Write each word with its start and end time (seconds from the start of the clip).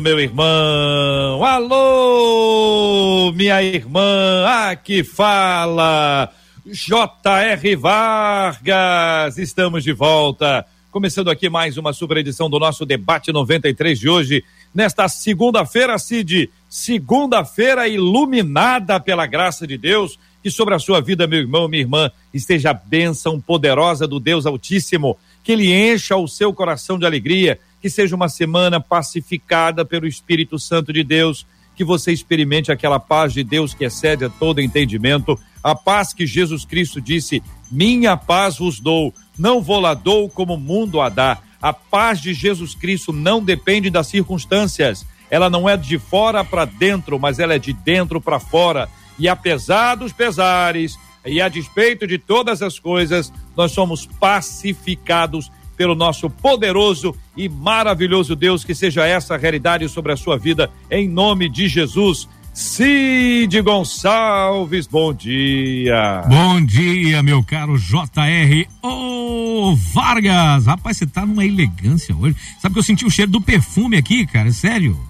meu 0.00 0.18
irmão. 0.18 1.44
Alô, 1.44 3.32
minha 3.32 3.62
irmã. 3.62 4.46
Aqui 4.70 5.04
fala 5.04 6.30
J.R. 6.66 7.76
Vargas. 7.76 9.38
Estamos 9.38 9.84
de 9.84 9.92
volta. 9.92 10.64
Começando 10.90 11.30
aqui 11.30 11.48
mais 11.48 11.76
uma 11.76 11.92
super 11.92 12.16
edição 12.16 12.50
do 12.50 12.58
nosso 12.58 12.84
debate 12.84 13.32
93 13.32 13.98
de 13.98 14.08
hoje, 14.08 14.44
nesta 14.74 15.06
segunda-feira, 15.08 15.96
Cid, 15.98 16.50
segunda-feira 16.68 17.86
iluminada 17.86 18.98
pela 18.98 19.24
graça 19.24 19.66
de 19.68 19.78
Deus, 19.78 20.18
que 20.42 20.50
sobre 20.50 20.74
a 20.74 20.80
sua 20.80 21.00
vida, 21.00 21.28
meu 21.28 21.38
irmão, 21.38 21.68
minha 21.68 21.82
irmã, 21.82 22.10
esteja 22.34 22.70
a 22.70 22.74
bênção 22.74 23.40
poderosa 23.40 24.06
do 24.06 24.18
Deus 24.18 24.46
Altíssimo, 24.46 25.16
que 25.44 25.52
ele 25.52 25.72
encha 25.72 26.16
o 26.16 26.26
seu 26.26 26.52
coração 26.52 26.98
de 26.98 27.06
alegria, 27.06 27.60
que 27.80 27.90
seja 27.90 28.14
uma 28.14 28.28
semana 28.28 28.80
pacificada 28.80 29.84
pelo 29.84 30.06
Espírito 30.06 30.58
Santo 30.58 30.92
de 30.92 31.02
Deus, 31.02 31.46
que 31.74 31.84
você 31.84 32.12
experimente 32.12 32.70
aquela 32.70 33.00
paz 33.00 33.32
de 33.32 33.42
Deus 33.42 33.72
que 33.72 33.84
excede 33.84 34.24
a 34.24 34.28
todo 34.28 34.60
entendimento, 34.60 35.38
a 35.62 35.74
paz 35.74 36.12
que 36.12 36.26
Jesus 36.26 36.64
Cristo 36.64 37.00
disse: 37.00 37.42
Minha 37.70 38.16
paz 38.16 38.58
vos 38.58 38.80
dou 38.80 39.14
não 39.40 39.62
vou 39.62 39.80
lá 39.80 39.94
dou 39.94 40.28
como 40.28 40.52
o 40.52 40.60
mundo 40.60 41.00
a 41.00 41.08
dá. 41.08 41.38
A 41.62 41.72
paz 41.72 42.20
de 42.20 42.34
Jesus 42.34 42.74
Cristo 42.74 43.10
não 43.10 43.42
depende 43.42 43.88
das 43.88 44.06
circunstâncias. 44.06 45.06
Ela 45.30 45.48
não 45.48 45.66
é 45.66 45.78
de 45.78 45.98
fora 45.98 46.44
para 46.44 46.66
dentro, 46.66 47.18
mas 47.18 47.38
ela 47.38 47.54
é 47.54 47.58
de 47.58 47.72
dentro 47.72 48.20
para 48.20 48.38
fora. 48.38 48.86
E 49.18 49.28
apesar 49.28 49.94
dos 49.94 50.12
pesares 50.12 50.98
e 51.24 51.40
a 51.40 51.48
despeito 51.48 52.06
de 52.06 52.18
todas 52.18 52.60
as 52.60 52.78
coisas, 52.78 53.32
nós 53.56 53.72
somos 53.72 54.04
pacificados 54.04 55.50
pelo 55.80 55.94
nosso 55.94 56.28
poderoso 56.28 57.16
e 57.34 57.48
maravilhoso 57.48 58.36
Deus. 58.36 58.62
Que 58.62 58.74
seja 58.74 59.06
essa 59.06 59.38
realidade 59.38 59.88
sobre 59.88 60.12
a 60.12 60.16
sua 60.16 60.36
vida, 60.36 60.70
em 60.90 61.08
nome 61.08 61.48
de 61.48 61.68
Jesus. 61.68 62.28
Cid 62.52 63.62
Gonçalves, 63.62 64.86
bom 64.86 65.14
dia. 65.14 66.22
Bom 66.28 66.62
dia, 66.62 67.22
meu 67.22 67.42
caro 67.42 67.78
JR. 67.78 68.68
Ô, 68.82 69.74
Vargas, 69.74 70.66
rapaz, 70.66 70.98
você 70.98 71.06
tá 71.06 71.24
numa 71.24 71.46
elegância 71.46 72.14
hoje. 72.14 72.36
Sabe 72.60 72.74
que 72.74 72.78
eu 72.78 72.84
senti 72.84 73.06
o 73.06 73.10
cheiro 73.10 73.30
do 73.30 73.40
perfume 73.40 73.96
aqui, 73.96 74.26
cara, 74.26 74.52
sério? 74.52 75.00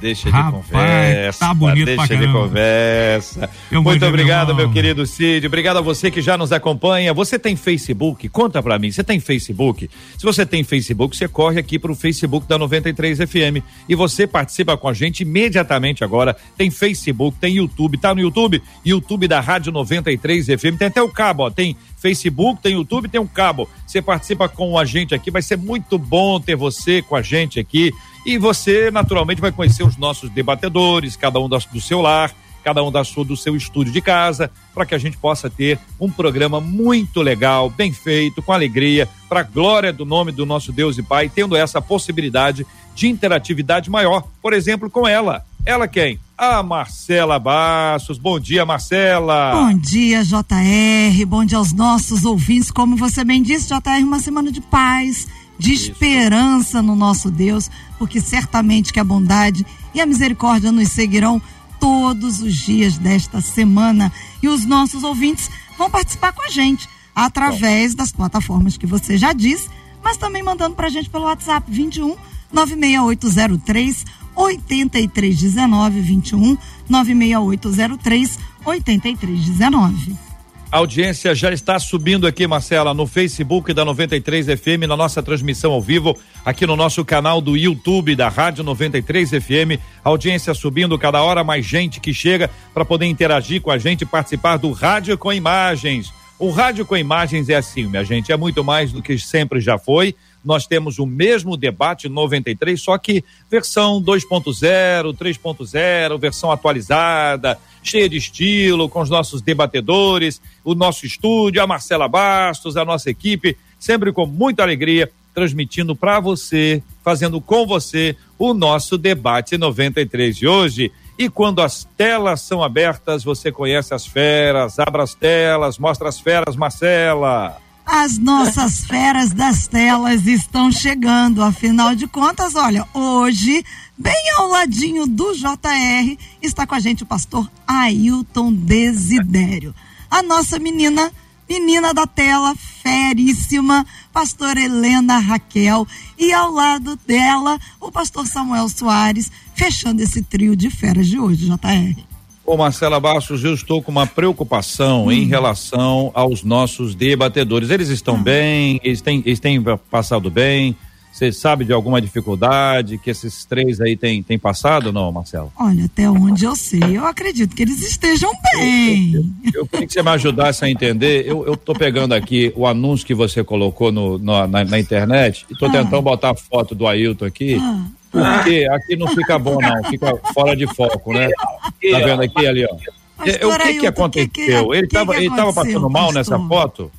Deixa 0.00 0.30
de 0.30 0.50
conversa. 0.50 1.46
Tá 1.46 1.54
bonito 1.54 1.86
deixa 1.86 2.06
pra 2.06 2.16
de 2.16 2.32
conversa. 2.32 3.50
Eu 3.70 3.82
Muito 3.82 4.04
obrigado, 4.04 4.54
meu 4.54 4.70
querido 4.70 5.06
Cid. 5.06 5.46
Obrigado 5.46 5.78
a 5.78 5.80
você 5.80 6.10
que 6.10 6.20
já 6.20 6.36
nos 6.36 6.52
acompanha. 6.52 7.14
Você 7.14 7.38
tem 7.38 7.56
Facebook? 7.56 8.28
Conta 8.28 8.62
pra 8.62 8.78
mim. 8.78 8.90
Você 8.90 9.02
tem 9.02 9.18
Facebook? 9.18 9.88
Se 10.18 10.24
você 10.24 10.44
tem 10.44 10.62
Facebook, 10.62 11.16
você 11.16 11.26
corre 11.26 11.58
aqui 11.58 11.78
pro 11.78 11.94
Facebook 11.94 12.46
da 12.46 12.58
93 12.58 13.18
FM 13.18 13.64
e 13.88 13.94
você 13.94 14.26
participa 14.26 14.76
com 14.76 14.88
a 14.88 14.92
gente 14.92 15.20
imediatamente 15.20 16.04
agora. 16.04 16.36
Tem 16.56 16.70
Facebook, 16.70 17.38
tem 17.40 17.54
YouTube. 17.54 17.98
Tá 17.98 18.14
no 18.14 18.20
YouTube? 18.20 18.62
YouTube 18.84 19.26
da 19.26 19.40
Rádio 19.40 19.72
93 19.72 20.46
FM. 20.46 20.76
Tem 20.78 20.88
até 20.88 21.02
o 21.02 21.08
cabo, 21.08 21.44
ó. 21.44 21.50
Tem 21.50 21.74
Facebook, 21.96 22.62
tem 22.62 22.74
YouTube, 22.74 23.08
tem 23.08 23.20
um 23.20 23.26
cabo. 23.26 23.68
Você 23.86 24.02
participa 24.02 24.48
com 24.48 24.78
a 24.78 24.84
gente 24.84 25.14
aqui. 25.14 25.30
Vai 25.30 25.42
ser 25.42 25.56
muito 25.56 25.98
bom 25.98 26.38
ter 26.40 26.56
você 26.56 27.02
com 27.02 27.16
a 27.16 27.22
gente 27.22 27.58
aqui. 27.58 27.92
E 28.24 28.38
você, 28.38 28.90
naturalmente, 28.90 29.40
vai 29.40 29.52
conhecer 29.52 29.82
os 29.82 29.96
nossos 29.96 30.30
debatedores, 30.30 31.16
cada 31.16 31.40
um 31.40 31.48
do 31.48 31.80
seu 31.80 32.00
lar, 32.00 32.32
cada 32.62 32.82
um 32.82 32.92
da 32.92 33.02
sua, 33.04 33.24
do 33.24 33.36
seu 33.36 33.56
estúdio 33.56 33.92
de 33.92 34.00
casa, 34.00 34.50
para 34.74 34.84
que 34.84 34.94
a 34.94 34.98
gente 34.98 35.16
possa 35.16 35.48
ter 35.48 35.78
um 35.98 36.10
programa 36.10 36.60
muito 36.60 37.22
legal, 37.22 37.70
bem 37.70 37.92
feito, 37.92 38.42
com 38.42 38.52
alegria, 38.52 39.08
para 39.28 39.40
a 39.40 39.44
glória 39.44 39.92
do 39.92 40.04
nome 40.04 40.32
do 40.32 40.44
nosso 40.44 40.72
Deus 40.72 40.98
e 40.98 41.02
Pai, 41.02 41.28
tendo 41.28 41.56
essa 41.56 41.80
possibilidade 41.80 42.66
de 42.94 43.08
interatividade 43.08 43.88
maior, 43.88 44.24
por 44.42 44.52
exemplo, 44.52 44.90
com 44.90 45.06
ela. 45.06 45.44
Ela 45.64 45.86
quem? 45.86 46.18
A 46.36 46.62
Marcela 46.62 47.38
Bastos. 47.38 48.18
Bom 48.18 48.40
dia, 48.40 48.64
Marcela. 48.64 49.52
Bom 49.52 49.76
dia, 49.76 50.24
JR. 50.24 51.26
Bom 51.26 51.44
dia 51.44 51.58
aos 51.58 51.72
nossos 51.72 52.24
ouvintes. 52.24 52.70
Como 52.70 52.96
você 52.96 53.22
bem 53.24 53.42
disse, 53.42 53.68
JR, 53.68 54.02
uma 54.02 54.20
semana 54.20 54.50
de 54.50 54.60
paz 54.62 55.26
de 55.60 55.74
esperança 55.74 56.80
no 56.80 56.96
nosso 56.96 57.30
Deus, 57.30 57.70
porque 57.98 58.18
certamente 58.18 58.94
que 58.94 58.98
a 58.98 59.04
bondade 59.04 59.66
e 59.92 60.00
a 60.00 60.06
misericórdia 60.06 60.72
nos 60.72 60.88
seguirão 60.88 61.40
todos 61.78 62.40
os 62.40 62.56
dias 62.56 62.96
desta 62.96 63.42
semana. 63.42 64.10
E 64.42 64.48
os 64.48 64.64
nossos 64.64 65.04
ouvintes 65.04 65.50
vão 65.76 65.90
participar 65.90 66.32
com 66.32 66.42
a 66.42 66.48
gente 66.48 66.88
através 67.14 67.94
das 67.94 68.10
plataformas 68.10 68.78
que 68.78 68.86
você 68.86 69.18
já 69.18 69.34
disse, 69.34 69.68
mas 70.02 70.16
também 70.16 70.42
mandando 70.42 70.74
para 70.74 70.86
a 70.86 70.90
gente 70.90 71.10
pelo 71.10 71.24
WhatsApp 71.24 71.70
21 71.70 72.16
96803 72.50 74.06
8319 74.34 76.00
21 76.00 76.56
96803 76.88 78.38
8319. 78.64 80.29
A 80.72 80.76
audiência 80.76 81.34
já 81.34 81.52
está 81.52 81.80
subindo 81.80 82.28
aqui, 82.28 82.46
Marcela, 82.46 82.94
no 82.94 83.04
Facebook 83.04 83.74
da 83.74 83.84
93 83.84 84.46
FM, 84.46 84.86
na 84.86 84.96
nossa 84.96 85.20
transmissão 85.20 85.72
ao 85.72 85.82
vivo, 85.82 86.16
aqui 86.44 86.64
no 86.64 86.76
nosso 86.76 87.04
canal 87.04 87.40
do 87.40 87.56
YouTube 87.56 88.14
da 88.14 88.28
Rádio 88.28 88.62
93 88.62 89.30
FM. 89.30 89.80
audiência 90.04 90.54
subindo, 90.54 90.96
cada 90.96 91.24
hora 91.24 91.42
mais 91.42 91.66
gente 91.66 91.98
que 91.98 92.14
chega 92.14 92.48
para 92.72 92.84
poder 92.84 93.06
interagir 93.06 93.60
com 93.60 93.72
a 93.72 93.78
gente, 93.78 94.06
participar 94.06 94.58
do 94.58 94.70
Rádio 94.70 95.18
com 95.18 95.32
Imagens. 95.32 96.12
O 96.38 96.50
Rádio 96.50 96.86
com 96.86 96.96
Imagens 96.96 97.48
é 97.48 97.56
assim, 97.56 97.88
minha 97.88 98.04
gente, 98.04 98.30
é 98.30 98.36
muito 98.36 98.62
mais 98.62 98.92
do 98.92 99.02
que 99.02 99.18
sempre 99.18 99.60
já 99.60 99.76
foi 99.76 100.14
nós 100.44 100.66
temos 100.66 100.98
o 100.98 101.06
mesmo 101.06 101.56
debate 101.56 102.08
93, 102.08 102.80
só 102.80 102.96
que 102.96 103.24
versão 103.50 104.02
2.0, 104.02 105.14
3.0, 105.14 106.18
versão 106.18 106.50
atualizada, 106.50 107.58
cheia 107.82 108.08
de 108.08 108.16
estilo, 108.16 108.88
com 108.88 109.00
os 109.00 109.10
nossos 109.10 109.42
debatedores, 109.42 110.40
o 110.64 110.74
nosso 110.74 111.06
estúdio, 111.06 111.62
a 111.62 111.66
Marcela 111.66 112.08
Bastos, 112.08 112.76
a 112.76 112.84
nossa 112.84 113.10
equipe, 113.10 113.56
sempre 113.78 114.12
com 114.12 114.26
muita 114.26 114.62
alegria, 114.62 115.10
transmitindo 115.34 115.94
para 115.94 116.20
você, 116.20 116.82
fazendo 117.04 117.40
com 117.40 117.66
você 117.66 118.16
o 118.38 118.52
nosso 118.52 118.98
debate 118.98 119.56
93 119.56 120.36
de 120.36 120.48
hoje. 120.48 120.92
E 121.18 121.28
quando 121.28 121.60
as 121.60 121.84
telas 121.96 122.40
são 122.40 122.62
abertas, 122.62 123.22
você 123.22 123.52
conhece 123.52 123.92
as 123.92 124.06
feras, 124.06 124.78
abra 124.78 125.02
as 125.02 125.14
telas, 125.14 125.78
mostra 125.78 126.08
as 126.08 126.18
feras, 126.18 126.56
Marcela. 126.56 127.60
As 127.92 128.18
nossas 128.18 128.84
feras 128.86 129.32
das 129.32 129.66
telas 129.66 130.24
estão 130.24 130.70
chegando. 130.70 131.42
Afinal 131.42 131.92
de 131.96 132.06
contas, 132.06 132.54
olha, 132.54 132.86
hoje, 132.94 133.64
bem 133.98 134.30
ao 134.36 134.46
ladinho 134.46 135.08
do 135.08 135.34
JR, 135.34 136.16
está 136.40 136.64
com 136.68 136.76
a 136.76 136.78
gente 136.78 137.02
o 137.02 137.06
pastor 137.06 137.50
Ailton 137.66 138.52
Desidério. 138.52 139.74
A 140.08 140.22
nossa 140.22 140.56
menina, 140.60 141.10
menina 141.48 141.92
da 141.92 142.06
tela, 142.06 142.54
feríssima, 142.54 143.84
pastor 144.12 144.56
Helena 144.56 145.18
Raquel. 145.18 145.84
E 146.16 146.32
ao 146.32 146.52
lado 146.52 146.96
dela, 147.04 147.58
o 147.80 147.90
pastor 147.90 148.24
Samuel 148.24 148.68
Soares, 148.68 149.32
fechando 149.52 150.00
esse 150.00 150.22
trio 150.22 150.54
de 150.54 150.70
feras 150.70 151.08
de 151.08 151.18
hoje, 151.18 151.46
JR. 151.46 152.09
Ô 152.50 152.56
Marcela 152.56 152.98
Bastos, 152.98 153.44
eu 153.44 153.54
estou 153.54 153.80
com 153.80 153.92
uma 153.92 154.08
preocupação 154.08 155.06
hum. 155.06 155.12
em 155.12 155.24
relação 155.24 156.10
aos 156.12 156.42
nossos 156.42 156.96
debatedores. 156.96 157.70
Eles 157.70 157.90
estão 157.90 158.16
hum. 158.16 158.22
bem, 158.24 158.80
eles 158.82 159.00
têm, 159.00 159.22
eles 159.24 159.38
têm 159.38 159.62
passado 159.88 160.28
bem. 160.28 160.76
Você 161.12 161.30
sabe 161.30 161.64
de 161.64 161.72
alguma 161.72 162.00
dificuldade 162.00 162.98
que 162.98 163.08
esses 163.08 163.44
três 163.44 163.80
aí 163.80 163.96
têm, 163.96 164.20
têm 164.20 164.36
passado 164.36 164.92
não, 164.92 165.12
Marcelo? 165.12 165.52
Olha, 165.56 165.84
até 165.84 166.10
onde 166.10 166.44
eu 166.44 166.56
sei, 166.56 166.80
eu 166.98 167.06
acredito 167.06 167.54
que 167.54 167.62
eles 167.62 167.80
estejam 167.82 168.32
bem. 168.52 169.12
Eu, 169.12 169.20
eu, 169.20 169.26
eu 169.54 169.66
queria 169.68 169.86
que 169.86 169.92
você 169.92 170.02
me 170.02 170.10
ajudasse 170.10 170.64
a 170.64 170.68
entender. 170.68 171.24
Eu, 171.28 171.46
eu 171.46 171.56
tô 171.56 171.72
pegando 171.72 172.14
aqui 172.14 172.52
o 172.56 172.66
anúncio 172.66 173.06
que 173.06 173.14
você 173.14 173.44
colocou 173.44 173.92
no, 173.92 174.18
no 174.18 174.46
na, 174.48 174.64
na, 174.64 174.80
internet 174.80 175.46
e 175.48 175.56
tô 175.56 175.66
ah. 175.66 175.70
tentando 175.70 176.02
botar 176.02 176.30
a 176.30 176.34
foto 176.34 176.74
do 176.74 176.88
Ailton 176.88 177.26
aqui. 177.26 177.58
Ah. 177.60 177.84
Porque 178.10 178.66
aqui 178.72 178.96
não 178.96 179.08
fica 179.08 179.38
bom, 179.38 179.58
não, 179.60 179.84
fica 179.84 180.16
fora 180.34 180.56
de 180.56 180.66
foco, 180.74 181.12
né? 181.12 181.28
Tá 181.30 181.98
vendo 181.98 182.22
aqui 182.22 182.46
ali, 182.46 182.64
ó. 182.64 182.76
Pastor, 183.16 183.54
o 183.54 183.58
que 183.58 183.80
que 183.80 183.86
aconteceu? 183.86 184.74
Ele 184.74 184.86
estava 184.86 185.16
ele 185.16 185.34
tava 185.34 185.52
passando 185.52 185.90
mal 185.90 186.12
nessa 186.12 186.38
foto? 186.38 186.90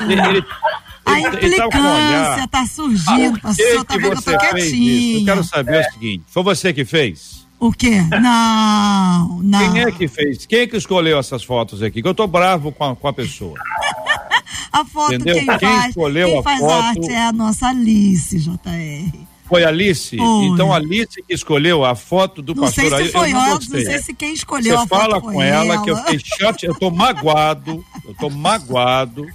Ele, 0.00 0.20
ele, 0.20 0.44
a 1.04 1.20
implicância 1.20 2.44
está 2.44 2.66
surgindo, 2.66 3.40
pastor, 3.40 3.84
tá 3.84 3.96
vendo? 3.96 4.14
Eu 4.14 4.22
tô 4.22 4.38
quietinho. 4.38 5.20
Eu 5.20 5.24
quero 5.24 5.44
saber 5.44 5.76
é. 5.76 5.80
o 5.80 5.92
seguinte, 5.92 6.24
foi 6.26 6.42
você 6.42 6.72
que 6.72 6.84
fez? 6.84 7.46
O 7.58 7.72
quê? 7.72 8.02
Não, 8.20 9.40
não. 9.40 9.72
Quem 9.72 9.82
é 9.82 9.92
que 9.92 10.08
fez? 10.08 10.46
Quem 10.46 10.60
é 10.60 10.66
que 10.66 10.76
escolheu 10.76 11.16
essas 11.18 11.44
fotos 11.44 11.80
aqui? 11.80 12.02
Que 12.02 12.08
eu 12.08 12.14
tô 12.14 12.26
bravo 12.26 12.72
com 12.72 12.84
a, 12.84 12.96
com 12.96 13.06
a 13.06 13.12
pessoa. 13.12 13.56
a 14.72 14.84
foto 14.84 15.14
Entendeu? 15.14 15.36
quem, 15.36 15.46
quem 15.46 15.58
faz, 15.58 15.88
escolheu 15.90 16.28
quem 16.28 16.38
a 16.40 16.42
faz 16.42 16.58
foto... 16.58 16.72
arte 16.72 17.12
é 17.12 17.26
a 17.26 17.32
nossa 17.32 17.68
Alice, 17.68 18.36
JR. 18.36 19.31
Foi 19.52 19.64
Alice? 19.64 20.16
Foi. 20.16 20.44
Então 20.46 20.72
Alice 20.72 21.22
que 21.22 21.34
escolheu 21.34 21.84
a 21.84 21.94
foto 21.94 22.40
do 22.40 22.54
não 22.54 22.62
pastor 22.62 22.88
sei 22.88 23.04
se 23.04 23.12
foi 23.12 23.28
eu 23.28 23.34
não, 23.34 23.48
não 23.50 23.60
sei 23.60 23.98
se 23.98 24.14
quem 24.14 24.32
escolheu 24.32 24.78
Você 24.78 24.84
a 24.84 24.86
fala 24.86 25.20
foto 25.20 25.30
com 25.34 25.42
ela, 25.42 25.74
ela, 25.74 25.84
que 25.84 25.90
eu 25.90 25.96
fiquei 25.98 26.18
chato, 26.24 26.64
eu 26.64 26.74
tô 26.74 26.90
magoado, 26.90 27.84
eu 28.02 28.14
tô 28.14 28.30
magoado, 28.30 29.26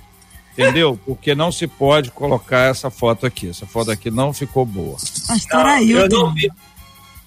entendeu? 0.54 1.00
Porque 1.06 1.36
não 1.36 1.52
se 1.52 1.68
pode 1.68 2.10
colocar 2.10 2.62
essa 2.62 2.90
foto 2.90 3.28
aqui. 3.28 3.50
Essa 3.50 3.68
foto 3.68 3.92
aqui 3.92 4.10
não 4.10 4.34
ficou 4.34 4.66
boa. 4.66 4.98
Pastor 5.28 5.66
Ailton. 5.68 6.00
Eu 6.00 6.10
não 6.10 6.34
vi. 6.34 6.50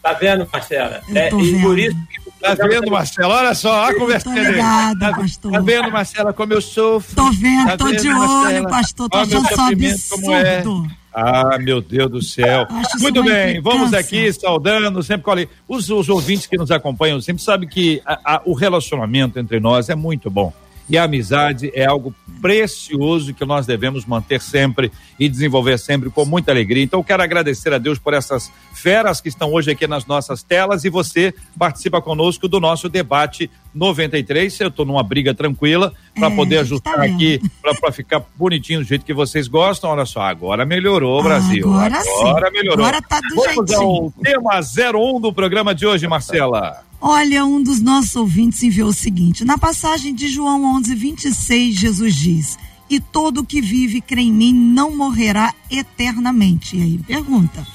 Tá 0.03 0.13
vendo, 0.15 0.49
Marcela? 0.53 1.01
É, 1.15 1.29
e 1.29 1.61
por 1.61 1.79
isso 1.79 1.97
que 2.09 2.31
Tá 2.41 2.55
vendo, 2.55 2.91
Marcela? 2.91 3.37
Olha 3.37 3.55
só, 3.55 3.85
a 3.85 3.95
conversa 3.95 4.31
dele. 4.31 4.59
Tá, 4.59 5.13
pastor. 5.15 5.53
tá 5.53 5.61
vendo, 5.61 5.93
Marcela, 5.93 6.33
como 6.33 6.55
eu 6.55 6.61
sofro? 6.61 7.15
Tô 7.15 7.31
vendo, 7.33 7.67
tá 7.67 7.77
tô 7.77 7.85
vendo, 7.85 8.01
de 8.01 8.09
olho, 8.09 8.69
pastor. 8.69 9.11
Tô 9.11 9.19
achando 9.19 9.49
só 9.55 9.69
absurdo. 9.69 10.33
É. 10.33 11.00
Ah, 11.13 11.59
meu 11.59 11.81
Deus 11.81 12.11
do 12.11 12.23
céu. 12.23 12.67
Muito 13.01 13.23
bem, 13.23 13.61
vamos 13.61 13.93
aqui 13.93 14.33
saudando, 14.33 15.03
sempre 15.03 15.25
colhe. 15.25 15.49
Os, 15.67 15.91
os 15.91 16.09
ouvintes 16.09 16.47
que 16.47 16.57
nos 16.57 16.71
acompanham 16.71 17.21
sempre 17.21 17.43
sabem 17.43 17.69
que 17.69 18.01
a, 18.07 18.37
a, 18.37 18.43
o 18.45 18.55
relacionamento 18.55 19.39
entre 19.39 19.59
nós 19.59 19.89
é 19.89 19.95
muito 19.95 20.31
bom. 20.31 20.53
E 20.91 20.99
a 20.99 21.05
amizade 21.05 21.71
é 21.73 21.87
algo 21.87 22.13
precioso 22.43 23.33
que 23.33 23.45
nós 23.45 23.65
devemos 23.65 24.05
manter 24.05 24.41
sempre 24.41 24.91
e 25.19 25.29
desenvolver 25.29 25.79
sempre 25.79 26.11
com 26.11 26.25
muita 26.25 26.51
alegria. 26.51 26.83
Então, 26.83 27.03
quero 27.03 27.23
agradecer 27.23 27.73
a 27.73 27.79
Deus 27.79 27.97
por 27.97 28.13
essas 28.13 28.51
feras 28.75 29.21
que 29.21 29.29
estão 29.29 29.53
hoje 29.53 29.71
aqui 29.71 29.87
nas 29.87 30.05
nossas 30.05 30.43
telas 30.43 30.85
e 30.85 30.91
você 30.91 31.33
participa 31.57 32.03
conosco 32.03 32.49
do 32.49 32.59
nosso 32.59 32.89
debate 32.89 33.49
93. 33.73 34.59
Eu 34.59 34.69
estou 34.69 34.85
numa 34.85 35.05
briga 35.05 35.33
tranquila 35.33 35.93
para 36.15 36.29
é, 36.29 36.35
poder 36.35 36.59
ajustar 36.59 36.97
tá 36.97 37.05
aqui, 37.05 37.41
para 37.81 37.93
ficar 37.93 38.25
bonitinho 38.35 38.81
do 38.81 38.85
jeito 38.85 39.05
que 39.05 39.15
vocês 39.15 39.47
gostam. 39.47 39.91
Olha 39.91 40.07
só, 40.07 40.23
agora 40.23 40.67
melhorou, 40.67 41.23
Brasil. 41.23 41.73
Agora, 41.73 42.51
melhorou. 42.51 42.85
Agora 42.85 43.01
tá 43.01 43.21
do 43.21 43.37
Vamos 43.37 43.55
jeitinho. 43.55 43.81
ao 43.81 44.13
tema 44.23 44.61
01 44.61 45.21
do 45.21 45.33
programa 45.33 45.73
de 45.73 45.87
hoje, 45.87 46.09
Marcela. 46.09 46.90
Olha, 47.03 47.47
um 47.47 47.63
dos 47.63 47.81
nossos 47.81 48.15
ouvintes 48.15 48.63
enviou 48.63 48.91
o 48.91 48.95
seguinte: 48.95 49.43
na 49.43 49.57
passagem 49.57 50.15
de 50.15 50.29
João 50.29 50.65
11, 50.77 50.95
26, 50.95 51.75
Jesus 51.75 52.15
diz: 52.15 52.59
E 52.91 53.01
todo 53.01 53.45
que 53.45 53.63
vive 53.63 54.03
crê 54.03 54.21
em 54.21 54.33
mim 54.33 54.53
não 54.53 54.95
morrerá 54.95 55.55
eternamente. 55.71 56.77
E 56.77 56.83
aí 56.83 56.99
pergunta: 56.99 57.67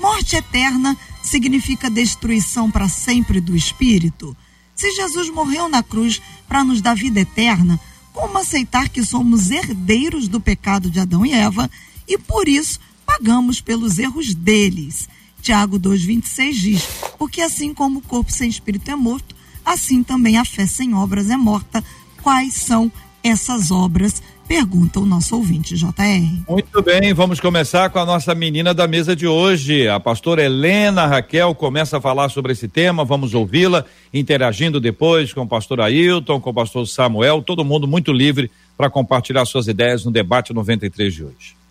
morte 0.00 0.34
eterna 0.34 0.96
significa 1.22 1.88
destruição 1.88 2.68
para 2.68 2.88
sempre 2.88 3.40
do 3.40 3.54
espírito? 3.54 4.36
Se 4.74 4.90
Jesus 4.90 5.30
morreu 5.30 5.68
na 5.68 5.82
cruz 5.82 6.20
para 6.48 6.64
nos 6.64 6.80
dar 6.80 6.96
vida 6.96 7.20
eterna, 7.20 7.78
como 8.12 8.36
aceitar 8.38 8.88
que 8.88 9.04
somos 9.04 9.52
herdeiros 9.52 10.26
do 10.26 10.40
pecado 10.40 10.90
de 10.90 10.98
Adão 10.98 11.24
e 11.24 11.32
Eva 11.32 11.70
e 12.08 12.18
por 12.18 12.48
isso 12.48 12.80
pagamos 13.06 13.60
pelos 13.60 14.00
erros 14.00 14.34
deles? 14.34 15.08
Tiago 15.42 15.78
2,26 15.78 16.52
diz: 16.52 16.88
Porque 17.18 17.40
assim 17.42 17.74
como 17.74 17.98
o 17.98 18.02
corpo 18.02 18.30
sem 18.30 18.48
espírito 18.48 18.90
é 18.90 18.94
morto, 18.94 19.34
assim 19.64 20.02
também 20.02 20.38
a 20.38 20.44
fé 20.44 20.66
sem 20.66 20.94
obras 20.94 21.28
é 21.28 21.36
morta. 21.36 21.82
Quais 22.22 22.54
são 22.54 22.90
essas 23.24 23.72
obras? 23.72 24.22
Pergunta 24.46 25.00
o 25.00 25.06
nosso 25.06 25.34
ouvinte, 25.34 25.74
JR. 25.74 26.44
Muito 26.48 26.82
bem, 26.82 27.12
vamos 27.12 27.40
começar 27.40 27.90
com 27.90 27.98
a 27.98 28.06
nossa 28.06 28.34
menina 28.34 28.72
da 28.72 28.86
mesa 28.86 29.16
de 29.16 29.26
hoje. 29.26 29.88
A 29.88 29.98
pastora 29.98 30.44
Helena 30.44 31.06
Raquel 31.06 31.54
começa 31.54 31.98
a 31.98 32.00
falar 32.00 32.28
sobre 32.28 32.52
esse 32.52 32.68
tema. 32.68 33.04
Vamos 33.04 33.34
ouvi-la, 33.34 33.84
interagindo 34.12 34.78
depois 34.78 35.32
com 35.32 35.42
o 35.42 35.48
pastor 35.48 35.80
Ailton, 35.80 36.40
com 36.40 36.50
o 36.50 36.54
pastor 36.54 36.86
Samuel, 36.86 37.42
todo 37.42 37.64
mundo 37.64 37.88
muito 37.88 38.12
livre 38.12 38.50
para 38.76 38.90
compartilhar 38.90 39.44
suas 39.44 39.66
ideias 39.66 40.04
no 40.04 40.12
debate 40.12 40.52
93 40.52 41.12
de 41.12 41.24
hoje. 41.24 41.61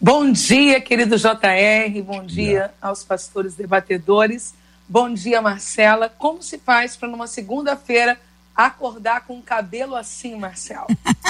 Bom 0.00 0.30
dia, 0.30 0.80
querido 0.80 1.16
JR, 1.16 2.02
bom 2.04 2.24
dia 2.24 2.72
aos 2.80 3.02
pastores 3.02 3.56
debatedores. 3.56 4.54
Bom 4.88 5.12
dia, 5.12 5.42
Marcela. 5.42 6.08
Como 6.08 6.40
se 6.40 6.56
faz 6.56 6.96
para 6.96 7.08
numa 7.08 7.26
segunda-feira 7.26 8.16
acordar 8.54 9.22
com 9.26 9.38
o 9.38 9.42
cabelo 9.42 9.96
assim, 9.96 10.36
Marcelo? 10.36 10.86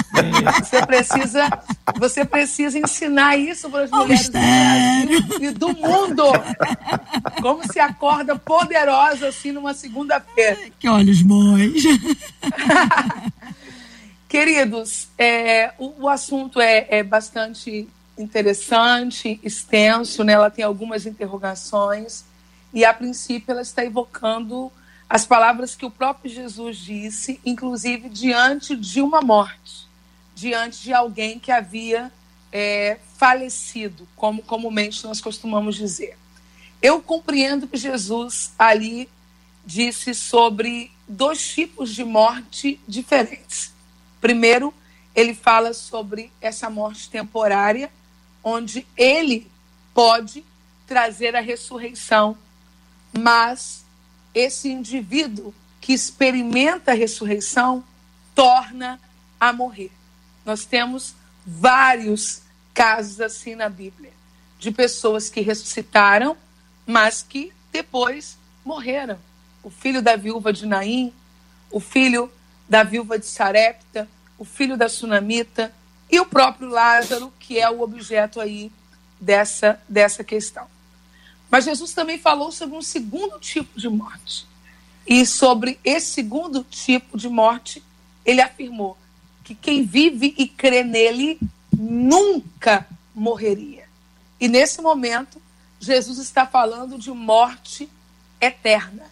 Você 0.58 0.84
precisa, 0.84 1.62
você 1.96 2.24
precisa 2.24 2.78
ensinar 2.78 3.36
isso 3.36 3.70
para 3.70 3.84
as 3.84 3.90
mulheres 3.90 4.28
do 4.28 4.32
Brasil 4.32 5.38
e 5.40 5.50
do 5.50 5.68
mundo. 5.68 6.24
Como 7.40 7.70
se 7.70 7.78
acorda 7.78 8.36
poderosa 8.36 9.28
assim 9.28 9.52
numa 9.52 9.74
segunda-feira. 9.74 10.58
Que 10.78 10.88
olhos 10.88 11.22
bons. 11.22 11.82
Queridos, 14.28 15.08
é, 15.16 15.72
o, 15.78 16.02
o, 16.02 16.08
assunto 16.08 16.60
é, 16.60 16.86
é 16.90 17.02
bastante 17.02 17.88
interessante, 18.18 19.40
extenso, 19.42 20.24
né? 20.24 20.32
ela 20.34 20.50
tem 20.50 20.64
algumas 20.64 21.06
interrogações 21.06 22.24
e, 22.72 22.84
a 22.84 22.92
princípio, 22.92 23.52
ela 23.52 23.62
está 23.62 23.84
evocando 23.84 24.70
as 25.08 25.24
palavras 25.24 25.74
que 25.74 25.86
o 25.86 25.90
próprio 25.90 26.30
Jesus 26.30 26.76
disse, 26.76 27.40
inclusive 27.44 28.08
diante 28.08 28.76
de 28.76 29.00
uma 29.00 29.22
morte, 29.22 29.86
diante 30.34 30.82
de 30.82 30.92
alguém 30.92 31.38
que 31.38 31.50
havia 31.50 32.12
é, 32.52 32.98
falecido, 33.16 34.06
como 34.14 34.42
comumente 34.42 35.04
nós 35.04 35.20
costumamos 35.20 35.76
dizer. 35.76 36.16
Eu 36.82 37.00
compreendo 37.00 37.66
que 37.66 37.76
Jesus 37.76 38.52
ali 38.58 39.08
disse 39.64 40.14
sobre 40.14 40.90
dois 41.06 41.46
tipos 41.54 41.94
de 41.94 42.04
morte 42.04 42.78
diferentes. 42.86 43.72
Primeiro, 44.20 44.72
ele 45.14 45.34
fala 45.34 45.72
sobre 45.72 46.30
essa 46.40 46.70
morte 46.70 47.10
temporária, 47.10 47.90
onde 48.42 48.86
ele 48.96 49.50
pode 49.94 50.44
trazer 50.86 51.36
a 51.36 51.40
ressurreição, 51.40 52.36
mas 53.12 53.84
esse 54.34 54.68
indivíduo 54.68 55.54
que 55.80 55.92
experimenta 55.92 56.92
a 56.92 56.94
ressurreição 56.94 57.84
torna 58.34 59.00
a 59.40 59.52
morrer. 59.52 59.90
Nós 60.44 60.64
temos 60.64 61.14
vários 61.46 62.42
casos 62.72 63.20
assim 63.20 63.54
na 63.54 63.68
Bíblia, 63.68 64.12
de 64.58 64.70
pessoas 64.70 65.28
que 65.28 65.40
ressuscitaram, 65.40 66.36
mas 66.86 67.22
que 67.22 67.52
depois 67.72 68.38
morreram. 68.64 69.18
O 69.62 69.70
filho 69.70 70.00
da 70.00 70.16
viúva 70.16 70.52
de 70.52 70.66
Naim, 70.66 71.12
o 71.70 71.80
filho 71.80 72.30
da 72.68 72.82
viúva 72.82 73.18
de 73.18 73.26
Sarepta, 73.26 74.08
o 74.38 74.44
filho 74.44 74.76
da 74.76 74.88
sunamita, 74.88 75.72
e 76.10 76.18
o 76.18 76.26
próprio 76.26 76.68
Lázaro, 76.68 77.32
que 77.38 77.58
é 77.58 77.68
o 77.68 77.82
objeto 77.82 78.40
aí 78.40 78.72
dessa, 79.20 79.80
dessa 79.88 80.24
questão. 80.24 80.66
Mas 81.50 81.64
Jesus 81.64 81.92
também 81.92 82.18
falou 82.18 82.50
sobre 82.50 82.76
um 82.76 82.82
segundo 82.82 83.38
tipo 83.38 83.78
de 83.78 83.88
morte. 83.88 84.46
E 85.06 85.24
sobre 85.24 85.78
esse 85.84 86.12
segundo 86.12 86.62
tipo 86.64 87.16
de 87.16 87.28
morte, 87.28 87.82
ele 88.24 88.40
afirmou 88.40 88.96
que 89.44 89.54
quem 89.54 89.84
vive 89.84 90.34
e 90.36 90.46
crê 90.46 90.82
nele 90.82 91.38
nunca 91.72 92.86
morreria. 93.14 93.88
E 94.40 94.48
nesse 94.48 94.80
momento, 94.82 95.40
Jesus 95.80 96.18
está 96.18 96.46
falando 96.46 96.98
de 96.98 97.10
morte 97.10 97.88
eterna. 98.40 99.04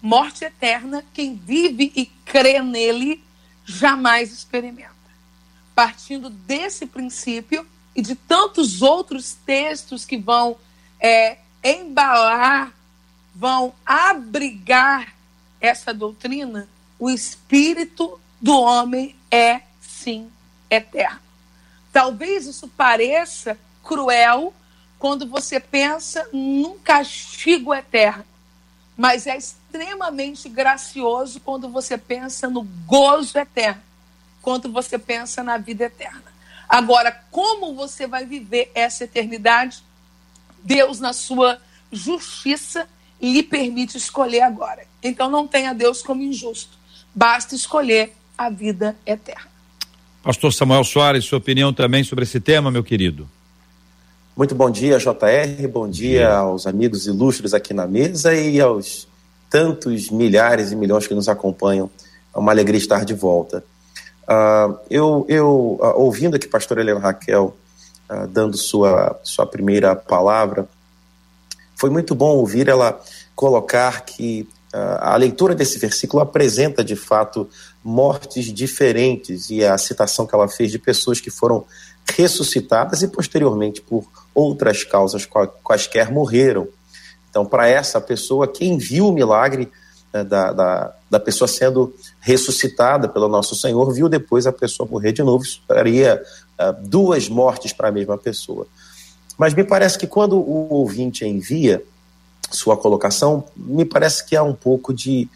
Morte 0.00 0.44
eterna, 0.44 1.04
quem 1.12 1.34
vive 1.34 1.92
e 1.96 2.06
crê 2.06 2.60
nele 2.60 3.22
jamais 3.64 4.32
experimenta 4.32 4.94
partindo 5.74 6.30
desse 6.30 6.86
princípio 6.86 7.66
e 7.94 8.02
de 8.02 8.14
tantos 8.14 8.82
outros 8.82 9.34
textos 9.46 10.04
que 10.04 10.16
vão 10.16 10.56
é, 11.00 11.38
embalar, 11.62 12.72
vão 13.34 13.74
abrigar 13.84 15.14
essa 15.60 15.92
doutrina, 15.92 16.68
o 16.98 17.10
espírito 17.10 18.20
do 18.40 18.58
homem 18.58 19.16
é 19.30 19.62
sim 19.80 20.30
eterno. 20.70 21.20
Talvez 21.92 22.46
isso 22.46 22.68
pareça 22.68 23.58
cruel 23.82 24.52
quando 24.98 25.26
você 25.26 25.58
pensa 25.60 26.28
num 26.32 26.78
castigo 26.78 27.74
eterno, 27.74 28.24
mas 28.96 29.26
é 29.26 29.36
extremamente 29.36 30.48
gracioso 30.48 31.40
quando 31.40 31.68
você 31.68 31.98
pensa 31.98 32.48
no 32.48 32.62
gozo 32.62 33.38
eterno 33.38 33.82
quanto 34.44 34.70
você 34.70 34.98
pensa 34.98 35.42
na 35.42 35.56
vida 35.56 35.84
eterna. 35.84 36.22
Agora, 36.68 37.10
como 37.30 37.74
você 37.74 38.06
vai 38.06 38.26
viver 38.26 38.70
essa 38.74 39.04
eternidade? 39.04 39.82
Deus, 40.62 41.00
na 41.00 41.14
sua 41.14 41.58
justiça, 41.90 42.86
lhe 43.20 43.42
permite 43.42 43.96
escolher 43.96 44.42
agora. 44.42 44.86
Então, 45.02 45.30
não 45.30 45.48
tenha 45.48 45.72
Deus 45.72 46.02
como 46.02 46.22
injusto. 46.22 46.76
Basta 47.14 47.54
escolher 47.54 48.12
a 48.36 48.50
vida 48.50 48.94
eterna. 49.06 49.48
Pastor 50.22 50.52
Samuel 50.52 50.84
Soares, 50.84 51.24
sua 51.24 51.38
opinião 51.38 51.72
também 51.72 52.04
sobre 52.04 52.24
esse 52.24 52.40
tema, 52.40 52.70
meu 52.70 52.84
querido? 52.84 53.28
Muito 54.36 54.54
bom 54.54 54.70
dia, 54.70 54.98
JR, 54.98 55.68
bom 55.72 55.88
dia 55.88 56.34
aos 56.34 56.66
amigos 56.66 57.06
ilustres 57.06 57.54
aqui 57.54 57.72
na 57.72 57.86
mesa 57.86 58.34
e 58.34 58.60
aos 58.60 59.06
tantos 59.48 60.10
milhares 60.10 60.72
e 60.72 60.76
milhões 60.76 61.06
que 61.06 61.14
nos 61.14 61.28
acompanham. 61.28 61.88
É 62.34 62.38
uma 62.38 62.50
alegria 62.50 62.78
estar 62.78 63.04
de 63.04 63.14
volta. 63.14 63.64
Uh, 64.24 64.78
eu, 64.90 65.26
eu 65.28 65.78
uh, 65.80 66.00
ouvindo 66.00 66.34
aqui 66.36 66.48
pastor 66.48 66.78
Helena 66.78 66.98
Raquel 66.98 67.54
uh, 68.08 68.26
dando 68.26 68.56
sua, 68.56 69.20
sua 69.22 69.46
primeira 69.46 69.94
palavra, 69.94 70.66
foi 71.76 71.90
muito 71.90 72.14
bom 72.14 72.36
ouvir 72.36 72.68
ela 72.68 72.98
colocar 73.34 74.04
que 74.04 74.48
a 74.98 75.14
leitura 75.16 75.54
desse 75.54 75.78
versículo 75.78 76.20
apresenta 76.20 76.82
de 76.82 76.96
fato 76.96 77.48
mortes 77.82 78.52
diferentes 78.52 79.48
e 79.48 79.64
a 79.64 79.78
citação 79.78 80.26
que 80.26 80.34
ela 80.34 80.48
fez 80.48 80.68
de 80.68 80.80
pessoas 80.80 81.20
que 81.20 81.30
foram 81.30 81.64
ressuscitadas 82.16 83.00
e 83.00 83.06
posteriormente 83.06 83.80
por 83.80 84.04
outras 84.34 84.82
causas 84.82 85.28
quaisquer 85.62 86.10
morreram. 86.10 86.66
Então, 87.30 87.46
para 87.46 87.68
essa 87.68 88.00
pessoa, 88.00 88.48
quem 88.48 88.76
viu 88.76 89.06
o 89.06 89.12
milagre 89.12 89.70
né, 90.14 90.22
da, 90.22 90.52
da, 90.52 90.94
da, 91.10 91.18
pessoa 91.18 91.48
sendo 91.48 91.92
ressuscitada 92.20 93.08
pelo 93.08 93.28
nosso 93.28 93.56
Senhor, 93.56 93.92
viu 93.92 94.08
depois 94.08 94.46
a 94.46 94.52
pessoa 94.52 94.88
morrer 94.88 95.10
de 95.10 95.24
novo, 95.24 95.42
isso 95.42 95.60
faria 95.66 96.22
uh, 96.60 96.88
duas 96.88 97.28
mortes 97.28 97.72
para 97.72 97.88
a 97.88 97.92
mesma 97.92 98.16
pessoa. 98.16 98.64
Mas 99.36 99.52
me 99.52 99.64
parece 99.64 99.98
que 99.98 100.06
quando 100.06 100.36
o 100.36 100.72
ouvinte 100.72 101.26
envia 101.26 101.82
sua 102.48 102.76
colocação, 102.76 103.44
me 103.56 103.84
parece 103.84 104.24
que 104.24 104.36
há 104.36 104.42
um 104.44 104.54
pouco 104.54 104.94
de, 104.94 105.28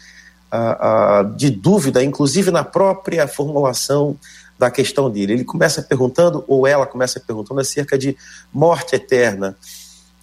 uh, 0.53 1.25
uh, 1.25 1.35
de 1.35 1.49
dúvida, 1.49 2.01
inclusive 2.01 2.49
na 2.49 2.63
própria 2.63 3.27
formulação 3.27 4.17
da 4.57 4.71
questão 4.71 5.09
dele. 5.09 5.33
Ele 5.33 5.43
começa 5.43 5.81
perguntando, 5.81 6.45
ou 6.47 6.65
ela 6.65 6.85
começa 6.85 7.19
perguntando 7.19 7.59
acerca 7.59 7.97
de 7.97 8.15
morte 8.53 8.95
eterna. 8.95 9.57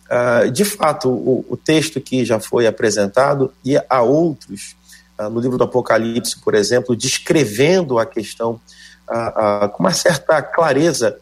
Uh, 0.06 0.50
de 0.50 0.64
fato, 0.64 1.08
o, 1.08 1.44
o, 1.48 1.56
texto 1.56 2.00
que 2.00 2.24
já 2.24 2.38
foi 2.38 2.66
apresentado, 2.66 3.52
e 3.64 3.76
há 3.76 4.02
outros, 4.02 4.76
uh, 5.18 5.28
no 5.28 5.40
livro 5.40 5.58
do 5.58 5.64
Apocalipse, 5.64 6.38
por 6.38 6.54
exemplo, 6.54 6.94
descrevendo 6.94 7.98
a 7.98 8.06
questão 8.06 8.60
uh, 9.08 9.68
com 9.70 9.82
uma 9.82 9.92
certa 9.92 10.40
clareza 10.40 11.18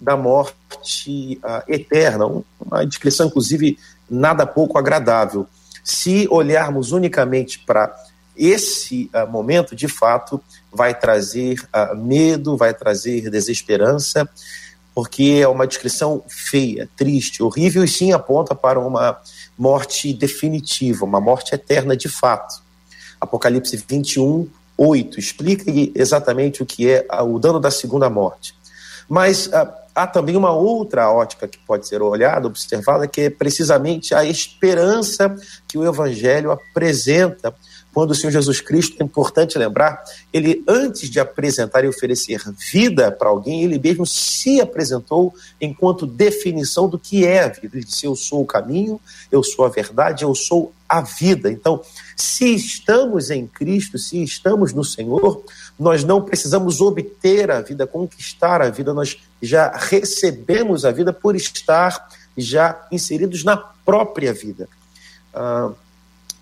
da 0.00 0.16
morte 0.16 1.38
eterna, 1.68 2.24
uma 2.58 2.86
descrição, 2.86 3.26
inclusive, 3.26 3.78
nada 4.08 4.46
pouco 4.46 4.78
agradável. 4.78 5.46
Se 5.84 6.26
olharmos 6.30 6.92
unicamente 6.92 7.58
para 7.58 7.94
esse 8.34 9.10
momento, 9.28 9.76
de 9.76 9.88
fato, 9.88 10.42
vai 10.72 10.98
trazer 10.98 11.62
medo, 11.98 12.56
vai 12.56 12.72
trazer 12.72 13.28
desesperança, 13.28 14.26
porque 14.94 15.40
é 15.42 15.48
uma 15.48 15.66
descrição 15.66 16.22
feia, 16.28 16.88
triste, 16.96 17.42
horrível 17.42 17.84
e 17.84 17.88
sim 17.88 18.12
aponta 18.12 18.54
para 18.54 18.78
uma 18.78 19.18
morte 19.56 20.12
definitiva, 20.12 21.04
uma 21.04 21.20
morte 21.20 21.54
eterna 21.54 21.96
de 21.96 22.08
fato. 22.08 22.62
Apocalipse 23.20 23.76
21, 23.88 24.48
8 24.76 25.20
explica 25.20 25.64
exatamente 25.94 26.62
o 26.62 26.66
que 26.66 26.88
é 26.88 27.06
o 27.22 27.38
dano 27.38 27.60
da 27.60 27.70
segunda 27.70 28.08
morte. 28.08 28.54
Mas 29.08 29.46
uh, 29.48 29.68
há 29.94 30.06
também 30.06 30.36
uma 30.36 30.52
outra 30.52 31.10
ótica 31.10 31.46
que 31.46 31.58
pode 31.58 31.86
ser 31.86 32.00
olhada, 32.00 32.46
observada, 32.46 33.06
que 33.06 33.22
é 33.22 33.30
precisamente 33.30 34.14
a 34.14 34.24
esperança 34.24 35.34
que 35.68 35.76
o 35.76 35.86
Evangelho 35.86 36.50
apresenta 36.50 37.54
quando 37.92 38.12
o 38.12 38.14
Senhor 38.14 38.30
Jesus 38.30 38.60
Cristo, 38.60 38.96
é 39.00 39.04
importante 39.04 39.58
lembrar, 39.58 40.02
ele 40.32 40.62
antes 40.66 41.10
de 41.10 41.18
apresentar 41.18 41.84
e 41.84 41.88
oferecer 41.88 42.40
vida 42.72 43.10
para 43.10 43.28
alguém, 43.28 43.64
ele 43.64 43.78
mesmo 43.78 44.06
se 44.06 44.60
apresentou 44.60 45.34
enquanto 45.60 46.06
definição 46.06 46.88
do 46.88 46.98
que 46.98 47.26
é 47.26 47.44
a 47.44 47.48
vida. 47.48 47.76
Ele 47.76 47.84
disse: 47.84 48.06
Eu 48.06 48.14
sou 48.14 48.42
o 48.42 48.46
caminho, 48.46 49.00
eu 49.30 49.42
sou 49.42 49.64
a 49.64 49.68
verdade, 49.68 50.24
eu 50.24 50.34
sou 50.34 50.72
a 50.88 51.00
vida. 51.00 51.50
Então, 51.50 51.82
se 52.16 52.54
estamos 52.54 53.30
em 53.30 53.46
Cristo, 53.46 53.98
se 53.98 54.22
estamos 54.22 54.72
no 54.72 54.84
Senhor, 54.84 55.44
nós 55.78 56.04
não 56.04 56.22
precisamos 56.22 56.80
obter 56.80 57.50
a 57.50 57.60
vida, 57.60 57.86
conquistar 57.86 58.62
a 58.62 58.70
vida, 58.70 58.94
nós 58.94 59.16
já 59.42 59.70
recebemos 59.76 60.84
a 60.84 60.90
vida 60.90 61.12
por 61.12 61.34
estar 61.34 62.08
já 62.36 62.86
inseridos 62.92 63.42
na 63.42 63.56
própria 63.56 64.32
vida. 64.32 64.68
Ah, 65.34 65.70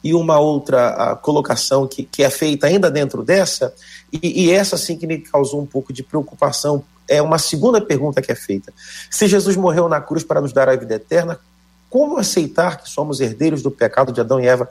e 0.03 0.15
uma 0.15 0.39
outra 0.39 1.17
colocação 1.23 1.87
que, 1.87 2.05
que 2.05 2.23
é 2.23 2.31
feita 2.31 2.67
ainda 2.67 2.91
dentro 2.91 3.23
dessa, 3.23 3.75
e, 4.13 4.45
e 4.45 4.51
essa 4.51 4.77
sim 4.77 4.97
que 4.97 5.07
me 5.07 5.19
causou 5.19 5.61
um 5.61 5.67
pouco 5.67 5.93
de 5.93 6.03
preocupação, 6.03 6.85
é 7.09 7.21
uma 7.23 7.39
segunda 7.39 7.81
pergunta 7.81 8.21
que 8.21 8.31
é 8.31 8.35
feita. 8.35 8.73
Se 9.11 9.27
Jesus 9.27 9.57
morreu 9.57 9.89
na 9.89 10.01
cruz 10.01 10.23
para 10.23 10.41
nos 10.41 10.53
dar 10.53 10.69
a 10.69 10.77
vida 10.77 10.95
eterna, 10.95 11.41
como 11.89 12.19
aceitar 12.19 12.83
que 12.83 12.89
somos 12.89 13.21
herdeiros 13.21 13.63
do 13.63 13.71
pecado 13.71 14.13
de 14.13 14.21
Adão 14.21 14.39
e 14.39 14.47
Eva? 14.47 14.69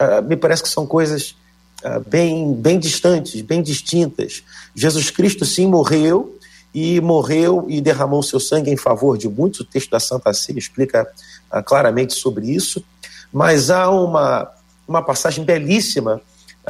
Uh, 0.00 0.22
me 0.26 0.36
parece 0.36 0.62
que 0.62 0.68
são 0.68 0.86
coisas 0.86 1.36
uh, 1.84 2.00
bem, 2.08 2.52
bem 2.54 2.78
distantes, 2.78 3.40
bem 3.40 3.62
distintas. 3.62 4.42
Jesus 4.74 5.10
Cristo 5.10 5.44
sim 5.44 5.66
morreu 5.66 6.36
e 6.74 7.00
morreu 7.00 7.64
e 7.68 7.80
derramou 7.80 8.22
seu 8.22 8.40
sangue 8.40 8.70
em 8.70 8.76
favor 8.76 9.16
de 9.16 9.28
muitos. 9.28 9.60
O 9.60 9.64
texto 9.64 9.90
da 9.90 10.00
Santa 10.00 10.32
Ceia 10.32 10.58
explica 10.58 11.08
uh, 11.52 11.62
claramente 11.62 12.14
sobre 12.14 12.50
isso. 12.50 12.84
Mas 13.32 13.70
há 13.70 13.88
uma 13.90 14.50
uma 14.86 15.02
passagem 15.02 15.44
belíssima, 15.44 16.20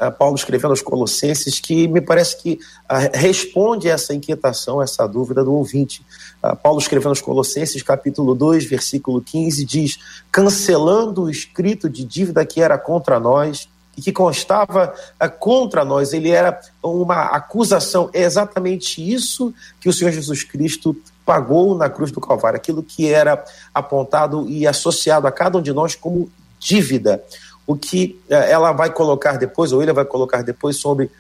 uh, 0.01 0.13
Paulo 0.13 0.37
escrevendo 0.37 0.71
aos 0.71 0.83
Colossenses, 0.83 1.61
que 1.61 1.87
me 1.89 2.01
parece 2.01 2.43
que 2.43 2.59
uh, 2.85 3.17
responde 3.17 3.89
essa 3.89 4.15
inquietação, 4.15 4.83
essa 4.83 5.07
dúvida 5.07 5.45
do 5.45 5.53
ouvinte. 5.53 6.05
Uh, 6.43 6.57
Paulo 6.57 6.79
escrevendo 6.79 7.11
aos 7.11 7.21
Colossenses, 7.21 7.83
capítulo 7.83 8.35
2, 8.35 8.65
versículo 8.65 9.21
15, 9.21 9.65
diz: 9.65 9.99
cancelando 10.31 11.25
o 11.25 11.31
escrito 11.31 11.89
de 11.89 12.05
dívida 12.05 12.45
que 12.45 12.61
era 12.61 12.79
contra 12.79 13.21
nós 13.21 13.69
e 13.97 14.03
que 14.03 14.13
constava 14.13 14.93
contra 15.39 15.83
nós, 15.85 16.13
ele 16.13 16.31
era 16.31 16.61
uma 16.83 17.23
acusação. 17.25 18.11
É 18.13 18.23
exatamente 18.23 19.01
isso 19.01 19.55
que 19.81 19.89
o 19.89 19.93
Senhor 19.93 20.11
Jesus 20.11 20.45
Cristo 20.45 20.95
pagou 21.25 21.75
na 21.75 21.89
cruz 21.89 22.13
do 22.13 22.21
Calvário, 22.21 22.59
aquilo 22.59 22.83
que 22.83 23.11
era 23.11 23.43
apontado 23.73 24.49
e 24.49 24.67
associado 24.67 25.27
a 25.27 25.33
cada 25.33 25.59
um 25.59 25.63
de 25.63 25.73
nós 25.73 25.95
como 25.95 26.31
dívida 26.59 27.23
o 27.67 27.77
que 27.77 28.21
eh, 28.29 28.51
ela 28.51 28.73
vai 28.73 28.91
colocar 28.93 29.37
depois, 29.37 29.73
ou 29.73 29.83
ele 29.83 29.93
vai 29.93 30.05
colocar 30.05 30.43
depois 30.43 30.77
sobre. 30.77 31.11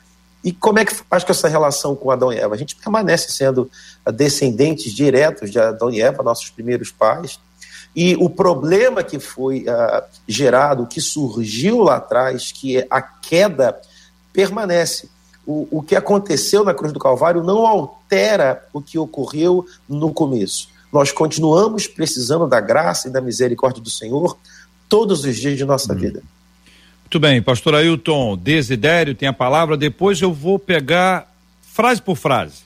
E 0.45 0.53
como 0.53 0.79
é 0.79 0.85
que 0.85 0.95
faz 0.95 1.25
com 1.25 1.33
essa 1.33 1.49
relação 1.49 1.97
com 1.97 2.11
Adão 2.11 2.33
e 2.33 2.39
Eva? 2.39 2.55
A 2.55 2.59
gente 2.59 2.77
permanece 2.77 3.33
sendo 3.33 3.69
descendentes 4.15 4.93
diretos 4.93 5.51
de 5.51 5.59
Adão 5.59 5.91
e 5.91 6.01
Eva, 6.01 6.23
nossos 6.23 6.51
primeiros 6.51 6.93
pais. 6.93 7.41
E 7.97 8.15
o 8.17 8.29
problema 8.29 9.03
que 9.03 9.19
foi 9.19 9.63
uh, 9.63 10.03
gerado, 10.29 10.87
que 10.87 11.01
surgiu 11.01 11.79
lá 11.79 11.97
atrás, 11.97 12.53
que 12.53 12.77
é 12.77 12.87
a 12.91 13.01
queda, 13.01 13.81
permanece. 14.33 15.09
O, 15.47 15.67
o 15.71 15.83
que 15.83 15.97
aconteceu 15.97 16.63
na 16.63 16.75
cruz 16.75 16.93
do 16.93 17.01
Calvário 17.01 17.43
não 17.43 17.67
altera 17.67 18.63
o 18.73 18.83
que 18.83 18.99
ocorreu 18.99 19.65
no 19.89 20.13
começo. 20.13 20.69
Nós 20.93 21.11
continuamos 21.11 21.87
precisando 21.87 22.47
da 22.47 22.61
graça 22.61 23.09
e 23.09 23.11
da 23.11 23.21
misericórdia 23.21 23.83
do 23.83 23.91
Senhor 23.91 24.37
todos 24.89 25.25
os 25.25 25.37
dias 25.37 25.57
de 25.57 25.65
nossa 25.65 25.93
hum. 25.93 25.97
vida. 25.97 26.23
Muito 27.07 27.21
bem, 27.21 27.41
pastor 27.41 27.77
Ailton, 27.77 28.37
Desidério 28.37 29.15
tem 29.15 29.29
a 29.29 29.33
palavra, 29.33 29.77
depois 29.77 30.21
eu 30.21 30.33
vou 30.33 30.59
pegar 30.59 31.33
frase 31.63 32.03
por 32.03 32.17
frase, 32.17 32.65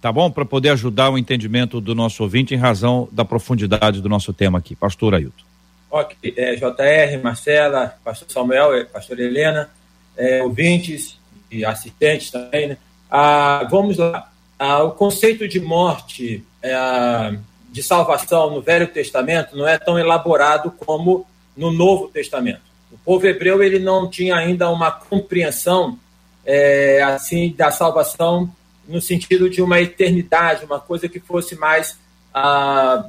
tá 0.00 0.10
bom? 0.10 0.30
Para 0.30 0.46
poder 0.46 0.70
ajudar 0.70 1.10
o 1.10 1.18
entendimento 1.18 1.78
do 1.78 1.94
nosso 1.94 2.22
ouvinte 2.22 2.54
em 2.54 2.56
razão 2.56 3.06
da 3.12 3.22
profundidade 3.22 4.00
do 4.00 4.08
nosso 4.08 4.32
tema 4.32 4.58
aqui. 4.58 4.74
Pastor 4.74 5.14
Ailton. 5.14 5.44
Ok, 5.90 6.16
é, 6.38 6.54
JR, 6.54 7.22
Marcela, 7.22 7.94
pastor 8.02 8.30
Samuel, 8.30 8.74
é, 8.76 8.84
pastor 8.84 9.20
Helena, 9.20 9.68
é, 10.16 10.42
ouvintes 10.42 11.18
e 11.50 11.62
assistentes 11.62 12.30
também, 12.30 12.68
né? 12.68 12.78
Ah, 13.10 13.68
vamos 13.70 13.98
lá. 13.98 14.32
Ah, 14.58 14.84
o 14.84 14.92
conceito 14.92 15.46
de 15.46 15.60
morte, 15.60 16.42
é, 16.62 17.34
de 17.70 17.82
salvação 17.82 18.54
no 18.54 18.62
Velho 18.62 18.88
Testamento 18.88 19.54
não 19.54 19.68
é 19.68 19.76
tão 19.76 19.98
elaborado 19.98 20.70
como 20.70 21.26
no 21.54 21.70
Novo 21.70 22.08
Testamento 22.08 22.69
o 22.92 22.98
povo 22.98 23.26
hebreu 23.26 23.62
ele 23.62 23.78
não 23.78 24.08
tinha 24.08 24.36
ainda 24.36 24.68
uma 24.70 24.90
compreensão 24.90 25.98
é, 26.44 27.02
assim 27.02 27.54
da 27.56 27.70
salvação 27.70 28.50
no 28.88 29.00
sentido 29.00 29.48
de 29.48 29.62
uma 29.62 29.80
eternidade, 29.80 30.64
uma 30.64 30.80
coisa 30.80 31.08
que 31.08 31.20
fosse 31.20 31.54
mais 31.54 31.96
ah, 32.34 33.06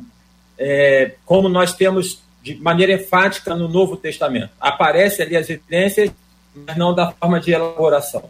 é, 0.58 1.16
como 1.26 1.50
nós 1.50 1.74
temos 1.74 2.22
de 2.44 2.56
maneira 2.56 2.94
enfática 2.94 3.56
no 3.56 3.68
Novo 3.68 3.98
Testamento. 3.98 4.52
Aparece 4.60 5.22
ali 5.22 5.36
as 5.36 5.50
evidências, 5.50 6.12
mas 6.54 6.78
não 6.78 6.94
da 6.94 7.12
forma 7.12 7.40
de 7.40 7.52
elaboração. 7.52 8.30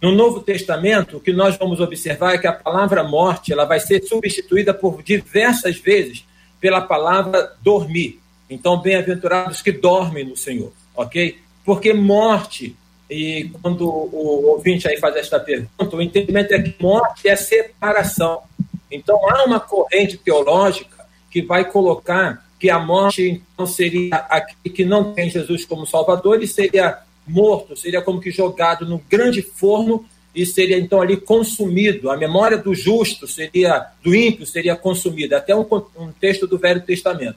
No 0.00 0.12
Novo 0.12 0.40
Testamento, 0.40 1.16
o 1.16 1.20
que 1.20 1.32
nós 1.32 1.56
vamos 1.56 1.80
observar 1.80 2.34
é 2.34 2.38
que 2.38 2.46
a 2.46 2.52
palavra 2.52 3.02
morte 3.04 3.52
ela 3.52 3.64
vai 3.64 3.80
ser 3.80 4.02
substituída 4.02 4.74
por 4.74 5.02
diversas 5.02 5.76
vezes 5.78 6.24
pela 6.60 6.80
palavra 6.80 7.52
dormir. 7.62 8.20
Então, 8.50 8.80
bem-aventurados 8.80 9.62
que 9.62 9.72
dormem 9.72 10.24
no 10.24 10.36
Senhor 10.36 10.72
ok? 10.94 11.38
Porque 11.64 11.92
morte, 11.92 12.76
e 13.08 13.50
quando 13.60 13.88
o 13.88 14.46
ouvinte 14.50 14.88
aí 14.88 14.98
faz 14.98 15.16
esta 15.16 15.38
pergunta, 15.38 15.96
o 15.96 16.02
entendimento 16.02 16.52
é 16.52 16.62
que 16.62 16.82
morte 16.82 17.28
é 17.28 17.36
separação. 17.36 18.42
Então 18.90 19.16
há 19.28 19.44
uma 19.44 19.60
corrente 19.60 20.16
teológica 20.16 21.06
que 21.30 21.42
vai 21.42 21.64
colocar 21.70 22.46
que 22.58 22.70
a 22.70 22.78
morte 22.78 23.42
então 23.54 23.66
seria 23.66 24.14
aquele 24.14 24.74
que 24.74 24.84
não 24.84 25.12
tem 25.12 25.28
Jesus 25.28 25.64
como 25.64 25.86
Salvador 25.86 26.42
e 26.42 26.46
seria 26.46 26.98
morto, 27.26 27.76
seria 27.76 28.02
como 28.02 28.20
que 28.20 28.30
jogado 28.30 28.86
no 28.86 28.98
grande 28.98 29.42
forno 29.42 30.04
e 30.34 30.46
seria 30.46 30.78
então 30.78 31.00
ali 31.00 31.16
consumido. 31.16 32.10
A 32.10 32.16
memória 32.16 32.56
do 32.56 32.74
justo 32.74 33.26
seria, 33.26 33.86
do 34.02 34.14
ímpio 34.14 34.46
seria 34.46 34.74
consumida. 34.76 35.38
Até 35.38 35.54
um, 35.54 35.66
um 35.96 36.12
texto 36.12 36.46
do 36.46 36.58
Velho 36.58 36.80
Testamento. 36.80 37.36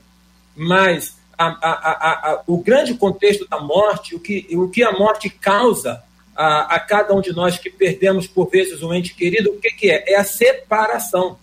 Mas 0.55 1.17
a, 1.38 1.48
a, 1.48 2.32
a, 2.32 2.44
o 2.48 2.58
grande 2.58 2.94
contexto 2.96 3.48
da 3.48 3.60
morte, 3.60 4.15
o 4.15 4.20
que, 4.20 4.48
o 4.51 4.70
que 4.70 4.84
a 4.84 4.92
morte 4.92 5.30
causa 5.30 6.04
a, 6.36 6.80
cada 6.80 7.13
um 7.13 7.22
de 7.22 7.34
nós 7.34 7.58
que 7.58 7.70
perdemos 7.70 8.27
por 8.27 8.50
vezes 8.50 8.84
um 8.84 8.94
ente 8.94 9.13
querido, 9.13 9.51
o 9.51 9.60
que, 9.60 9.72
que 9.72 9.89
é? 9.89 10.04
É 10.13 10.15
a 10.15 10.24
separação. 10.24 11.38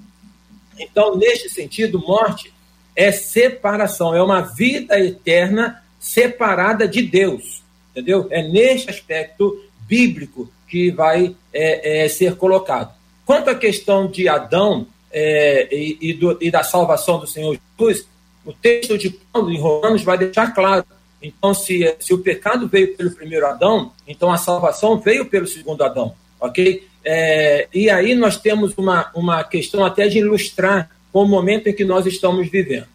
Então, 0.79 1.17
neste 1.17 1.49
sentido, 1.49 1.99
morte 1.99 2.53
é 2.95 3.11
separação, 3.11 4.15
é 4.15 4.23
uma 4.23 4.43
vida 4.43 4.99
eterna 5.01 5.83
separada 5.99 6.87
de 6.87 7.03
Deus, 7.03 7.63
entendeu? 7.91 8.27
É 8.31 8.43
neste 8.43 8.91
aspecto 8.91 9.65
bíblico 9.87 10.53
que 10.69 10.91
vai 10.91 11.35
é, 11.53 12.05
é, 12.05 12.09
ser 12.09 12.37
colocado. 12.37 12.95
Quanto 13.25 13.49
à 13.49 13.55
questão 13.55 14.11
de 14.11 14.29
Adão 14.29 14.87
é, 15.11 15.69
e, 15.71 15.99
e, 16.01 16.15
do, 16.15 16.37
e 16.41 16.51
da 16.51 16.63
salvação 16.63 17.19
do 17.19 17.27
Senhor 17.27 17.59
Jesus, 17.79 18.07
o 18.45 18.53
texto 18.53 18.99
de 18.99 19.11
Paulo 19.11 19.51
em 19.51 19.61
Romanos 19.61 20.03
vai 20.03 20.19
deixar 20.19 20.53
claro. 20.53 20.85
Então, 21.23 21.55
se, 21.55 21.95
se 22.01 22.13
o 22.13 22.19
pecado 22.19 22.67
veio 22.67 22.97
pelo 22.97 23.13
primeiro 23.13 23.47
Adão, 23.47 23.93
então 24.07 24.31
a 24.33 24.37
salvação 24.37 24.99
veio 24.99 25.27
pelo 25.27 25.47
segundo 25.47 25.85
Adão, 25.85 26.15
ok? 26.41 26.87
É, 27.05 27.69
e 27.73 27.89
aí 27.89 28.15
nós 28.15 28.37
temos 28.37 28.77
uma, 28.77 29.11
uma 29.15 29.45
questão 29.45 29.85
até 29.85 30.09
de 30.09 30.19
ilustrar 30.19 30.91
com 31.13 31.23
o 31.23 31.29
momento 31.29 31.69
em 31.69 31.73
que 31.73 31.85
nós 31.85 32.07
estamos 32.07 32.49
vivendo. 32.49 32.87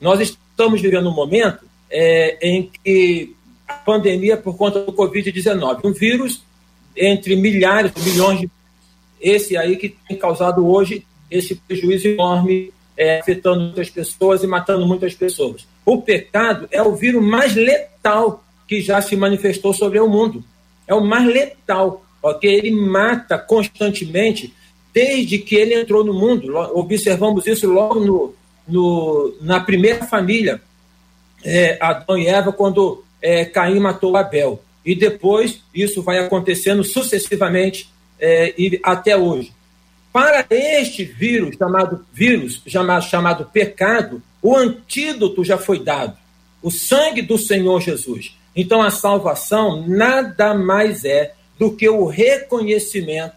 Nós 0.00 0.20
estamos 0.20 0.80
vivendo 0.80 1.08
um 1.08 1.14
momento 1.14 1.64
é, 1.90 2.38
em 2.40 2.70
que 2.82 3.34
a 3.66 3.74
pandemia 3.74 4.36
por 4.36 4.56
conta 4.56 4.80
do 4.80 4.92
Covid-19, 4.92 5.80
um 5.84 5.92
vírus 5.92 6.42
entre 6.96 7.34
milhares, 7.34 7.92
milhões 8.04 8.40
de 8.40 8.50
esse 9.20 9.56
aí 9.56 9.76
que 9.76 9.96
tem 10.08 10.16
causado 10.16 10.66
hoje 10.66 11.06
esse 11.30 11.54
prejuízo 11.54 12.08
enorme 12.08 12.72
é, 12.96 13.20
afetando 13.20 13.60
muitas 13.60 13.90
pessoas 13.90 14.42
e 14.42 14.46
matando 14.46 14.86
muitas 14.86 15.14
pessoas. 15.14 15.66
O 15.84 16.00
pecado 16.02 16.68
é 16.70 16.82
o 16.82 16.94
vírus 16.94 17.22
mais 17.22 17.54
letal 17.54 18.44
que 18.68 18.80
já 18.80 19.00
se 19.00 19.16
manifestou 19.16 19.72
sobre 19.72 19.98
o 19.98 20.08
mundo. 20.08 20.44
É 20.86 20.94
o 20.94 21.00
mais 21.00 21.26
letal, 21.26 22.04
porque 22.20 22.46
ele 22.46 22.70
mata 22.70 23.38
constantemente 23.38 24.54
desde 24.92 25.38
que 25.38 25.54
ele 25.54 25.74
entrou 25.74 26.04
no 26.04 26.12
mundo. 26.12 26.54
Observamos 26.74 27.46
isso 27.46 27.68
logo 27.68 28.00
no, 28.00 28.34
no 28.66 29.34
na 29.40 29.60
primeira 29.60 30.04
família, 30.04 30.60
é, 31.44 31.78
Adão 31.80 32.18
e 32.18 32.26
Eva, 32.26 32.52
quando 32.52 33.04
é, 33.20 33.44
Caim 33.44 33.80
matou 33.80 34.16
Abel. 34.16 34.62
E 34.84 34.94
depois 34.94 35.60
isso 35.74 36.02
vai 36.02 36.18
acontecendo 36.18 36.82
sucessivamente 36.82 37.88
é, 38.18 38.54
e 38.58 38.80
até 38.82 39.16
hoje. 39.16 39.52
Para 40.12 40.46
este 40.50 41.04
vírus, 41.04 41.56
chamado 41.56 42.04
vírus, 42.12 42.62
chamado, 42.66 43.46
pecado, 43.46 44.22
o 44.42 44.54
antídoto 44.54 45.42
já 45.42 45.56
foi 45.56 45.82
dado. 45.82 46.16
O 46.62 46.70
sangue 46.70 47.22
do 47.22 47.38
Senhor 47.38 47.80
Jesus. 47.80 48.36
Então 48.54 48.82
a 48.82 48.90
salvação 48.90 49.86
nada 49.88 50.52
mais 50.52 51.04
é 51.04 51.34
do 51.58 51.74
que 51.74 51.88
o 51.88 52.04
reconhecimento 52.04 53.36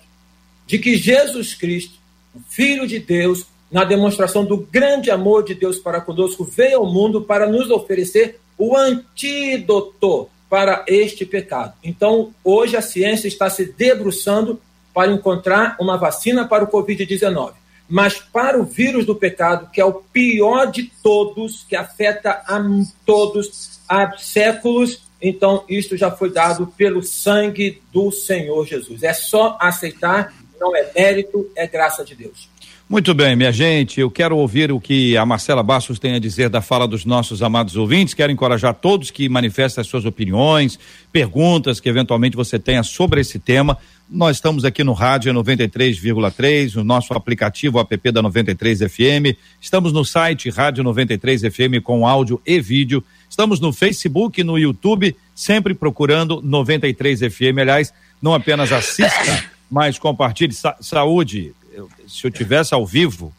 de 0.67 0.77
que 0.79 0.97
Jesus 0.97 1.53
Cristo, 1.53 1.97
o 2.33 2.39
Filho 2.49 2.87
de 2.87 2.99
Deus, 2.99 3.45
na 3.71 3.83
demonstração 3.83 4.43
do 4.43 4.57
grande 4.57 5.09
amor 5.09 5.43
de 5.43 5.53
Deus 5.53 5.77
para 5.77 6.01
conosco, 6.01 6.43
veio 6.43 6.79
ao 6.79 6.91
mundo 6.91 7.21
para 7.21 7.47
nos 7.47 7.69
oferecer 7.69 8.39
o 8.57 8.75
antídoto 8.75 10.29
para 10.49 10.83
este 10.87 11.25
pecado. 11.25 11.73
Então, 11.83 12.33
hoje 12.43 12.77
a 12.77 12.81
ciência 12.81 13.27
está 13.27 13.49
se 13.49 13.65
debruçando 13.65 14.59
para 14.95 15.11
encontrar 15.11 15.75
uma 15.77 15.97
vacina 15.97 16.47
para 16.47 16.63
o 16.63 16.67
Covid-19. 16.67 17.51
Mas 17.87 18.17
para 18.17 18.59
o 18.59 18.63
vírus 18.63 19.05
do 19.05 19.13
pecado, 19.13 19.69
que 19.71 19.81
é 19.81 19.85
o 19.85 19.93
pior 19.93 20.71
de 20.71 20.89
todos, 21.03 21.65
que 21.67 21.75
afeta 21.75 22.41
a 22.47 22.59
todos 23.05 23.81
há 23.87 24.17
séculos, 24.17 25.03
então 25.21 25.65
isto 25.67 25.97
já 25.97 26.09
foi 26.09 26.31
dado 26.31 26.65
pelo 26.77 27.03
sangue 27.03 27.81
do 27.91 28.09
Senhor 28.09 28.65
Jesus. 28.65 29.03
É 29.03 29.13
só 29.13 29.57
aceitar, 29.59 30.33
não 30.59 30.75
é 30.75 30.89
mérito, 30.95 31.47
é 31.55 31.67
graça 31.67 32.03
de 32.03 32.15
Deus. 32.15 32.49
Muito 32.87 33.15
bem, 33.15 33.35
minha 33.35 33.51
gente, 33.51 33.99
eu 33.99 34.11
quero 34.11 34.37
ouvir 34.37 34.71
o 34.71 34.79
que 34.79 35.17
a 35.17 35.25
Marcela 35.25 35.63
Bastos 35.63 35.97
tem 35.97 36.13
a 36.13 36.19
dizer 36.19 36.49
da 36.49 36.61
fala 36.61 36.87
dos 36.87 37.03
nossos 37.03 37.41
amados 37.41 37.75
ouvintes. 37.75 38.13
Quero 38.13 38.31
encorajar 38.31 38.75
todos 38.75 39.09
que 39.09 39.27
manifestem 39.27 39.81
as 39.81 39.87
suas 39.87 40.05
opiniões, 40.05 40.77
perguntas 41.11 41.79
que 41.79 41.89
eventualmente 41.89 42.37
você 42.37 42.59
tenha 42.59 42.83
sobre 42.83 43.21
esse 43.21 43.39
tema. 43.39 43.75
Nós 44.07 44.37
estamos 44.37 44.63
aqui 44.63 44.83
no 44.83 44.93
rádio 44.93 45.33
93,3, 45.33 46.75
o 46.75 46.83
nosso 46.83 47.11
aplicativo 47.13 47.79
app 47.79 48.11
da 48.11 48.21
93 48.21 48.79
FM. 48.81 49.35
Estamos 49.59 49.91
no 49.91 50.05
site 50.05 50.51
Rádio 50.51 50.83
93 50.83 51.41
FM 51.41 51.81
com 51.83 52.07
áudio 52.07 52.39
e 52.45 52.61
vídeo. 52.61 53.03
Estamos 53.27 53.59
no 53.59 53.73
Facebook, 53.73 54.43
no 54.43 54.59
YouTube, 54.59 55.15
sempre 55.33 55.73
procurando 55.73 56.39
93 56.39 57.21
FM. 57.21 57.57
Aliás, 57.61 57.91
não 58.21 58.35
apenas 58.35 58.71
assista, 58.71 59.43
mas 59.69 59.97
compartilhe. 59.97 60.53
Sa 60.53 60.77
saúde, 60.79 61.53
eu, 61.73 61.89
se 62.07 62.27
eu 62.27 62.31
tivesse 62.31 62.75
ao 62.75 62.85
vivo, 62.85 63.33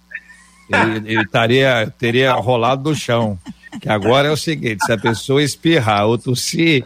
ele, 0.68 1.12
ele 1.12 1.26
taria, 1.28 1.94
teria 1.96 2.32
rolado 2.32 2.90
no 2.90 2.96
chão. 2.96 3.38
Que 3.80 3.88
agora 3.88 4.26
é 4.28 4.32
o 4.32 4.36
seguinte: 4.36 4.84
se 4.84 4.92
a 4.92 4.98
pessoa 4.98 5.40
espirrar 5.40 6.06
ou 6.06 6.18
tossir, 6.18 6.84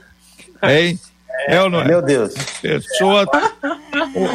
hein? 0.62 1.00
É 1.48 1.60
ou 1.62 1.70
não 1.70 1.80
é? 1.80 1.84
Meu 1.84 2.02
Deus. 2.02 2.34
A 2.36 2.60
pessoa, 2.60 3.26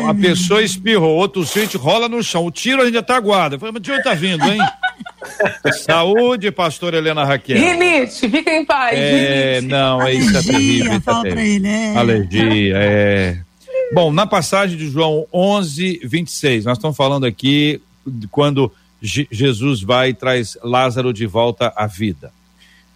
a 0.10 0.14
pessoa 0.14 0.64
espirrou, 0.64 1.16
outro 1.16 1.46
sente, 1.46 1.78
rola 1.78 2.10
no 2.10 2.24
chão. 2.24 2.46
O 2.46 2.52
tiro 2.52 2.82
ainda 2.82 3.04
tá 3.04 3.16
aguarda. 3.16 3.60
Falei, 3.60 3.74
mas 3.74 3.82
de 3.82 3.92
onde 3.92 4.04
tá 4.04 4.14
vindo, 4.14 4.44
hein? 4.44 4.60
Saúde, 5.86 6.52
pastor 6.52 6.94
Helena 6.94 7.24
Raquel. 7.24 7.58
Rinite, 7.58 8.30
fica 8.30 8.52
em 8.52 8.66
paz. 8.66 8.98
É, 8.98 9.56
rinite. 9.56 9.72
não, 9.72 10.02
é 10.02 10.14
isso 10.14 10.38
é 10.38 10.42
terrível. 10.42 11.02
Fala 11.02 11.22
pra 11.22 11.44
ele, 11.44 11.68
é. 11.68 11.96
Alergia, 11.96 12.74
é. 12.78 13.38
Bom, 13.94 14.12
na 14.12 14.26
passagem 14.26 14.78
de 14.78 14.90
João 14.90 15.28
11, 15.34 16.02
26, 16.04 16.66
nós 16.66 16.78
estamos 16.78 16.98
falando 16.98 17.26
aqui 17.26 17.82
de 18.06 18.28
quando 18.28 18.72
Jesus 19.02 19.82
vai 19.82 20.10
e 20.10 20.14
traz 20.14 20.58
Lázaro 20.64 21.14
de 21.14 21.26
volta 21.26 21.72
à 21.76 21.86
vida. 21.86 22.32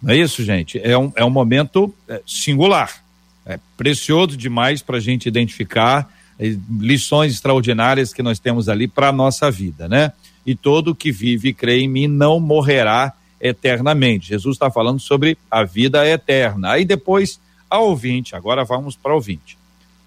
Não 0.02 0.12
é 0.12 0.16
isso, 0.16 0.42
gente? 0.42 0.80
É 0.82 0.96
um, 0.96 1.12
é 1.14 1.24
um 1.24 1.30
momento 1.30 1.94
é, 2.08 2.20
singular, 2.26 3.02
é 3.46 3.58
precioso 3.76 4.36
demais 4.36 4.82
para 4.82 4.98
a 4.98 5.00
gente 5.00 5.26
identificar 5.26 6.10
é, 6.38 6.56
lições 6.78 7.32
extraordinárias 7.32 8.12
que 8.12 8.22
nós 8.22 8.38
temos 8.38 8.68
ali 8.68 8.88
para 8.88 9.08
a 9.08 9.12
nossa 9.12 9.50
vida, 9.50 9.88
né? 9.88 10.12
E 10.46 10.54
todo 10.54 10.94
que 10.94 11.12
vive 11.12 11.50
e 11.50 11.54
crê 11.54 11.80
em 11.80 11.88
mim 11.88 12.06
não 12.06 12.40
morrerá 12.40 13.12
eternamente. 13.40 14.28
Jesus 14.28 14.56
está 14.56 14.70
falando 14.70 15.00
sobre 15.00 15.36
a 15.50 15.64
vida 15.64 16.06
eterna. 16.06 16.72
Aí 16.72 16.84
depois, 16.84 17.40
a 17.68 17.78
ouvinte, 17.78 18.34
agora 18.34 18.64
vamos 18.64 18.96
para 18.96 19.14
ouvinte. 19.14 19.58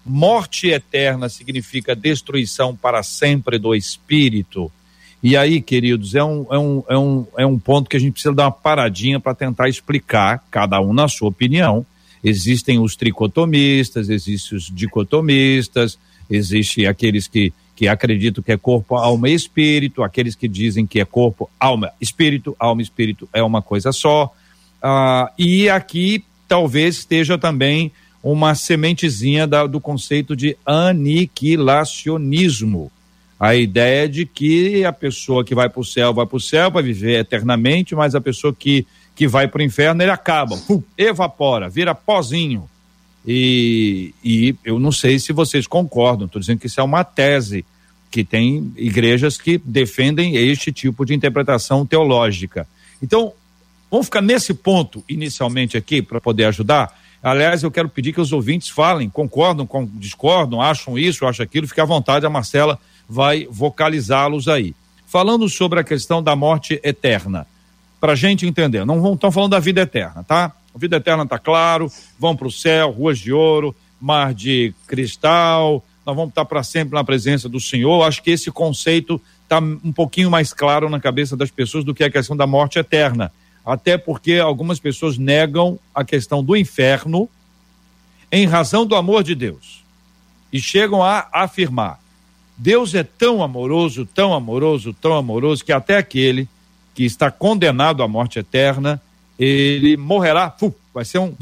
Morte 0.04 0.68
eterna 0.68 1.28
significa 1.28 1.96
destruição 1.96 2.76
para 2.76 3.02
sempre 3.02 3.58
do 3.58 3.74
espírito. 3.74 4.70
E 5.22 5.36
aí, 5.36 5.62
queridos, 5.62 6.14
é 6.14 6.22
um, 6.22 6.46
é 6.50 6.58
um, 6.58 6.84
é 6.88 6.98
um, 6.98 7.26
é 7.38 7.46
um 7.46 7.58
ponto 7.58 7.88
que 7.88 7.96
a 7.96 8.00
gente 8.00 8.12
precisa 8.12 8.34
dar 8.34 8.44
uma 8.44 8.52
paradinha 8.52 9.18
para 9.18 9.34
tentar 9.34 9.68
explicar, 9.68 10.44
cada 10.50 10.80
um 10.80 10.92
na 10.92 11.08
sua 11.08 11.30
opinião. 11.30 11.86
Existem 12.24 12.78
os 12.78 12.96
tricotomistas, 12.96 14.08
existem 14.08 14.56
os 14.56 14.72
dicotomistas, 14.74 15.98
existem 16.30 16.86
aqueles 16.86 17.28
que, 17.28 17.52
que 17.76 17.86
acreditam 17.86 18.42
que 18.42 18.50
é 18.50 18.56
corpo, 18.56 18.96
alma 18.96 19.28
e 19.28 19.34
espírito, 19.34 20.02
aqueles 20.02 20.34
que 20.34 20.48
dizem 20.48 20.86
que 20.86 20.98
é 20.98 21.04
corpo, 21.04 21.50
alma, 21.60 21.92
espírito, 22.00 22.56
alma 22.58 22.80
e 22.80 22.84
espírito 22.84 23.28
é 23.32 23.42
uma 23.42 23.60
coisa 23.60 23.92
só. 23.92 24.32
Ah, 24.82 25.30
e 25.38 25.68
aqui 25.68 26.24
talvez 26.48 26.96
esteja 26.96 27.36
também 27.36 27.92
uma 28.22 28.54
sementezinha 28.54 29.46
da, 29.46 29.66
do 29.66 29.78
conceito 29.78 30.34
de 30.34 30.56
aniquilacionismo. 30.64 32.90
A 33.38 33.54
ideia 33.54 34.08
de 34.08 34.24
que 34.24 34.82
a 34.82 34.92
pessoa 34.92 35.44
que 35.44 35.54
vai 35.54 35.68
para 35.68 35.80
o 35.80 35.84
céu 35.84 36.14
vai 36.14 36.24
para 36.24 36.38
o 36.38 36.40
céu, 36.40 36.70
vai 36.70 36.82
viver 36.82 37.18
eternamente, 37.18 37.94
mas 37.94 38.14
a 38.14 38.20
pessoa 38.20 38.56
que, 38.58 38.86
que 39.14 39.28
vai 39.28 39.46
para 39.46 39.60
o 39.60 39.64
inferno, 39.64 40.02
ele 40.02 40.10
acaba, 40.10 40.56
pum, 40.56 40.82
evapora, 40.98 41.68
vira 41.68 41.94
pozinho. 41.94 42.68
E, 43.26 44.14
e 44.22 44.54
eu 44.64 44.78
não 44.78 44.92
sei 44.92 45.18
se 45.18 45.32
vocês 45.32 45.66
concordam, 45.66 46.26
estou 46.26 46.40
dizendo 46.40 46.58
que 46.58 46.66
isso 46.66 46.80
é 46.80 46.82
uma 46.82 47.04
tese, 47.04 47.64
que 48.10 48.22
tem 48.24 48.72
igrejas 48.76 49.38
que 49.38 49.58
defendem 49.58 50.36
este 50.36 50.70
tipo 50.70 51.04
de 51.04 51.14
interpretação 51.14 51.86
teológica. 51.86 52.66
Então, 53.02 53.32
vamos 53.90 54.06
ficar 54.06 54.20
nesse 54.20 54.52
ponto 54.52 55.02
inicialmente 55.08 55.76
aqui 55.76 56.02
para 56.02 56.20
poder 56.20 56.44
ajudar. 56.46 56.96
Aliás, 57.22 57.62
eu 57.62 57.70
quero 57.70 57.88
pedir 57.88 58.12
que 58.12 58.20
os 58.20 58.32
ouvintes 58.32 58.68
falem, 58.68 59.08
concordam, 59.08 59.66
com, 59.66 59.86
discordam, 59.86 60.60
acham 60.60 60.98
isso, 60.98 61.26
acham 61.26 61.42
aquilo, 61.42 61.66
fique 61.66 61.80
à 61.80 61.84
vontade, 61.84 62.26
a 62.26 62.30
Marcela 62.30 62.78
vai 63.08 63.48
vocalizá-los 63.50 64.46
aí. 64.46 64.74
Falando 65.06 65.48
sobre 65.48 65.80
a 65.80 65.84
questão 65.84 66.22
da 66.22 66.36
morte 66.36 66.78
eterna, 66.84 67.46
para 68.04 68.12
a 68.12 68.16
gente 68.16 68.46
entender. 68.46 68.84
Não 68.84 69.14
estão 69.14 69.32
falando 69.32 69.52
da 69.52 69.58
vida 69.58 69.80
eterna, 69.80 70.22
tá? 70.22 70.52
A 70.74 70.78
vida 70.78 70.98
eterna 70.98 71.22
está 71.22 71.38
claro, 71.38 71.90
vão 72.18 72.36
para 72.36 72.46
o 72.46 72.52
céu, 72.52 72.90
ruas 72.90 73.18
de 73.18 73.32
ouro, 73.32 73.74
mar 73.98 74.34
de 74.34 74.74
cristal, 74.86 75.82
nós 76.04 76.14
vamos 76.14 76.28
estar 76.28 76.44
para 76.44 76.62
sempre 76.62 76.94
na 76.94 77.02
presença 77.02 77.48
do 77.48 77.58
Senhor. 77.58 78.02
Acho 78.02 78.22
que 78.22 78.30
esse 78.30 78.50
conceito 78.50 79.18
está 79.44 79.58
um 79.58 79.90
pouquinho 79.90 80.30
mais 80.30 80.52
claro 80.52 80.90
na 80.90 81.00
cabeça 81.00 81.34
das 81.34 81.50
pessoas 81.50 81.82
do 81.82 81.94
que 81.94 82.04
a 82.04 82.10
questão 82.10 82.36
da 82.36 82.46
morte 82.46 82.78
eterna. 82.78 83.32
Até 83.64 83.96
porque 83.96 84.34
algumas 84.34 84.78
pessoas 84.78 85.16
negam 85.16 85.78
a 85.94 86.04
questão 86.04 86.44
do 86.44 86.54
inferno 86.54 87.26
em 88.30 88.44
razão 88.44 88.84
do 88.84 88.96
amor 88.96 89.24
de 89.24 89.34
Deus. 89.34 89.82
E 90.52 90.60
chegam 90.60 91.02
a 91.02 91.26
afirmar: 91.32 91.98
Deus 92.54 92.94
é 92.94 93.02
tão 93.02 93.42
amoroso, 93.42 94.04
tão 94.04 94.34
amoroso, 94.34 94.92
tão 94.92 95.14
amoroso, 95.14 95.64
que 95.64 95.72
até 95.72 95.96
aquele 95.96 96.46
que 96.94 97.04
está 97.04 97.30
condenado 97.30 98.02
à 98.02 98.08
morte 98.08 98.38
eterna, 98.38 99.00
ele 99.38 99.96
morrerá, 99.96 100.54
vai 100.92 101.04
ser 101.04 101.18
um, 101.18 101.34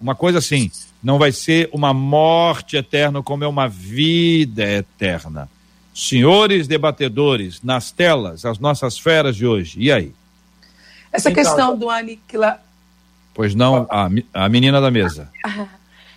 uma 0.00 0.14
coisa 0.14 0.38
assim, 0.38 0.70
não 1.02 1.18
vai 1.18 1.30
ser 1.30 1.70
uma 1.72 1.94
morte 1.94 2.76
eterna 2.76 3.22
como 3.22 3.44
é 3.44 3.46
uma 3.46 3.68
vida 3.68 4.64
eterna. 4.64 5.48
Senhores 5.94 6.66
debatedores, 6.66 7.62
nas 7.62 7.90
telas, 7.90 8.44
as 8.44 8.58
nossas 8.58 8.98
feras 8.98 9.36
de 9.36 9.46
hoje, 9.46 9.80
e 9.80 9.90
aí? 9.90 10.12
Essa 11.12 11.30
então, 11.30 11.42
questão 11.42 11.78
do 11.78 11.88
aniquilar. 11.88 12.62
Pois 13.32 13.54
não, 13.54 13.86
a, 13.88 14.08
a 14.34 14.48
menina 14.48 14.80
da 14.80 14.90
mesa. 14.90 15.30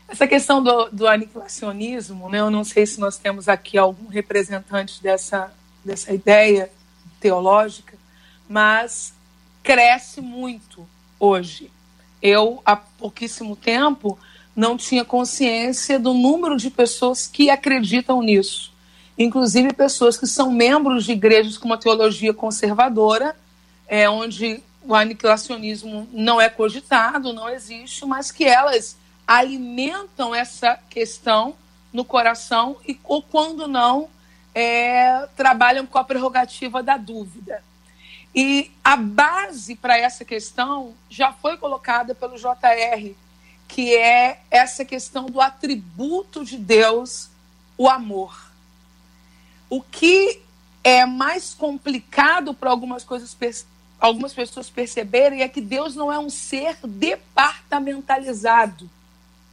Essa 0.09 0.27
questão 0.27 0.63
do, 0.63 0.89
do 0.89 1.07
aniquilacionismo, 1.07 2.29
né, 2.29 2.39
eu 2.39 2.49
não 2.49 2.63
sei 2.63 2.83
se 2.85 2.99
nós 2.99 3.17
temos 3.17 3.47
aqui 3.47 3.77
algum 3.77 4.07
representante 4.07 5.03
dessa, 5.03 5.53
dessa 5.85 6.11
ideia 6.11 6.71
teológica, 7.19 7.95
mas 8.49 9.13
cresce 9.61 10.19
muito 10.19 10.89
hoje. 11.19 11.71
Eu, 12.19 12.61
há 12.65 12.75
pouquíssimo 12.75 13.55
tempo, 13.55 14.17
não 14.55 14.75
tinha 14.75 15.05
consciência 15.05 15.99
do 15.99 16.13
número 16.13 16.57
de 16.57 16.71
pessoas 16.71 17.27
que 17.27 17.51
acreditam 17.51 18.21
nisso. 18.21 18.73
Inclusive 19.17 19.71
pessoas 19.73 20.17
que 20.17 20.25
são 20.25 20.51
membros 20.51 21.05
de 21.05 21.11
igrejas 21.11 21.57
com 21.57 21.65
uma 21.65 21.77
teologia 21.77 22.33
conservadora, 22.33 23.35
é, 23.87 24.09
onde 24.09 24.63
o 24.81 24.95
aniquilacionismo 24.95 26.07
não 26.11 26.41
é 26.41 26.49
cogitado, 26.49 27.31
não 27.31 27.47
existe, 27.47 28.05
mas 28.05 28.31
que 28.31 28.45
elas 28.45 28.97
alimentam 29.27 30.33
essa 30.33 30.79
questão 30.89 31.53
no 31.93 32.03
coração 32.03 32.77
e, 32.87 32.99
ou 33.03 33.21
quando 33.21 33.67
não, 33.67 34.09
é, 34.55 35.27
trabalham 35.35 35.85
com 35.85 35.97
a 35.97 36.03
prerrogativa 36.03 36.81
da 36.81 36.97
dúvida. 36.97 37.63
E 38.33 38.71
a 38.83 38.95
base 38.95 39.75
para 39.75 39.97
essa 39.97 40.23
questão 40.23 40.93
já 41.09 41.33
foi 41.33 41.57
colocada 41.57 42.13
pelo 42.13 42.37
JR, 42.37 43.13
que 43.67 43.95
é 43.95 44.41
essa 44.51 44.85
questão 44.85 45.25
do 45.25 45.41
atributo 45.41 46.45
de 46.45 46.57
Deus, 46.57 47.29
o 47.77 47.89
amor. 47.89 48.51
O 49.69 49.81
que 49.81 50.41
é 50.83 51.05
mais 51.05 51.53
complicado 51.53 52.53
para 52.53 52.69
algumas 52.69 53.03
coisas 53.03 53.33
algumas 53.99 54.33
pessoas 54.33 54.69
perceberem 54.69 55.41
é 55.41 55.49
que 55.49 55.59
Deus 55.59 55.95
não 55.95 56.11
é 56.11 56.17
um 56.17 56.29
ser 56.29 56.77
departamentalizado. 56.85 58.89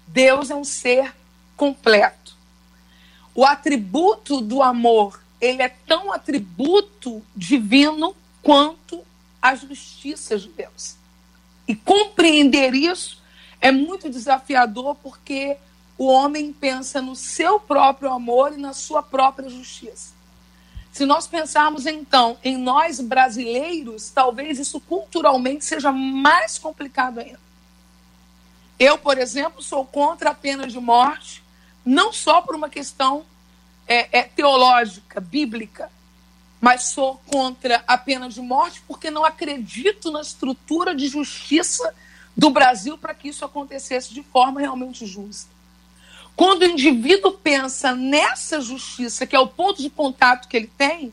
Deus 0.07 0.51
é 0.51 0.55
um 0.55 0.65
ser 0.65 1.15
completo. 1.57 2.37
O 3.35 3.45
atributo 3.45 4.41
do 4.41 4.63
amor, 4.63 5.21
ele 5.41 5.63
é 5.63 5.69
tão 5.69 6.13
atributo 6.13 7.23
divino 7.35 8.15
quanto 8.47 9.05
a 9.43 9.57
justiça 9.57 10.39
de 10.39 10.49
Deus. 10.51 10.95
E 11.67 11.75
compreender 11.75 12.77
isso 12.77 13.21
é 13.61 13.73
muito 13.73 14.09
desafiador 14.09 14.95
porque 15.03 15.57
o 15.99 16.07
homem 16.07 16.53
pensa 16.53 17.03
no 17.03 17.17
seu 17.17 17.59
próprio 17.59 18.13
amor 18.13 18.53
e 18.53 18.57
na 18.57 18.73
sua 18.73 19.03
própria 19.03 19.49
justiça. 19.49 20.15
Se 20.93 21.05
nós 21.05 21.27
pensarmos 21.27 21.87
então 21.87 22.39
em 22.45 22.57
nós 22.57 23.01
brasileiros, 23.01 24.11
talvez 24.11 24.61
isso 24.61 24.79
culturalmente 24.79 25.65
seja 25.65 25.91
mais 25.91 26.57
complicado 26.57 27.19
ainda. 27.19 27.41
Eu, 28.79 28.97
por 28.97 29.19
exemplo, 29.19 29.61
sou 29.61 29.85
contra 29.85 30.31
a 30.31 30.35
pena 30.35 30.69
de 30.69 30.79
morte, 30.79 31.43
não 31.85 32.13
só 32.13 32.41
por 32.41 32.55
uma 32.55 32.69
questão 32.69 33.27
é, 33.89 34.21
é, 34.21 34.23
teológica, 34.23 35.21
bíblica, 35.21 35.91
mas 36.67 36.87
sou 36.87 37.23
contra 37.31 37.85
a 37.87 37.97
pena 37.97 38.29
de 38.29 38.41
morte 38.41 38.83
porque 38.89 39.09
não 39.09 39.25
acredito 39.25 40.11
na 40.11 40.21
estrutura 40.21 40.97
de 40.97 41.07
justiça 41.07 41.95
do 42.37 42.51
Brasil 42.51 42.99
para 42.99 43.15
que 43.15 43.29
isso 43.29 43.45
acontecesse 43.45 44.13
de 44.13 44.21
forma 44.25 44.59
realmente 44.59 45.07
justa. 45.07 45.49
Quando 46.35 46.63
o 46.63 46.67
indivíduo 46.67 47.35
pensa 47.35 47.95
nessa 47.95 48.61
justiça, 48.61 49.29
que 49.29 49.37
é 49.37 49.39
o 49.39 49.47
ponto 49.47 49.81
de 49.81 49.89
contato 49.89 50.49
que 50.49 50.57
ele 50.57 50.69
tem, 50.77 51.13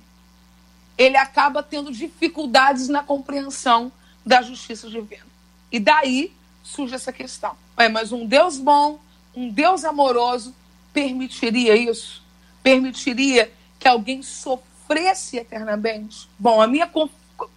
ele 0.98 1.18
acaba 1.18 1.62
tendo 1.62 1.92
dificuldades 1.92 2.88
na 2.88 3.04
compreensão 3.04 3.92
da 4.26 4.42
justiça 4.42 4.89
divina. 4.89 5.28
E 5.72 5.80
daí 5.80 6.34
surge 6.63 6.96
essa 6.96 7.13
questão. 7.13 7.56
É, 7.78 7.88
mas 7.88 8.12
um 8.12 8.26
Deus 8.26 8.58
bom, 8.58 9.00
um 9.36 9.52
Deus 9.52 9.86
amoroso, 9.86 10.52
permitiria 10.92 11.76
isso? 11.76 12.24
Permitiria 12.63 13.54
que 13.78 13.88
alguém 13.88 14.24
sofresse? 14.24 14.72
Sofresse 14.93 15.38
eternamente? 15.38 16.27
Bom, 16.38 16.62
a 16.62 16.67
minha 16.67 16.89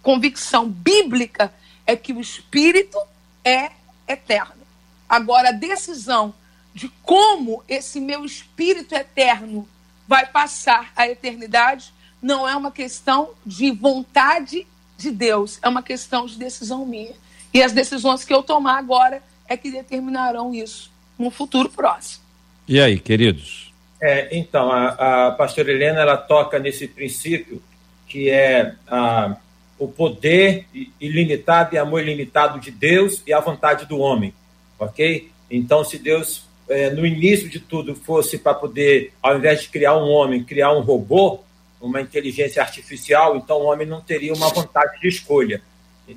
convicção 0.01 0.67
bíblica 0.67 1.53
é 1.85 1.95
que 1.95 2.11
o 2.11 2.19
espírito 2.19 2.97
é 3.43 3.71
eterno. 4.07 4.63
Agora, 5.07 5.49
a 5.49 5.53
decisão 5.53 6.33
de 6.73 6.89
como 7.03 7.63
esse 7.67 7.99
meu 7.99 8.25
espírito 8.25 8.93
eterno 8.93 9.67
vai 10.07 10.25
passar 10.25 10.91
a 10.95 11.07
eternidade 11.07 11.93
não 12.21 12.47
é 12.47 12.55
uma 12.55 12.71
questão 12.71 13.29
de 13.45 13.71
vontade 13.71 14.65
de 14.97 15.11
Deus, 15.11 15.59
é 15.61 15.69
uma 15.69 15.83
questão 15.83 16.25
de 16.25 16.37
decisão 16.37 16.85
minha. 16.85 17.13
E 17.53 17.61
as 17.61 17.71
decisões 17.71 18.25
que 18.25 18.33
eu 18.33 18.43
tomar 18.43 18.77
agora 18.77 19.23
é 19.47 19.55
que 19.55 19.71
determinarão 19.71 20.53
isso 20.53 20.91
no 21.17 21.29
futuro 21.29 21.69
próximo. 21.69 22.23
E 22.67 22.81
aí, 22.81 22.99
queridos? 22.99 23.66
É, 24.01 24.35
então, 24.37 24.71
a, 24.71 25.27
a 25.27 25.31
pastora 25.31 25.71
Helena 25.71 26.01
ela 26.01 26.17
toca 26.17 26.59
nesse 26.59 26.87
princípio 26.87 27.61
que 28.07 28.29
é 28.29 28.73
a, 28.87 29.35
o 29.77 29.87
poder 29.87 30.65
ilimitado 30.99 31.75
e 31.75 31.77
amor 31.77 32.01
ilimitado 32.01 32.59
de 32.59 32.71
Deus 32.71 33.21
e 33.27 33.33
a 33.33 33.39
vontade 33.39 33.85
do 33.85 33.99
homem, 33.99 34.33
ok? 34.79 35.29
Então, 35.51 35.83
se 35.83 35.97
Deus, 35.99 36.45
é, 36.69 36.89
no 36.89 37.05
início 37.05 37.49
de 37.49 37.59
tudo, 37.59 37.95
fosse 37.95 38.37
para 38.37 38.53
poder, 38.53 39.13
ao 39.21 39.37
invés 39.37 39.61
de 39.61 39.69
criar 39.69 39.97
um 39.97 40.09
homem, 40.09 40.43
criar 40.43 40.71
um 40.73 40.81
robô, 40.81 41.41
uma 41.79 42.01
inteligência 42.01 42.61
artificial, 42.61 43.35
então 43.35 43.57
o 43.57 43.65
homem 43.65 43.85
não 43.85 44.01
teria 44.01 44.33
uma 44.33 44.49
vontade 44.49 44.99
de 44.99 45.07
escolha. 45.07 45.61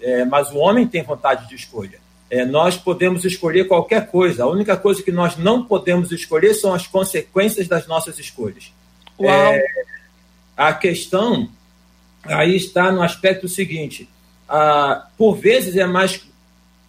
É, 0.01 0.25
mas 0.25 0.51
o 0.53 0.59
homem 0.59 0.87
tem 0.87 1.03
vontade 1.03 1.49
de 1.49 1.57
escolha. 1.57 1.99
É, 2.31 2.45
nós 2.45 2.77
podemos 2.77 3.25
escolher 3.25 3.67
qualquer 3.67 4.07
coisa. 4.09 4.45
A 4.45 4.47
única 4.47 4.77
coisa 4.77 5.03
que 5.03 5.11
nós 5.11 5.37
não 5.37 5.65
podemos 5.65 6.13
escolher 6.13 6.55
são 6.55 6.73
as 6.73 6.87
consequências 6.87 7.67
das 7.67 7.89
nossas 7.89 8.19
escolhas. 8.19 8.73
É, 9.21 9.65
a 10.57 10.73
questão 10.73 11.49
aí 12.25 12.57
está 12.57 12.93
no 12.93 13.03
aspecto 13.03 13.49
seguinte: 13.49 14.09
a, 14.49 15.09
por 15.19 15.35
vezes 15.35 15.77
é 15.77 15.87
mais, 15.87 16.25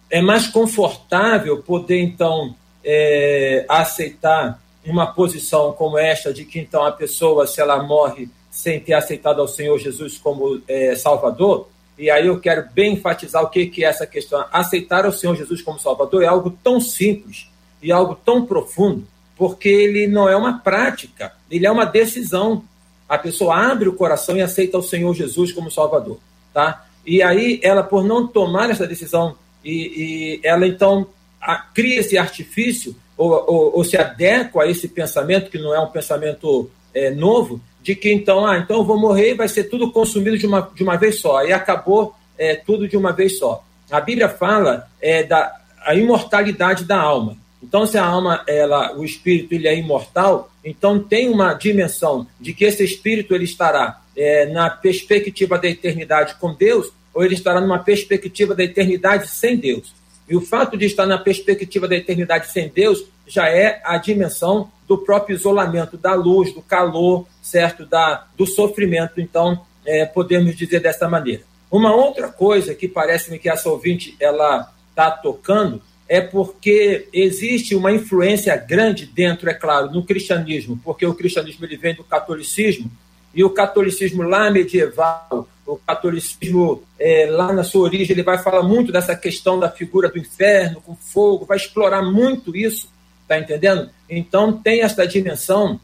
é 0.08 0.20
mais 0.22 0.46
confortável 0.46 1.62
poder, 1.62 2.00
então, 2.00 2.54
é, 2.84 3.64
aceitar 3.68 4.62
uma 4.84 5.06
posição 5.06 5.72
como 5.72 5.98
esta, 5.98 6.32
de 6.32 6.44
que 6.44 6.58
então 6.58 6.84
a 6.84 6.92
pessoa, 6.92 7.46
se 7.46 7.60
ela 7.60 7.82
morre 7.82 8.28
sem 8.50 8.78
ter 8.78 8.94
aceitado 8.94 9.40
ao 9.40 9.48
Senhor 9.48 9.78
Jesus 9.78 10.18
como 10.18 10.60
é, 10.68 10.94
Salvador, 10.94 11.68
e 12.02 12.10
aí 12.10 12.26
eu 12.26 12.40
quero 12.40 12.68
bem 12.74 12.94
enfatizar 12.94 13.44
o 13.44 13.48
que, 13.48 13.64
que 13.66 13.84
é 13.84 13.86
essa 13.86 14.04
questão. 14.04 14.44
Aceitar 14.52 15.06
o 15.06 15.12
Senhor 15.12 15.36
Jesus 15.36 15.62
como 15.62 15.78
Salvador 15.78 16.24
é 16.24 16.26
algo 16.26 16.50
tão 16.50 16.80
simples 16.80 17.48
e 17.80 17.92
algo 17.92 18.16
tão 18.24 18.44
profundo, 18.44 19.06
porque 19.36 19.68
ele 19.68 20.08
não 20.08 20.28
é 20.28 20.34
uma 20.36 20.58
prática, 20.58 21.32
ele 21.48 21.64
é 21.64 21.70
uma 21.70 21.84
decisão. 21.84 22.64
A 23.08 23.16
pessoa 23.16 23.56
abre 23.56 23.88
o 23.88 23.92
coração 23.92 24.36
e 24.36 24.42
aceita 24.42 24.76
o 24.78 24.82
Senhor 24.82 25.14
Jesus 25.14 25.52
como 25.52 25.70
Salvador, 25.70 26.18
tá? 26.52 26.84
E 27.06 27.22
aí 27.22 27.60
ela, 27.62 27.84
por 27.84 28.02
não 28.02 28.26
tomar 28.26 28.68
essa 28.68 28.84
decisão, 28.84 29.36
e, 29.64 29.70
e 29.70 30.40
ela 30.42 30.66
então 30.66 31.06
a, 31.40 31.56
cria 31.56 32.00
esse 32.00 32.18
artifício 32.18 32.96
ou, 33.16 33.30
ou, 33.30 33.76
ou, 33.76 33.84
se 33.84 33.96
adequa 33.96 34.64
a 34.64 34.66
esse 34.68 34.88
pensamento 34.88 35.52
que 35.52 35.58
não 35.58 35.72
é 35.72 35.78
um 35.78 35.90
pensamento 35.90 36.68
é, 36.92 37.12
novo, 37.12 37.60
de 37.82 37.96
que 37.96 38.12
então, 38.12 38.46
ah, 38.46 38.58
então 38.58 38.78
eu 38.78 38.84
vou 38.84 38.98
morrer 38.98 39.30
e 39.30 39.34
vai 39.34 39.48
ser 39.48 39.64
tudo 39.64 39.90
consumido 39.90 40.38
de 40.38 40.46
uma, 40.46 40.70
de 40.74 40.82
uma 40.82 40.96
vez 40.96 41.18
só, 41.18 41.44
e 41.44 41.52
acabou 41.52 42.14
é, 42.38 42.54
tudo 42.54 42.86
de 42.86 42.96
uma 42.96 43.12
vez 43.12 43.38
só. 43.38 43.64
A 43.90 44.00
Bíblia 44.00 44.28
fala 44.28 44.88
é, 45.00 45.22
da 45.24 45.60
a 45.84 45.94
imortalidade 45.94 46.84
da 46.84 47.00
alma. 47.00 47.36
Então, 47.62 47.84
se 47.86 47.98
a 47.98 48.04
alma, 48.04 48.42
ela, 48.46 48.96
o 48.96 49.04
espírito, 49.04 49.54
ele 49.54 49.68
é 49.68 49.76
imortal, 49.76 50.50
então 50.64 50.98
tem 50.98 51.28
uma 51.28 51.54
dimensão 51.54 52.26
de 52.40 52.52
que 52.52 52.64
esse 52.64 52.84
espírito 52.84 53.34
ele 53.34 53.44
estará 53.44 54.00
é, 54.16 54.46
na 54.46 54.70
perspectiva 54.70 55.58
da 55.58 55.68
eternidade 55.68 56.36
com 56.40 56.54
Deus, 56.54 56.92
ou 57.14 57.24
ele 57.24 57.34
estará 57.34 57.60
numa 57.60 57.78
perspectiva 57.78 58.54
da 58.54 58.64
eternidade 58.64 59.28
sem 59.28 59.56
Deus. 59.56 59.92
E 60.28 60.36
o 60.36 60.40
fato 60.40 60.76
de 60.76 60.86
estar 60.86 61.06
na 61.06 61.18
perspectiva 61.18 61.86
da 61.86 61.96
eternidade 61.96 62.50
sem 62.50 62.68
Deus 62.68 63.04
já 63.26 63.48
é 63.48 63.80
a 63.84 63.96
dimensão 63.98 64.70
do 64.92 64.98
próprio 64.98 65.34
isolamento, 65.34 65.96
da 65.96 66.12
luz, 66.12 66.52
do 66.52 66.60
calor, 66.60 67.26
certo, 67.40 67.86
da, 67.86 68.26
do 68.36 68.46
sofrimento. 68.46 69.22
Então, 69.22 69.62
é, 69.86 70.04
podemos 70.04 70.54
dizer 70.54 70.80
dessa 70.80 71.08
maneira. 71.08 71.42
Uma 71.70 71.94
outra 71.94 72.28
coisa 72.28 72.74
que 72.74 72.86
parece-me 72.86 73.38
que 73.38 73.48
essa 73.48 73.70
ouvinte 73.70 74.14
ela 74.20 74.70
está 74.90 75.10
tocando 75.10 75.80
é 76.06 76.20
porque 76.20 77.08
existe 77.10 77.74
uma 77.74 77.90
influência 77.90 78.54
grande 78.54 79.06
dentro, 79.06 79.48
é 79.48 79.54
claro, 79.54 79.90
no 79.90 80.04
cristianismo, 80.04 80.78
porque 80.84 81.06
o 81.06 81.14
cristianismo 81.14 81.64
ele 81.64 81.78
vem 81.78 81.94
do 81.94 82.04
catolicismo 82.04 82.90
e 83.34 83.42
o 83.42 83.48
catolicismo 83.48 84.22
lá 84.22 84.50
medieval, 84.50 85.48
o 85.66 85.76
catolicismo 85.76 86.82
é, 86.98 87.26
lá 87.30 87.50
na 87.50 87.64
sua 87.64 87.84
origem, 87.84 88.12
ele 88.12 88.22
vai 88.22 88.36
falar 88.36 88.62
muito 88.62 88.92
dessa 88.92 89.16
questão 89.16 89.58
da 89.58 89.70
figura 89.70 90.10
do 90.10 90.18
inferno 90.18 90.82
com 90.82 90.94
fogo, 90.94 91.46
vai 91.46 91.56
explorar 91.56 92.02
muito 92.02 92.54
isso, 92.54 92.91
tá 93.32 93.38
entendendo? 93.38 93.88
Então 94.08 94.52
tem 94.52 94.82
essa 94.82 95.06
dimensão 95.06 95.80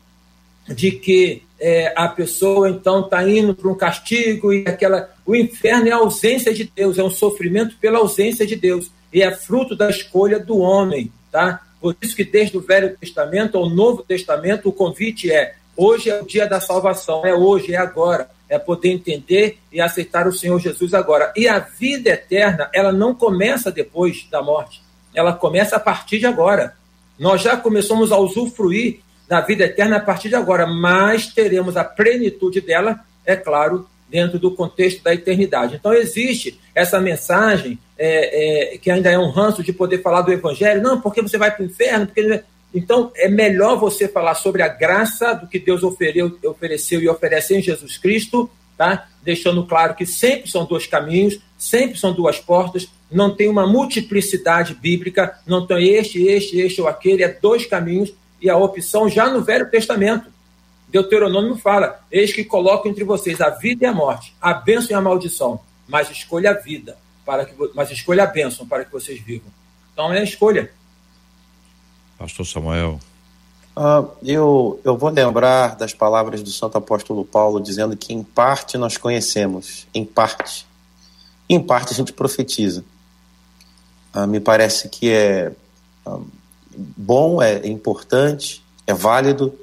de 0.68 0.92
que 0.92 1.42
é, 1.58 1.92
a 1.96 2.06
pessoa 2.08 2.68
então 2.68 3.00
está 3.00 3.26
indo 3.26 3.54
para 3.54 3.68
um 3.68 3.74
castigo 3.74 4.52
e 4.52 4.64
aquela 4.66 5.10
o 5.24 5.34
inferno 5.34 5.88
é 5.88 5.92
a 5.92 5.96
ausência 5.96 6.52
de 6.52 6.64
Deus, 6.64 6.98
é 6.98 7.02
um 7.02 7.10
sofrimento 7.10 7.76
pela 7.78 7.98
ausência 7.98 8.46
de 8.46 8.54
Deus 8.54 8.90
e 9.12 9.22
é 9.22 9.30
fruto 9.30 9.74
da 9.74 9.88
escolha 9.88 10.38
do 10.38 10.58
homem, 10.58 11.10
tá? 11.32 11.62
Por 11.80 11.96
isso 12.02 12.14
que 12.14 12.24
desde 12.24 12.56
o 12.56 12.60
Velho 12.60 12.96
Testamento 12.98 13.56
ao 13.56 13.70
Novo 13.70 14.02
Testamento 14.02 14.68
o 14.68 14.72
convite 14.72 15.32
é 15.32 15.54
hoje 15.76 16.10
é 16.10 16.20
o 16.20 16.26
dia 16.26 16.46
da 16.46 16.60
salvação, 16.60 17.24
é 17.24 17.32
hoje, 17.32 17.72
é 17.72 17.78
agora, 17.78 18.28
é 18.48 18.58
poder 18.58 18.90
entender 18.90 19.58
e 19.72 19.80
aceitar 19.80 20.26
o 20.26 20.32
Senhor 20.32 20.58
Jesus 20.58 20.92
agora. 20.92 21.32
E 21.36 21.46
a 21.48 21.58
vida 21.58 22.10
eterna, 22.10 22.68
ela 22.74 22.92
não 22.92 23.14
começa 23.14 23.70
depois 23.70 24.26
da 24.30 24.42
morte, 24.42 24.82
ela 25.14 25.32
começa 25.32 25.76
a 25.76 25.80
partir 25.80 26.18
de 26.18 26.26
agora. 26.26 26.77
Nós 27.18 27.42
já 27.42 27.56
começamos 27.56 28.12
a 28.12 28.18
usufruir 28.18 29.00
da 29.26 29.40
vida 29.40 29.64
eterna 29.64 29.96
a 29.96 30.00
partir 30.00 30.28
de 30.28 30.36
agora, 30.36 30.66
mas 30.66 31.26
teremos 31.26 31.76
a 31.76 31.84
plenitude 31.84 32.60
dela, 32.60 33.00
é 33.26 33.36
claro, 33.36 33.86
dentro 34.08 34.38
do 34.38 34.50
contexto 34.50 35.02
da 35.02 35.12
eternidade. 35.12 35.76
Então, 35.76 35.92
existe 35.92 36.58
essa 36.74 36.98
mensagem 37.00 37.78
é, 37.98 38.74
é, 38.74 38.78
que 38.78 38.90
ainda 38.90 39.10
é 39.10 39.18
um 39.18 39.30
ranço 39.30 39.62
de 39.62 39.72
poder 39.72 40.00
falar 40.00 40.22
do 40.22 40.32
evangelho, 40.32 40.82
não, 40.82 41.00
porque 41.00 41.20
você 41.20 41.36
vai 41.36 41.50
para 41.50 41.62
o 41.62 41.66
inferno, 41.66 42.06
porque. 42.06 42.42
Então, 42.74 43.10
é 43.16 43.30
melhor 43.30 43.78
você 43.78 44.06
falar 44.06 44.34
sobre 44.34 44.62
a 44.62 44.68
graça 44.68 45.32
do 45.32 45.46
que 45.46 45.58
Deus 45.58 45.82
ofereceu, 45.82 47.00
e 47.00 47.08
oferece 47.08 47.56
em 47.56 47.62
Jesus 47.62 47.96
Cristo, 47.96 48.50
tá? 48.76 49.08
deixando 49.22 49.64
claro 49.66 49.94
que 49.94 50.04
sempre 50.04 50.50
são 50.50 50.66
dois 50.66 50.86
caminhos, 50.86 51.40
sempre 51.56 51.98
são 51.98 52.12
duas 52.12 52.38
portas, 52.38 52.86
não 53.10 53.34
tem 53.34 53.48
uma 53.48 53.66
multiplicidade 53.66 54.74
bíblica, 54.74 55.38
não 55.46 55.66
tem 55.66 55.88
este, 55.94 56.22
este, 56.26 56.58
este 56.60 56.80
ou 56.80 56.88
aquele, 56.88 57.22
é 57.22 57.28
dois 57.28 57.66
caminhos 57.66 58.12
e 58.40 58.48
a 58.48 58.56
opção 58.56 59.08
já 59.08 59.30
no 59.30 59.42
Velho 59.42 59.70
Testamento. 59.70 60.30
Deuteronômio 60.88 61.56
fala: 61.56 62.00
Eis 62.10 62.32
que 62.32 62.44
coloco 62.44 62.88
entre 62.88 63.04
vocês 63.04 63.40
a 63.40 63.50
vida 63.50 63.84
e 63.84 63.88
a 63.88 63.92
morte, 63.92 64.34
a 64.40 64.54
bênção 64.54 64.90
e 64.90 64.94
a 64.94 65.00
maldição, 65.00 65.60
mas 65.86 66.10
escolha 66.10 66.50
a 66.50 66.54
vida, 66.54 66.96
para 67.24 67.44
que, 67.44 67.54
mas 67.74 67.90
escolha 67.90 68.24
a 68.24 68.26
bênção 68.26 68.66
para 68.66 68.84
que 68.84 68.92
vocês 68.92 69.20
vivam. 69.20 69.50
Então 69.92 70.12
é 70.12 70.20
a 70.20 70.24
escolha. 70.24 70.70
Pastor 72.18 72.46
Samuel. 72.46 73.00
Uh, 73.76 74.10
eu, 74.24 74.80
eu 74.82 74.96
vou 74.96 75.08
lembrar 75.08 75.76
das 75.76 75.94
palavras 75.94 76.42
do 76.42 76.50
Santo 76.50 76.76
Apóstolo 76.76 77.24
Paulo 77.24 77.60
dizendo 77.60 77.96
que 77.96 78.12
em 78.12 78.24
parte 78.24 78.76
nós 78.76 78.96
conhecemos, 78.96 79.86
em 79.94 80.04
parte. 80.04 80.66
Em 81.48 81.60
parte 81.60 81.92
a 81.92 81.96
gente 81.96 82.12
profetiza. 82.12 82.84
Uh, 84.18 84.26
me 84.26 84.40
parece 84.40 84.88
que 84.88 85.10
é 85.10 85.52
uh, 86.06 86.26
bom, 86.96 87.40
é 87.40 87.66
importante, 87.66 88.64
é 88.86 88.92
válido 88.92 89.54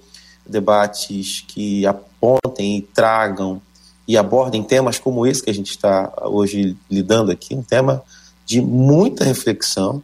debates 0.46 1.44
que 1.48 1.86
apontem 1.86 2.78
e 2.78 2.82
tragam 2.82 3.62
e 4.08 4.18
abordem 4.18 4.64
temas 4.64 5.00
como 5.00 5.26
esse 5.26 5.42
que 5.42 5.50
a 5.50 5.54
gente 5.54 5.72
está 5.72 6.14
hoje 6.22 6.78
lidando 6.90 7.32
aqui, 7.32 7.56
um 7.56 7.64
tema 7.64 8.04
de 8.46 8.62
muita 8.62 9.24
reflexão, 9.24 10.04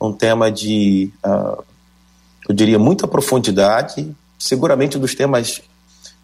um 0.00 0.12
tema 0.12 0.50
de, 0.50 1.10
uh, 1.26 1.62
eu 2.48 2.54
diria, 2.54 2.78
muita 2.78 3.08
profundidade, 3.08 4.14
seguramente 4.38 4.98
dos 4.98 5.14
temas 5.14 5.60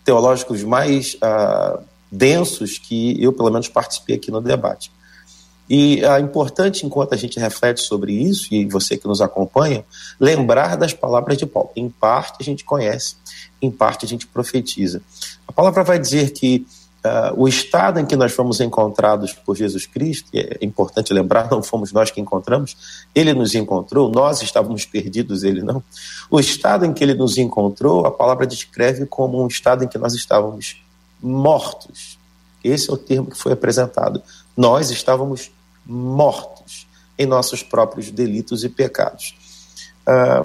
teológicos 0.04 0.62
mais 0.62 1.14
uh, 1.14 1.82
densos 2.10 2.78
que 2.78 3.20
eu, 3.22 3.32
pelo 3.32 3.50
menos, 3.50 3.68
participei 3.68 4.16
aqui 4.16 4.30
no 4.30 4.40
debate. 4.40 4.92
E 5.70 6.04
é 6.04 6.18
importante, 6.18 6.84
enquanto 6.84 7.14
a 7.14 7.16
gente 7.16 7.38
reflete 7.38 7.80
sobre 7.80 8.12
isso, 8.12 8.52
e 8.52 8.66
você 8.66 8.96
que 8.96 9.06
nos 9.06 9.20
acompanha, 9.20 9.84
lembrar 10.18 10.76
das 10.76 10.92
palavras 10.92 11.38
de 11.38 11.46
Paulo. 11.46 11.70
Em 11.76 11.88
parte 11.88 12.38
a 12.40 12.42
gente 12.42 12.64
conhece, 12.64 13.14
em 13.62 13.70
parte 13.70 14.04
a 14.04 14.08
gente 14.08 14.26
profetiza. 14.26 15.00
A 15.46 15.52
palavra 15.52 15.84
vai 15.84 15.96
dizer 15.96 16.32
que 16.32 16.66
uh, 17.04 17.40
o 17.40 17.46
estado 17.46 18.00
em 18.00 18.04
que 18.04 18.16
nós 18.16 18.32
fomos 18.32 18.60
encontrados 18.60 19.32
por 19.32 19.54
Jesus 19.54 19.86
Cristo, 19.86 20.28
é 20.34 20.58
importante 20.60 21.14
lembrar, 21.14 21.48
não 21.48 21.62
fomos 21.62 21.92
nós 21.92 22.10
que 22.10 22.20
encontramos, 22.20 23.06
ele 23.14 23.32
nos 23.32 23.54
encontrou, 23.54 24.10
nós 24.10 24.42
estávamos 24.42 24.84
perdidos, 24.84 25.44
ele 25.44 25.62
não. 25.62 25.80
O 26.28 26.40
estado 26.40 26.84
em 26.84 26.92
que 26.92 27.04
ele 27.04 27.14
nos 27.14 27.38
encontrou, 27.38 28.04
a 28.04 28.10
palavra 28.10 28.44
descreve 28.44 29.06
como 29.06 29.40
um 29.40 29.46
estado 29.46 29.84
em 29.84 29.88
que 29.88 29.98
nós 29.98 30.14
estávamos 30.14 30.82
mortos. 31.22 32.18
Esse 32.64 32.90
é 32.90 32.92
o 32.92 32.96
termo 32.96 33.30
que 33.30 33.38
foi 33.38 33.52
apresentado. 33.52 34.20
Nós 34.56 34.90
estávamos 34.90 35.50
mortos 35.90 36.86
em 37.18 37.26
nossos 37.26 37.62
próprios 37.62 38.10
delitos 38.10 38.64
e 38.64 38.68
pecados. 38.68 39.34
Ah, 40.06 40.44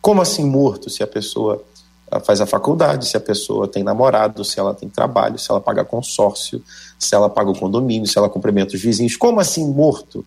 como 0.00 0.22
assim 0.22 0.44
morto 0.44 0.88
se 0.88 1.02
a 1.02 1.06
pessoa 1.06 1.62
ah, 2.10 2.18
faz 2.20 2.40
a 2.40 2.46
faculdade, 2.46 3.06
se 3.06 3.16
a 3.16 3.20
pessoa 3.20 3.68
tem 3.68 3.84
namorado, 3.84 4.44
se 4.44 4.58
ela 4.58 4.74
tem 4.74 4.88
trabalho, 4.88 5.38
se 5.38 5.50
ela 5.50 5.60
paga 5.60 5.84
consórcio, 5.84 6.62
se 6.98 7.14
ela 7.14 7.28
paga 7.28 7.50
o 7.50 7.58
condomínio, 7.58 8.08
se 8.08 8.18
ela 8.18 8.28
cumprimenta 8.28 8.74
os 8.74 8.82
vizinhos? 8.82 9.16
Como 9.16 9.38
assim 9.38 9.66
morto? 9.70 10.24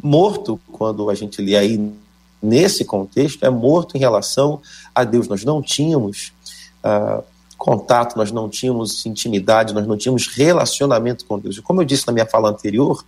Morto, 0.00 0.60
quando 0.70 1.10
a 1.10 1.14
gente 1.14 1.42
lê 1.42 1.56
aí 1.56 1.92
nesse 2.40 2.84
contexto, 2.84 3.44
é 3.44 3.50
morto 3.50 3.96
em 3.96 4.00
relação 4.00 4.60
a 4.94 5.02
Deus. 5.02 5.26
Nós 5.26 5.44
não 5.44 5.60
tínhamos. 5.60 6.32
Contato, 7.58 8.16
nós 8.16 8.32
não 8.32 8.48
tínhamos 8.48 9.04
intimidade, 9.04 9.74
nós 9.74 9.86
não 9.86 9.98
tínhamos 9.98 10.26
relacionamento 10.28 11.26
com 11.26 11.38
Deus. 11.38 11.60
Como 11.60 11.82
eu 11.82 11.84
disse 11.84 12.06
na 12.06 12.12
minha 12.12 12.24
fala 12.24 12.48
anterior, 12.48 13.04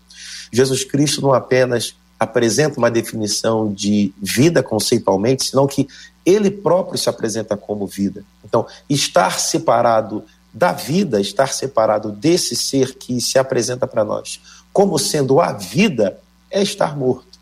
Jesus 0.53 0.85
Cristo 0.85 1.23
não 1.23 1.33
apenas 1.33 1.97
apresenta 2.19 2.79
uma 2.79 2.91
definição 2.91 3.73
de 3.73 4.13
vida 4.21 4.63
conceitualmente, 4.63 5.45
senão 5.45 5.67
que 5.67 5.89
ele 6.27 6.51
próprio 6.51 6.99
se 6.99 7.09
apresenta 7.09 7.57
como 7.57 7.87
vida. 7.87 8.23
Então, 8.45 8.67
estar 8.91 9.41
separado 9.41 10.25
da 10.53 10.73
vida, 10.73 11.21
estar 11.21 11.47
separado 11.47 12.13
desse 12.13 12.55
ser 12.55 12.97
que 12.97 13.21
se 13.21 13.39
apresenta 13.39 13.87
para 13.87 14.05
nós 14.05 14.41
como 14.73 14.99
sendo 14.99 15.41
a 15.41 15.53
vida, 15.53 16.19
é 16.51 16.63
estar 16.63 16.97
morto. 16.97 17.39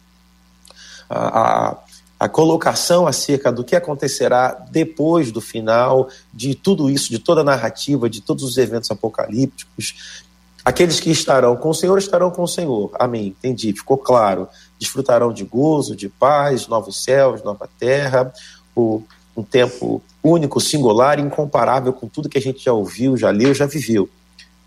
A, 1.08 1.40
a, 1.40 1.76
a 2.18 2.28
colocação 2.28 3.06
acerca 3.06 3.52
do 3.52 3.62
que 3.62 3.76
acontecerá 3.76 4.66
depois 4.70 5.30
do 5.30 5.40
final 5.40 6.08
de 6.34 6.54
tudo 6.54 6.90
isso, 6.90 7.10
de 7.10 7.18
toda 7.18 7.42
a 7.42 7.44
narrativa, 7.44 8.10
de 8.10 8.20
todos 8.20 8.42
os 8.42 8.58
eventos 8.58 8.90
apocalípticos. 8.90 10.22
Aqueles 10.64 10.98
que 10.98 11.10
estarão 11.10 11.56
com 11.56 11.70
o 11.70 11.74
Senhor 11.74 11.96
estarão 11.96 12.30
com 12.30 12.42
o 12.42 12.48
Senhor. 12.48 12.90
Amém. 12.98 13.28
Entendi, 13.28 13.72
ficou 13.72 13.96
claro. 13.96 14.48
Desfrutarão 14.78 15.32
de 15.32 15.44
gozo, 15.44 15.94
de 15.94 16.08
paz, 16.08 16.66
novos 16.66 17.04
céus, 17.04 17.42
nova 17.42 17.68
terra, 17.78 18.32
o, 18.74 19.02
um 19.36 19.42
tempo 19.42 20.02
único, 20.22 20.60
singular, 20.60 21.20
incomparável 21.20 21.92
com 21.92 22.08
tudo 22.08 22.28
que 22.28 22.38
a 22.38 22.42
gente 22.42 22.64
já 22.64 22.72
ouviu, 22.72 23.16
já 23.16 23.30
leu, 23.30 23.54
já 23.54 23.66
viveu. 23.66 24.10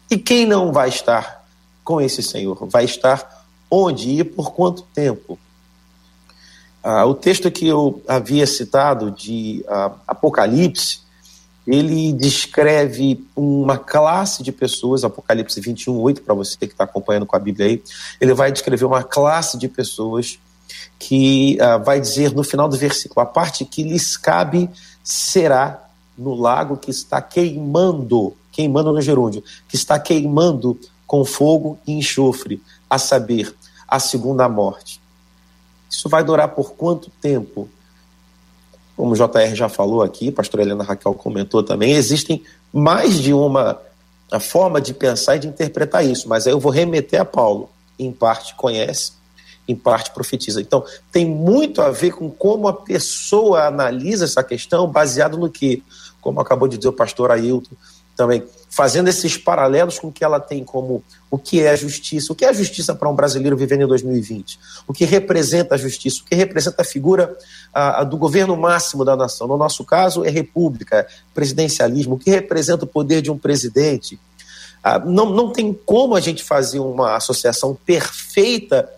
E 0.09 0.17
quem 0.17 0.45
não 0.45 0.71
vai 0.71 0.87
estar 0.87 1.45
com 1.83 1.99
esse 1.99 2.23
Senhor? 2.23 2.65
Vai 2.67 2.85
estar 2.85 3.45
onde 3.69 4.09
e 4.19 4.23
por 4.23 4.53
quanto 4.53 4.83
tempo? 4.93 5.37
Ah, 6.83 7.05
o 7.05 7.13
texto 7.13 7.51
que 7.51 7.67
eu 7.67 8.01
havia 8.07 8.47
citado 8.47 9.11
de 9.11 9.63
ah, 9.67 9.91
Apocalipse, 10.07 11.01
ele 11.67 12.11
descreve 12.11 13.23
uma 13.35 13.77
classe 13.77 14.41
de 14.41 14.51
pessoas, 14.51 15.03
Apocalipse 15.03 15.61
21, 15.61 15.95
8, 15.99 16.21
para 16.23 16.33
você 16.33 16.57
que 16.57 16.65
está 16.65 16.85
acompanhando 16.85 17.25
com 17.25 17.35
a 17.35 17.39
Bíblia 17.39 17.67
aí, 17.67 17.83
ele 18.19 18.33
vai 18.33 18.51
descrever 18.51 18.85
uma 18.85 19.03
classe 19.03 19.57
de 19.57 19.67
pessoas 19.67 20.39
que 20.97 21.59
ah, 21.61 21.77
vai 21.77 21.99
dizer 21.99 22.33
no 22.33 22.43
final 22.43 22.67
do 22.67 22.77
versículo, 22.77 23.21
a 23.21 23.25
parte 23.25 23.63
que 23.65 23.83
lhes 23.83 24.17
cabe 24.17 24.69
será 25.03 25.87
no 26.17 26.33
lago 26.35 26.77
que 26.77 26.91
está 26.91 27.21
queimando, 27.21 28.35
queimando 28.51 28.91
no 28.91 29.01
gerúndio, 29.01 29.43
que 29.67 29.75
está 29.75 29.99
queimando 29.99 30.79
com 31.05 31.25
fogo 31.25 31.77
e 31.85 31.93
enxofre, 31.93 32.61
a 32.89 32.97
saber, 32.97 33.53
a 33.87 33.99
segunda 33.99 34.47
morte. 34.47 35.00
Isso 35.91 36.07
vai 36.07 36.23
durar 36.23 36.47
por 36.47 36.71
quanto 36.71 37.11
tempo? 37.21 37.69
Como 38.95 39.11
o 39.11 39.15
JR 39.15 39.53
já 39.53 39.67
falou 39.67 40.01
aqui, 40.01 40.29
a 40.29 40.31
pastora 40.31 40.63
Helena 40.63 40.85
Raquel 40.85 41.13
comentou 41.13 41.61
também, 41.61 41.91
existem 41.91 42.41
mais 42.71 43.19
de 43.19 43.33
uma 43.33 43.77
forma 44.39 44.79
de 44.79 44.93
pensar 44.93 45.35
e 45.35 45.39
de 45.39 45.47
interpretar 45.47 46.05
isso, 46.05 46.29
mas 46.29 46.47
aí 46.47 46.53
eu 46.53 46.59
vou 46.59 46.71
remeter 46.71 47.19
a 47.19 47.25
Paulo. 47.25 47.69
Em 47.99 48.11
parte 48.11 48.55
conhece, 48.55 49.11
em 49.67 49.75
parte 49.75 50.11
profetiza. 50.11 50.61
Então, 50.61 50.83
tem 51.11 51.25
muito 51.25 51.81
a 51.81 51.91
ver 51.91 52.11
com 52.11 52.31
como 52.31 52.67
a 52.67 52.73
pessoa 52.73 53.67
analisa 53.67 54.25
essa 54.25 54.43
questão, 54.43 54.87
baseado 54.87 55.37
no 55.37 55.51
que, 55.51 55.83
como 56.21 56.39
acabou 56.39 56.67
de 56.67 56.77
dizer 56.77 56.89
o 56.89 56.93
pastor 56.93 57.29
Ailton, 57.31 57.75
também 58.15 58.43
fazendo 58.71 59.09
esses 59.09 59.35
paralelos 59.35 59.99
com 59.99 60.07
o 60.07 60.11
que 60.11 60.23
ela 60.23 60.39
tem 60.39 60.63
como 60.63 61.03
o 61.29 61.37
que 61.37 61.61
é 61.61 61.71
a 61.71 61.75
justiça, 61.75 62.31
o 62.31 62.35
que 62.35 62.45
é 62.45 62.53
justiça 62.53 62.95
para 62.95 63.09
um 63.09 63.13
brasileiro 63.13 63.57
vivendo 63.57 63.81
em 63.81 63.87
2020, 63.87 64.57
o 64.87 64.93
que 64.93 65.03
representa 65.03 65.75
a 65.75 65.77
justiça, 65.77 66.21
o 66.21 66.25
que 66.25 66.33
representa 66.33 66.81
a 66.81 66.85
figura 66.85 67.37
a, 67.73 67.99
a 67.99 68.03
do 68.05 68.17
governo 68.17 68.55
máximo 68.55 69.03
da 69.03 69.13
nação. 69.13 69.45
No 69.45 69.57
nosso 69.57 69.83
caso, 69.83 70.23
é 70.23 70.29
república, 70.29 71.05
presidencialismo, 71.33 72.15
o 72.15 72.17
que 72.17 72.29
representa 72.29 72.85
o 72.85 72.87
poder 72.87 73.21
de 73.21 73.29
um 73.29 73.37
presidente. 73.37 74.17
Ah, 74.81 74.97
não, 74.99 75.29
não 75.29 75.51
tem 75.51 75.73
como 75.73 76.15
a 76.15 76.21
gente 76.21 76.41
fazer 76.41 76.79
uma 76.79 77.17
associação 77.17 77.77
perfeita 77.85 78.89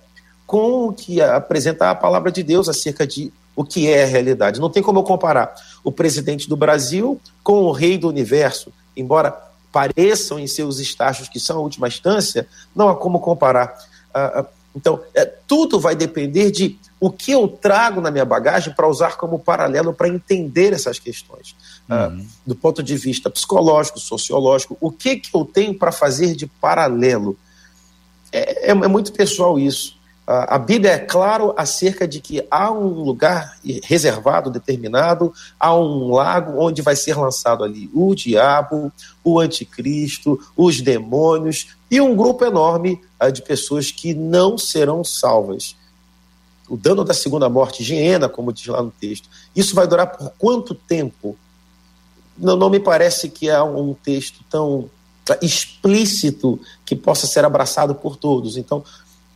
com 0.45 0.89
o 0.89 0.93
que 0.93 1.19
apresenta 1.19 1.89
a 1.89 1.95
palavra 1.95 2.31
de 2.31 2.43
Deus 2.43 2.69
acerca 2.69 3.07
de 3.07 3.33
o 3.55 3.63
que 3.63 3.89
é 3.89 4.03
a 4.03 4.07
realidade. 4.07 4.61
Não 4.61 4.69
tem 4.69 4.83
como 4.83 4.99
eu 4.99 5.03
comparar 5.03 5.55
o 5.83 5.91
presidente 5.91 6.47
do 6.47 6.55
Brasil 6.55 7.19
com 7.43 7.63
o 7.63 7.71
rei 7.71 7.97
do 7.97 8.07
universo, 8.07 8.71
embora 8.95 9.51
pareçam 9.73 10.39
em 10.39 10.45
seus 10.45 10.77
estágios 10.77 11.27
que 11.27 11.39
são 11.39 11.57
a 11.57 11.61
última 11.61 11.87
instância, 11.87 12.47
não 12.75 12.87
há 12.87 12.95
como 12.95 13.19
comparar. 13.19 13.75
Ah, 14.13 14.41
ah, 14.41 14.45
então, 14.75 15.01
é, 15.15 15.25
tudo 15.25 15.79
vai 15.79 15.95
depender 15.95 16.51
de 16.51 16.79
o 16.99 17.11
que 17.11 17.31
eu 17.31 17.47
trago 17.47 17.99
na 17.99 18.11
minha 18.11 18.23
bagagem 18.23 18.73
para 18.73 18.87
usar 18.87 19.17
como 19.17 19.39
paralelo 19.39 19.93
para 19.93 20.07
entender 20.07 20.73
essas 20.73 20.99
questões. 20.99 21.55
Ah, 21.89 22.07
uhum. 22.07 22.25
do 22.45 22.55
ponto 22.55 22.83
de 22.83 22.95
vista 22.95 23.29
psicológico, 23.29 23.99
sociológico, 23.99 24.77
o 24.79 24.91
que, 24.91 25.17
que 25.17 25.35
eu 25.35 25.43
tenho 25.43 25.77
para 25.77 25.91
fazer 25.91 26.35
de 26.35 26.45
paralelo? 26.45 27.37
É, 28.31 28.69
é, 28.69 28.71
é 28.71 28.87
muito 28.87 29.11
pessoal 29.11 29.59
isso. 29.59 29.97
A 30.25 30.57
Bíblia 30.57 30.91
é 30.93 30.99
claro 30.99 31.53
acerca 31.57 32.07
de 32.07 32.21
que 32.21 32.47
há 32.49 32.71
um 32.71 32.87
lugar 32.87 33.57
reservado, 33.83 34.49
determinado, 34.49 35.33
há 35.59 35.75
um 35.75 36.13
lago 36.13 36.63
onde 36.63 36.81
vai 36.81 36.95
ser 36.95 37.17
lançado 37.17 37.61
ali 37.61 37.89
o 37.93 38.15
diabo, 38.15 38.89
o 39.21 39.37
anticristo, 39.37 40.39
os 40.55 40.79
demônios 40.79 41.75
e 41.91 41.99
um 41.99 42.15
grupo 42.15 42.45
enorme 42.45 43.01
ah, 43.19 43.29
de 43.29 43.41
pessoas 43.41 43.91
que 43.91 44.13
não 44.13 44.57
serão 44.57 45.03
salvas. 45.03 45.75
O 46.69 46.77
dano 46.77 47.03
da 47.03 47.13
segunda 47.13 47.49
morte, 47.49 47.83
hiena, 47.83 48.29
como 48.29 48.53
diz 48.53 48.67
lá 48.67 48.81
no 48.81 48.91
texto. 48.91 49.27
Isso 49.53 49.75
vai 49.75 49.85
durar 49.85 50.07
por 50.07 50.31
quanto 50.37 50.73
tempo? 50.73 51.37
Não, 52.37 52.55
não 52.55 52.69
me 52.69 52.79
parece 52.79 53.29
que 53.29 53.49
é 53.49 53.61
um 53.61 53.93
texto 53.93 54.39
tão 54.49 54.89
explícito 55.41 56.59
que 56.85 56.95
possa 56.95 57.27
ser 57.27 57.45
abraçado 57.45 57.95
por 57.95 58.15
todos. 58.15 58.57
Então, 58.57 58.83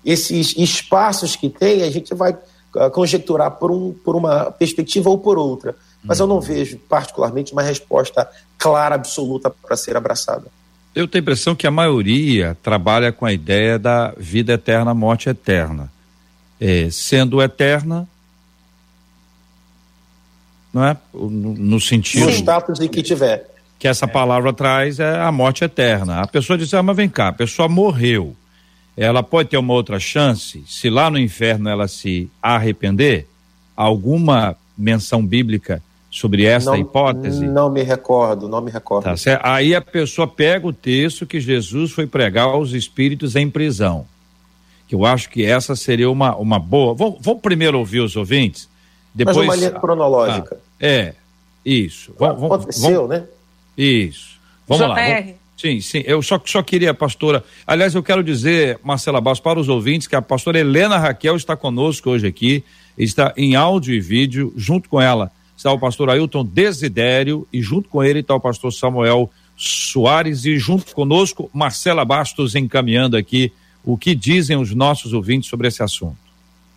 esses 0.08 0.56
espaços 0.58 1.36
que 1.36 1.50
tem, 1.50 1.84
a 1.84 1.92
gente 1.92 2.16
vai 2.16 2.34
ah, 2.78 2.90
conjecturar 2.90 3.52
por, 3.52 3.70
um, 3.70 3.92
por 3.92 4.16
uma 4.16 4.50
perspectiva 4.50 5.10
ou 5.10 5.18
por 5.18 5.38
outra. 5.38 5.76
Mas 6.02 6.22
eu 6.22 6.26
não 6.26 6.36
uhum. 6.36 6.42
vejo, 6.42 6.78
particularmente, 6.88 7.52
uma 7.52 7.62
resposta 7.62 8.26
clara, 8.58 8.96
absoluta 8.96 9.50
para 9.50 9.76
ser 9.76 9.98
abraçada. 9.98 10.46
Eu 10.96 11.10
tenho 11.10 11.22
a 11.22 11.24
impressão 11.24 11.54
que 11.54 11.68
a 11.68 11.72
maioria 11.72 12.58
trabalha 12.64 13.12
com 13.12 13.26
a 13.26 13.34
ideia 13.34 13.78
da 13.78 14.14
vida 14.18 14.54
eterna, 14.54 14.94
morte 14.94 15.28
eterna. 15.28 15.92
É, 16.60 16.90
sendo 16.90 17.42
eterna, 17.42 18.08
não 20.74 20.86
é? 20.86 20.98
No, 21.14 21.54
no 21.54 21.82
sentido. 21.82 22.26
No 22.26 22.32
status 22.32 22.80
em 22.80 22.88
que 22.88 23.04
tiver. 23.04 23.54
Que 23.78 23.90
essa 23.90 24.08
palavra 24.08 24.54
traz 24.54 25.00
é 25.00 25.20
a 25.20 25.32
morte 25.34 25.66
eterna. 25.66 26.22
A 26.22 26.28
pessoa 26.28 26.58
diz, 26.58 26.74
ah, 26.74 26.82
mas 26.82 26.96
vem 26.96 27.10
cá, 27.10 27.28
a 27.28 27.34
pessoa 27.34 27.68
morreu 27.68 28.34
ela 28.98 29.22
pode 29.22 29.50
ter 29.50 29.58
uma 29.58 29.74
outra 29.74 30.00
chance, 30.00 30.64
se 30.68 30.90
lá 30.90 31.12
no 31.12 31.20
inferno 31.20 31.70
ela 31.70 31.88
se 31.88 32.32
arrepender? 32.42 33.28
Alguma 33.76 34.58
menção 34.76 35.24
bíblica 35.24 35.84
sobre 36.10 36.46
essa 36.46 36.72
não, 36.72 36.78
hipótese? 36.78 37.46
Não 37.46 37.70
me 37.70 37.84
recordo, 37.84 38.50
não 38.50 38.60
me 38.60 38.72
recordo. 38.72 39.04
Tá 39.04 39.16
certo? 39.16 39.46
Aí 39.46 39.76
a 39.76 39.82
pessoa 39.82 40.28
pega 40.28 40.66
o 40.66 40.74
texto 40.74 41.28
que 41.28 41.40
Jesus 41.40 41.92
foi 41.92 42.08
pregar 42.08 42.48
aos 42.48 42.72
espíritos 42.72 43.36
em 43.36 43.48
prisão. 43.48 44.08
Que 44.88 44.96
eu 44.96 45.06
acho 45.06 45.30
que 45.30 45.46
essa 45.46 45.76
seria 45.76 46.10
uma, 46.10 46.36
uma 46.36 46.58
boa. 46.58 46.96
Vamos, 46.96 47.20
vamos 47.22 47.42
primeiro 47.42 47.78
ouvir 47.78 48.00
os 48.00 48.16
ouvintes. 48.16 48.68
Depois, 49.14 49.38
Mas 49.38 49.46
uma 49.46 49.56
linha 49.56 49.72
cronológica. 49.80 50.58
Ah, 50.60 50.86
é, 50.86 51.14
isso. 51.64 52.16
Vamos, 52.18 52.44
Aconteceu, 52.44 53.08
vamos, 53.08 53.10
né? 53.10 53.28
Isso. 53.78 54.40
Vamos 54.68 54.88
lá. 54.88 54.96
Vamos, 54.96 55.36
Sim, 55.58 55.82
sim. 55.82 56.04
Eu 56.06 56.22
só, 56.22 56.40
só 56.46 56.62
queria, 56.62 56.94
pastora. 56.94 57.44
Aliás, 57.66 57.96
eu 57.96 58.04
quero 58.04 58.24
dizer, 58.24 58.80
Marcela 58.84 59.20
Bastos, 59.20 59.44
para 59.44 59.60
os 59.60 59.68
ouvintes, 59.68 60.08
que 60.08 60.16
a 60.16 60.22
pastora 60.22 60.60
Helena 60.60 60.98
Raquel 60.98 61.36
está 61.36 61.58
conosco 61.58 62.12
hoje 62.12 62.28
aqui. 62.28 62.64
Está 62.96 63.34
em 63.36 63.56
áudio 63.56 63.94
e 63.94 64.00
vídeo. 64.00 64.54
Junto 64.56 64.88
com 64.88 65.02
ela 65.02 65.32
está 65.58 65.72
o 65.72 65.80
pastor 65.80 66.12
Ailton 66.12 66.46
Desidério 66.46 67.48
e 67.52 67.62
junto 67.62 67.90
com 67.90 68.04
ele 68.04 68.20
está 68.20 68.36
o 68.36 68.40
pastor 68.40 68.72
Samuel 68.72 69.30
Soares 69.56 70.46
e 70.46 70.58
junto 70.60 70.94
conosco 70.94 71.50
Marcela 71.52 72.06
Bastos 72.06 72.54
encaminhando 72.54 73.18
aqui 73.18 73.52
o 73.84 73.98
que 73.98 74.14
dizem 74.14 74.56
os 74.56 74.74
nossos 74.76 75.14
ouvintes 75.14 75.50
sobre 75.50 75.68
esse 75.68 75.82
assunto. 75.82 76.18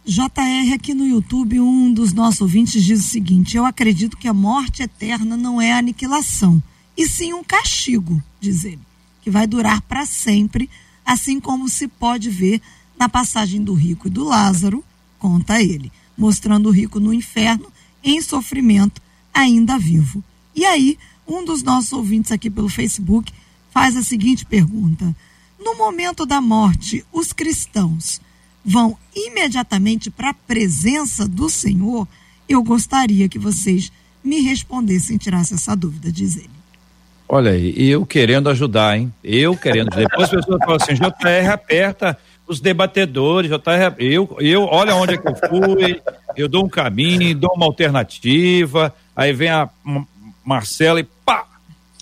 JR 0.06 0.72
aqui 0.74 0.94
no 0.94 1.06
YouTube, 1.06 1.60
um 1.60 1.92
dos 1.92 2.14
nossos 2.14 2.40
ouvintes 2.40 2.82
diz 2.82 3.00
o 3.00 3.08
seguinte: 3.08 3.56
Eu 3.56 3.66
acredito 3.66 4.16
que 4.16 4.26
a 4.26 4.32
morte 4.32 4.82
eterna 4.82 5.36
não 5.36 5.60
é 5.60 5.72
aniquilação 5.72 6.62
e 6.96 7.06
sim 7.06 7.34
um 7.34 7.44
castigo, 7.44 8.22
diz 8.40 8.64
ele, 8.64 8.80
que 9.22 9.30
vai 9.30 9.46
durar 9.46 9.80
para 9.82 10.06
sempre, 10.06 10.68
assim 11.04 11.38
como 11.38 11.68
se 11.68 11.86
pode 11.86 12.30
ver 12.30 12.60
na 12.98 13.08
passagem 13.08 13.62
do 13.62 13.74
rico 13.74 14.08
e 14.08 14.10
do 14.10 14.24
Lázaro, 14.24 14.84
conta 15.18 15.62
ele, 15.62 15.92
mostrando 16.16 16.68
o 16.68 16.72
rico 16.72 17.00
no 17.00 17.12
inferno, 17.12 17.70
em 18.02 18.20
sofrimento, 18.20 19.00
ainda 19.32 19.78
vivo. 19.78 20.22
E 20.54 20.64
aí, 20.64 20.98
um 21.26 21.44
dos 21.44 21.62
nossos 21.62 21.92
ouvintes 21.92 22.32
aqui 22.32 22.50
pelo 22.50 22.68
Facebook 22.68 23.32
faz 23.70 23.96
a 23.96 24.02
seguinte 24.02 24.44
pergunta: 24.44 25.14
No 25.58 25.76
momento 25.76 26.26
da 26.26 26.40
morte, 26.40 27.04
os 27.12 27.32
cristãos 27.32 28.20
vão 28.64 28.98
imediatamente 29.14 30.10
para 30.10 30.30
a 30.30 30.34
presença 30.34 31.26
do 31.26 31.48
Senhor? 31.48 32.06
Eu 32.48 32.62
gostaria 32.62 33.28
que 33.28 33.38
vocês 33.38 33.92
me 34.22 34.40
respondessem, 34.40 35.16
tirassem 35.16 35.54
essa 35.54 35.74
dúvida, 35.76 36.10
diz 36.10 36.36
ele. 36.36 36.59
Olha 37.32 37.52
aí, 37.52 37.88
eu 37.88 38.04
querendo 38.04 38.50
ajudar, 38.50 38.98
hein? 38.98 39.14
Eu 39.22 39.56
querendo. 39.56 39.90
Depois 39.90 40.24
as 40.24 40.30
pessoas 40.30 40.58
falam 40.58 40.76
assim, 40.76 40.94
JR 40.94 41.52
aperta 41.52 42.18
os 42.44 42.60
debatedores, 42.60 43.48
JR, 43.48 43.94
eu, 44.00 44.36
eu, 44.40 44.64
olha 44.64 44.96
onde 44.96 45.14
é 45.14 45.16
que 45.16 45.28
eu 45.28 45.36
fui, 45.36 46.02
eu 46.36 46.48
dou 46.48 46.64
um 46.64 46.68
caminho, 46.68 47.32
dou 47.36 47.52
uma 47.54 47.66
alternativa, 47.66 48.92
aí 49.14 49.32
vem 49.32 49.48
a 49.48 49.70
Marcela 50.44 50.98
e 50.98 51.04
pá! 51.24 51.46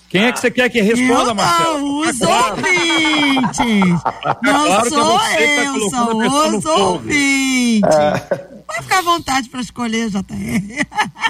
Quem 0.09 0.25
é 0.25 0.31
que 0.31 0.39
você 0.39 0.49
quer 0.49 0.69
que 0.69 0.81
responda, 0.81 1.33
Marcela? 1.33 1.79
Não, 1.79 1.99
os 1.99 2.21
ouvintes! 2.21 3.59
Não 4.41 4.65
claro 4.65 4.89
sou 4.89 5.21
é 5.21 5.67
eu, 5.67 5.89
tá 5.89 5.97
são 5.97 6.57
os 6.57 6.65
ouvintes! 6.65 7.89
Pode 8.69 8.83
ficar 8.83 8.99
à 8.99 9.01
vontade 9.01 9.49
para 9.49 9.61
escolher, 9.61 10.09
JR. 10.09 10.23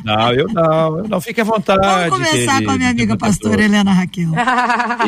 Não, 0.04 0.34
eu 0.34 0.48
não, 0.50 0.98
eu 0.98 1.08
não. 1.08 1.22
Fique 1.22 1.40
à 1.40 1.44
vontade. 1.46 1.80
Vamos 2.10 2.10
começar 2.10 2.54
querido, 2.54 2.66
com 2.66 2.72
a 2.72 2.78
minha 2.78 2.90
amiga 2.90 3.18
pastora 3.18 3.64
Helena 3.64 3.94
Raquel. 3.94 4.30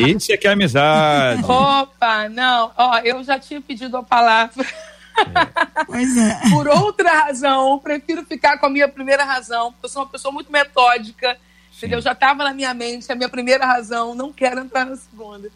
Isso 0.16 0.32
é 0.32 0.36
que 0.38 0.48
é 0.48 0.52
amizade. 0.52 1.44
Opa, 1.44 2.30
não. 2.30 2.72
Ó, 2.74 2.98
eu 3.00 3.22
já 3.22 3.38
tinha 3.38 3.60
pedido 3.60 3.98
a 3.98 4.02
palavra. 4.02 4.64
É. 4.64 5.84
Pois 5.84 6.16
é. 6.16 6.40
Por 6.50 6.68
outra 6.68 7.24
razão, 7.24 7.78
prefiro 7.78 8.24
ficar 8.24 8.58
com 8.58 8.66
a 8.66 8.70
minha 8.70 8.88
primeira 8.88 9.24
razão, 9.24 9.72
porque 9.72 9.86
eu 9.86 9.90
sou 9.90 10.02
uma 10.02 10.08
pessoa 10.08 10.32
muito 10.32 10.50
metódica, 10.50 11.36
entendeu? 11.82 12.00
Já 12.00 12.12
estava 12.12 12.44
na 12.44 12.54
minha 12.54 12.72
mente 12.72 13.10
a 13.10 13.14
minha 13.16 13.28
primeira 13.28 13.66
razão, 13.66 14.14
não 14.14 14.32
quero 14.32 14.60
entrar 14.60 14.86
na 14.86 14.94
segunda. 14.94 15.50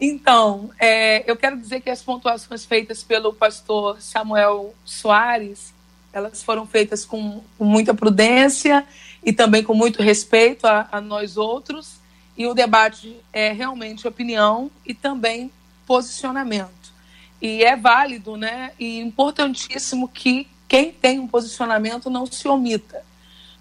Então, 0.00 0.70
é, 0.78 1.30
eu 1.30 1.36
quero 1.36 1.58
dizer 1.58 1.82
que 1.82 1.90
as 1.90 2.02
pontuações 2.02 2.64
feitas 2.64 3.04
pelo 3.04 3.34
pastor 3.34 4.00
Samuel 4.00 4.74
Soares, 4.82 5.74
elas 6.10 6.42
foram 6.42 6.66
feitas 6.66 7.04
com, 7.04 7.42
com 7.58 7.64
muita 7.64 7.92
prudência 7.92 8.86
e 9.22 9.32
também 9.32 9.62
com 9.62 9.74
muito 9.74 10.02
respeito 10.02 10.66
a, 10.66 10.88
a, 10.90 11.00
nós 11.00 11.36
outros. 11.36 11.96
E 12.36 12.46
o 12.46 12.54
debate 12.54 13.14
é 13.30 13.52
realmente 13.52 14.08
opinião 14.08 14.70
e 14.86 14.94
também 14.94 15.52
posicionamento. 15.86 16.70
E 17.42 17.62
é 17.62 17.76
válido, 17.76 18.38
né? 18.38 18.72
E 18.78 18.98
importantíssimo 18.98 20.08
que 20.08 20.48
quem 20.66 20.90
tem 20.90 21.18
um 21.18 21.28
posicionamento 21.28 22.08
não 22.08 22.24
se 22.24 22.48
omita. 22.48 23.04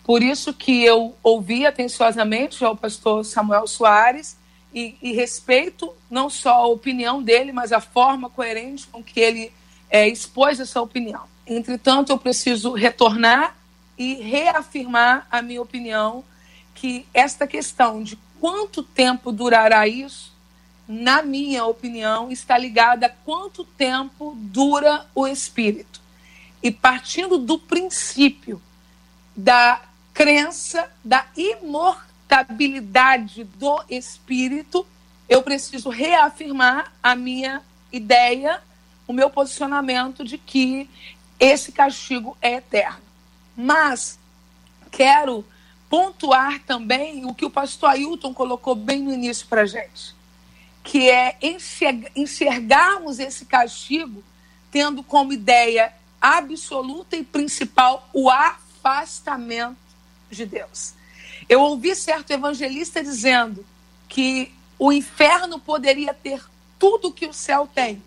Por 0.10 0.24
isso 0.24 0.51
que 0.55 0.84
eu 0.84 1.16
ouvi 1.22 1.68
atenciosamente 1.68 2.66
ao 2.66 2.76
pastor 2.76 3.24
Samuel 3.24 3.68
Soares 3.68 4.39
e, 4.74 4.97
e 5.03 5.14
respeito 5.14 5.93
não 6.10 6.32
só 6.32 6.64
a 6.64 6.68
opinião 6.68 7.22
dele, 7.22 7.51
mas 7.51 7.72
a 7.72 7.80
forma 7.80 8.28
coerente 8.28 8.88
com 8.88 9.03
que 9.03 9.20
ele 9.20 9.53
é, 9.88 10.07
expôs 10.07 10.60
essa 10.60 10.82
opinião. 10.82 11.26
Entretanto, 11.45 12.12
eu 12.12 12.18
preciso 12.18 12.74
retornar 12.74 13.55
e 13.99 14.16
reafirmar 14.16 15.28
a 15.30 15.43
minha 15.43 15.62
opinião 15.62 16.24
que 16.74 17.05
esta 17.14 17.45
questão 17.45 18.01
de 18.01 18.18
quanto 18.41 18.82
tempo 18.82 19.32
durará 19.32 19.88
isso 19.88 20.34
na 20.88 21.22
minha 21.22 21.66
opinião, 21.66 22.32
está 22.32 22.57
ligada 22.57 23.05
a 23.05 23.10
quanto 23.10 23.64
tempo 23.64 24.36
dura 24.36 25.05
o 25.14 25.28
espírito. 25.28 26.01
E 26.64 26.72
partindo 26.72 27.38
do 27.38 27.60
princípio 27.60 28.60
da 29.36 29.84
crença 30.14 30.89
da 31.03 31.26
imortabilidade 31.36 33.43
do 33.43 33.84
espírito, 33.89 34.88
eu 35.28 35.41
preciso 35.41 35.89
reafirmar 35.89 36.93
a 37.01 37.16
minha 37.16 37.64
ideia, 37.91 38.62
o 39.07 39.14
meu 39.14 39.30
posicionamento 39.30 40.24
de 40.24 40.38
que 40.38 40.89
esse 41.39 41.72
castigo 41.72 42.38
é 42.41 42.55
eterno. 42.55 43.01
Mas 43.55 44.20
quero 44.91 45.45
pontuar 45.89 46.60
também 46.64 47.26
o 47.26 47.34
que 47.34 47.45
o 47.45 47.49
pastor 47.49 47.89
Ailton 47.89 48.34
colocou 48.34 48.76
bem 48.76 49.01
no 49.01 49.14
início 49.14 49.47
para 49.47 49.66
gente 49.66 50.20
que 50.84 51.10
é 51.10 51.38
enxergarmos 52.16 53.20
esse 53.20 53.45
castigo 53.45 54.24
tendo 54.72 55.03
como 55.03 55.34
ideia 55.34 55.93
absoluta 56.20 57.16
e 57.16 57.24
principal 57.24 58.10
o 58.14 58.30
afastamento 58.30 59.78
de 60.30 60.45
Deus. 60.45 60.93
Eu 61.47 61.61
ouvi 61.61 61.95
certo 61.95 62.32
evangelista 62.32 63.03
dizendo 63.03 63.65
que 64.07 64.51
o 64.77 64.91
inferno 64.91 65.59
poderia 65.59 66.13
ter 66.13 66.41
tudo 66.77 67.11
que 67.11 67.25
o 67.25 67.34
céu 67.34 67.69
tem, 67.73 68.01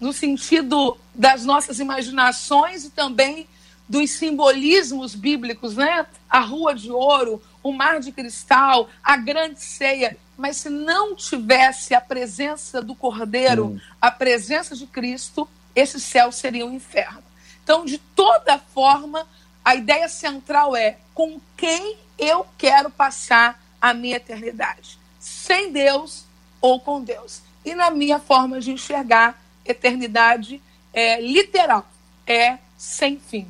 no 0.00 0.12
sentido 0.12 0.96
das 1.14 1.44
nossas 1.44 1.78
imaginações 1.78 2.84
e 2.84 2.90
também 2.90 3.46
dos 3.88 4.10
simbolismos 4.12 5.14
bíblicos, 5.14 5.76
né? 5.76 6.06
A 6.28 6.40
rua 6.40 6.74
de 6.74 6.90
ouro, 6.90 7.42
o 7.62 7.72
mar 7.72 8.00
de 8.00 8.12
cristal, 8.12 8.88
a 9.02 9.16
grande 9.16 9.60
ceia. 9.60 10.16
Mas 10.36 10.56
se 10.56 10.70
não 10.70 11.14
tivesse 11.14 11.94
a 11.94 12.00
presença 12.00 12.82
do 12.82 12.94
Cordeiro, 12.94 13.66
hum. 13.66 13.80
a 14.00 14.10
presença 14.10 14.74
de 14.74 14.86
Cristo, 14.86 15.48
esse 15.76 16.00
céu 16.00 16.32
seria 16.32 16.66
um 16.66 16.72
inferno. 16.72 17.22
Então, 17.62 17.84
de 17.84 17.98
toda 17.98 18.58
forma, 18.58 19.26
a 19.64 19.74
ideia 19.74 20.08
central 20.08 20.76
é 20.76 20.98
com 21.14 21.40
quem 21.56 21.96
eu 22.18 22.46
quero 22.58 22.90
passar 22.90 23.62
a 23.80 23.94
minha 23.94 24.16
eternidade. 24.16 24.98
Sem 25.18 25.72
Deus 25.72 26.24
ou 26.60 26.78
com 26.80 27.02
Deus. 27.02 27.42
E 27.64 27.74
na 27.74 27.90
minha 27.90 28.18
forma 28.18 28.60
de 28.60 28.70
enxergar, 28.70 29.42
eternidade 29.64 30.60
é 30.92 31.20
literal, 31.20 31.86
é 32.26 32.58
sem 32.76 33.18
fim. 33.18 33.46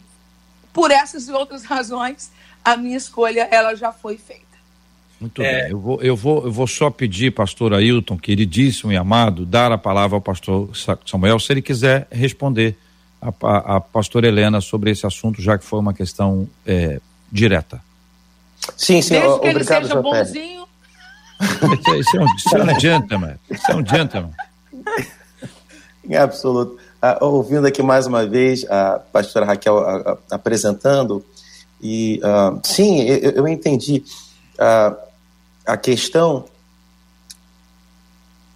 Por 0.73 0.91
essas 0.91 1.29
e 1.29 1.33
outras 1.33 1.65
razões, 1.67 2.31
a 2.65 2.77
minha 2.77 2.97
escolha 2.97 3.49
ela 3.51 3.75
já 3.75 3.93
foi 3.93 4.17
feita. 4.17 4.45
Muito 5.21 5.43
é... 5.43 5.63
bem. 5.63 5.71
Eu 5.73 5.81
vou, 5.81 6.03
eu, 6.03 6.17
vou, 6.17 6.45
eu 6.45 6.53
vou 6.53 6.67
só 6.67 6.91
pedir, 6.91 7.33
pastor 7.33 7.75
Ailton, 7.75 8.17
queridíssimo 8.17 8.93
e 8.93 8.97
amado, 8.97 9.45
dar 9.45 9.73
a 9.73 9.79
palavra 9.79 10.17
ao 10.17 10.21
pastor 10.21 10.71
Samuel, 11.07 11.41
se 11.41 11.53
ele 11.53 11.63
quiser 11.63 12.07
responder 12.11 12.77
a, 13.25 13.47
a, 13.47 13.77
a 13.77 13.81
pastora 13.81 14.29
Helena 14.29 14.61
sobre 14.61 14.91
esse 14.91 15.07
assunto, 15.07 15.41
já 15.41 15.57
que 15.57 15.65
foi 15.65 15.79
uma 15.79 15.95
questão 15.95 16.49
é, 16.67 17.01
direta. 17.33 17.83
Sim, 18.77 19.01
sim. 19.03 19.21
Desde 19.21 19.41
que 19.41 19.47
ele 19.47 19.65
seja 19.65 20.03
bonzinho. 20.03 20.65
Isso 21.99 22.17
é, 22.17 22.21
um, 22.21 22.37
isso 22.37 22.57
é 22.57 22.63
um 22.63 22.81
gentleman. 22.81 23.35
Isso 23.51 23.71
é 23.71 23.75
um 23.75 23.87
gentleman. 23.87 24.33
Em 26.05 26.17
absoluto. 26.17 26.79
Uh, 27.03 27.25
ouvindo 27.25 27.67
aqui 27.67 27.83
mais 27.83 28.07
uma 28.07 28.27
vez 28.27 28.65
a 28.71 28.99
pastora 29.13 29.45
Raquel 29.45 29.77
uh, 29.77 30.19
apresentando, 30.31 31.23
e 31.81 32.19
uh, 32.23 32.59
sim, 32.65 33.03
eu, 33.03 33.31
eu 33.33 33.49
entendi 33.49 34.03
a 35.67 35.77
questão, 35.77 36.45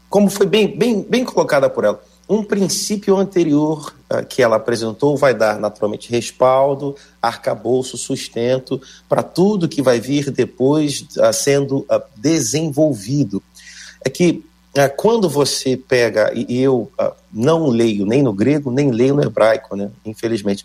como 0.08 0.30
foi 0.30 0.46
bem, 0.46 0.78
bem, 0.78 1.02
bem 1.02 1.24
colocada 1.24 1.68
por 1.68 1.84
ela. 1.84 2.02
Um 2.28 2.44
princípio 2.44 3.16
anterior 3.16 3.94
uh, 4.12 4.24
que 4.26 4.42
ela 4.42 4.56
apresentou 4.56 5.16
vai 5.16 5.34
dar 5.34 5.58
naturalmente 5.58 6.10
respaldo, 6.10 6.94
arcabouço, 7.22 7.96
sustento 7.96 8.80
para 9.08 9.22
tudo 9.22 9.68
que 9.68 9.80
vai 9.80 9.98
vir 9.98 10.30
depois 10.30 11.06
uh, 11.16 11.32
sendo 11.32 11.78
uh, 11.78 12.02
desenvolvido. 12.16 13.42
É 14.04 14.10
que 14.10 14.44
quando 14.96 15.28
você 15.28 15.76
pega, 15.76 16.30
e 16.32 16.60
eu 16.60 16.92
não 17.32 17.66
leio 17.66 18.06
nem 18.06 18.22
no 18.22 18.32
grego, 18.32 18.70
nem 18.70 18.92
leio 18.92 19.14
no 19.14 19.24
hebraico, 19.24 19.74
né, 19.74 19.90
infelizmente, 20.04 20.64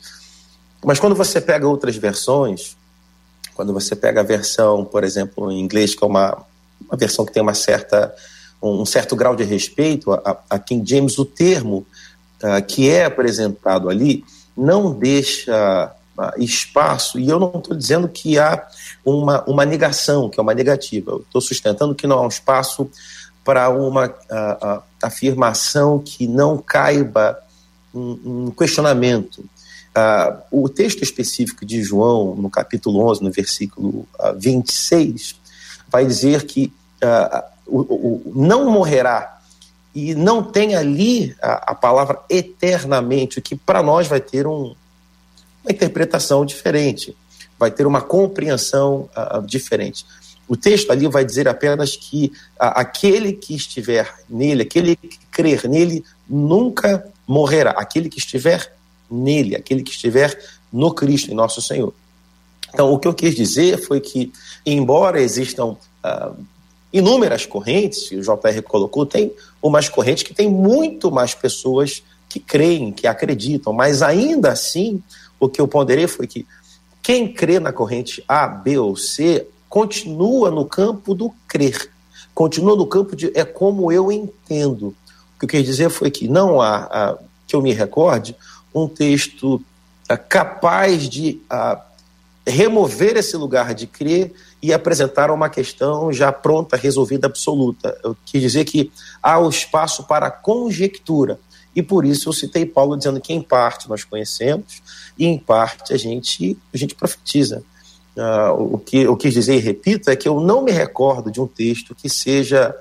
mas 0.86 1.00
quando 1.00 1.16
você 1.16 1.42
pega 1.42 1.68
outras 1.68 1.96
versões, 1.96 2.76
quando 3.56 3.74
você 3.74 3.96
pega 3.96 4.20
a 4.20 4.24
versão, 4.24 4.84
por 4.84 5.04
exemplo, 5.04 5.52
em 5.52 5.60
inglês, 5.60 5.96
que 5.96 6.04
é 6.04 6.08
uma, 6.08 6.46
uma 6.82 6.98
versão 6.98 7.26
que 7.26 7.32
tem 7.32 7.42
uma 7.42 7.54
certa, 7.54 8.14
um 8.72 8.86
certo 8.86 9.16
grau 9.16 9.36
de 9.36 9.44
respeito 9.44 10.12
a, 10.14 10.38
a 10.50 10.58
King 10.60 10.90
James, 10.90 11.18
o 11.18 11.26
termo 11.26 11.86
uh, 12.42 12.66
que 12.66 12.90
é 12.90 13.06
apresentado 13.06 13.90
ali 13.90 14.24
não 14.56 14.94
deixa 14.94 15.92
uh, 16.18 16.42
espaço, 16.42 17.20
e 17.20 17.28
eu 17.28 17.40
não 17.40 17.52
estou 17.56 17.76
dizendo 17.76 18.08
que 18.08 18.38
há 18.40 18.66
uma, 19.04 19.44
uma 19.46 19.66
negação, 19.66 20.30
que 20.30 20.40
é 20.40 20.44
uma 20.44 20.54
negativa, 20.54 21.20
estou 21.22 21.42
sustentando 21.42 21.96
que 21.96 22.08
não 22.08 22.20
há 22.20 22.22
um 22.22 22.30
espaço 22.30 22.90
para 23.44 23.70
uma 23.70 24.08
uh, 24.08 24.84
afirmação 25.02 26.00
que 26.00 26.28
não 26.28 26.58
caiba 26.58 27.38
um, 27.94 28.46
um 28.48 28.52
questionamento. 28.52 29.44
O 30.50 30.68
texto 30.70 31.04
específico 31.04 31.66
de 31.66 31.84
João, 31.84 32.36
no 32.36 32.50
capítulo 32.50 33.08
11, 33.12 33.22
no 33.22 33.32
versículo 33.32 33.90
uh, 33.90 34.08
ah, 34.20 34.32
26, 34.32 35.36
vai 35.88 36.06
dizer 36.06 36.46
que 36.46 36.74
uh, 37.04 37.53
o, 37.66 37.80
o, 37.82 38.32
não 38.36 38.70
morrerá 38.70 39.40
e 39.94 40.16
não 40.16 40.44
tem 40.44 40.76
ali 40.76 41.36
a, 41.42 41.72
a 41.72 41.76
palavra 41.76 42.22
eternamente, 42.30 43.40
o 43.40 43.42
que 43.42 43.56
para 43.56 43.84
nós 43.84 44.08
vai 44.08 44.20
ter 44.20 44.48
um, 44.48 44.76
uma 45.64 45.72
interpretação 45.72 46.46
diferente, 46.46 47.16
vai 47.58 47.72
ter 47.72 47.86
uma 47.86 48.02
compreensão 48.02 49.10
diferente. 49.46 50.06
O 50.48 50.58
texto 50.58 50.92
ali 50.92 51.08
vai 51.08 51.24
dizer 51.24 51.48
apenas 51.48 51.96
que 51.96 52.32
aquele 52.60 53.34
que 53.34 53.56
estiver 53.56 54.14
nele, 54.30 54.64
aquele 54.64 54.96
que 54.96 55.18
crer 55.32 55.70
nele, 55.70 56.04
nunca 56.28 57.08
morrerá. 57.26 57.72
Aquele 57.72 58.10
que 58.10 58.20
estiver 58.20 58.76
nele, 59.10 59.56
aquele 59.56 59.84
que 59.84 59.92
estiver 59.92 60.38
no 60.72 60.94
Cristo, 60.94 61.32
em 61.32 61.36
nosso 61.36 61.62
Senhor. 61.62 61.94
Então, 62.74 62.92
o 62.92 63.00
que 63.00 63.08
eu 63.08 63.14
quis 63.14 63.36
dizer 63.36 63.78
foi 63.78 64.02
que, 64.02 64.34
embora 64.66 65.22
existam 65.22 65.78
uh, 66.04 66.46
inúmeras 66.94 67.46
correntes, 67.48 68.12
o 68.12 68.22
JR 68.22 68.62
colocou, 68.64 69.04
tem 69.04 69.34
umas 69.62 69.90
correntes 69.90 70.22
que 70.22 70.34
tem 70.34 70.48
muito 70.48 71.12
mais 71.12 71.34
pessoas 71.34 72.04
que 72.30 72.40
creem, 72.40 72.92
que 72.92 73.08
acreditam, 73.08 73.74
mas 73.74 74.04
ainda 74.04 74.52
assim, 74.52 75.02
o 75.40 75.50
que 75.50 75.60
eu 75.60 75.68
ponderei 75.68 76.08
foi 76.08 76.28
que 76.28 76.46
quem 77.02 77.34
crê 77.34 77.60
na 77.60 77.74
corrente 77.74 78.24
A, 78.28 78.48
B 78.48 78.78
ou 78.78 78.96
C 78.96 79.48
continua 79.68 80.52
no 80.52 80.66
campo 80.66 81.16
do 81.16 81.34
crer, 81.48 81.90
continua 82.34 82.76
no 82.76 82.86
campo 82.86 83.16
de 83.16 83.32
é 83.36 83.44
como 83.44 83.92
eu 83.92 84.12
entendo. 84.12 84.96
O 85.36 85.40
que 85.40 85.46
eu 85.46 85.50
quis 85.50 85.66
dizer 85.66 85.90
foi 85.90 86.12
que 86.12 86.28
não 86.28 86.62
há, 86.62 87.18
uh, 87.20 87.26
que 87.48 87.56
eu 87.56 87.62
me 87.62 87.74
recorde, 87.74 88.36
um 88.74 88.88
texto 88.88 89.56
uh, 89.56 90.18
capaz 90.30 91.10
de 91.10 91.42
uh, 91.52 91.93
remover 92.46 93.16
esse 93.18 93.38
lugar 93.38 93.74
de 93.74 93.88
crer 93.88 94.34
e 94.62 94.74
apresentar 94.74 95.32
uma 95.32 95.50
questão 95.50 96.12
já 96.12 96.32
pronta, 96.32 96.76
resolvida, 96.76 97.28
absoluta. 97.28 97.98
Eu 98.04 98.16
quis 98.26 98.42
dizer 98.42 98.66
que 98.66 98.92
há 99.22 99.40
o 99.40 99.50
espaço 99.50 100.04
para 100.04 100.30
conjectura. 100.30 101.40
E 101.76 101.82
por 101.82 102.06
isso 102.06 102.30
eu 102.30 102.34
citei 102.34 102.66
Paulo 102.66 102.98
dizendo 102.98 103.20
que 103.20 103.34
em 103.34 103.42
parte 103.42 103.90
nós 103.90 104.04
conhecemos 104.04 104.82
e 105.18 105.26
em 105.26 105.38
parte 105.38 105.94
a 105.94 105.98
gente, 105.98 106.58
a 106.74 106.78
gente 106.78 106.94
profetiza. 106.96 107.64
Uh, 108.16 108.76
o 108.76 108.78
que 108.78 108.98
eu 108.98 109.18
quis 109.18 109.34
dizer 109.34 109.56
e 109.56 109.60
repito 109.60 110.12
é 110.12 110.16
que 110.16 110.28
eu 110.28 110.40
não 110.40 110.62
me 110.62 110.72
recordo 110.72 111.32
de 111.32 111.42
um 111.42 111.48
texto 111.48 111.96
que 111.96 112.08
seja 112.08 112.76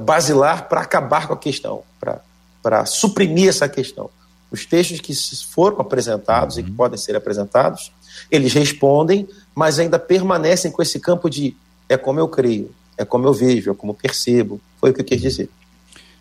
basilar 0.00 0.68
para 0.68 0.80
acabar 0.80 1.28
com 1.28 1.34
a 1.34 1.36
questão, 1.36 1.84
para 2.60 2.84
suprimir 2.86 3.48
essa 3.48 3.68
questão. 3.68 4.10
Os 4.50 4.66
textos 4.66 5.00
que 5.00 5.14
foram 5.44 5.80
apresentados 5.80 6.56
uhum. 6.56 6.60
e 6.60 6.64
que 6.64 6.70
uhum. 6.70 6.76
podem 6.76 6.98
ser 6.98 7.14
apresentados, 7.14 7.92
eles 8.30 8.52
respondem, 8.52 9.28
mas 9.54 9.78
ainda 9.78 9.98
permanecem 9.98 10.70
com 10.70 10.82
esse 10.82 11.00
campo 11.00 11.28
de 11.30 11.56
é 11.88 11.96
como 11.96 12.18
eu 12.18 12.28
creio, 12.28 12.70
é 12.98 13.04
como 13.04 13.26
eu 13.26 13.32
vejo, 13.32 13.70
é 13.70 13.74
como 13.74 13.92
eu 13.92 13.96
percebo. 13.96 14.60
Foi 14.80 14.90
o 14.90 14.94
que 14.94 15.00
eu 15.00 15.04
quis 15.04 15.20
dizer. 15.20 15.48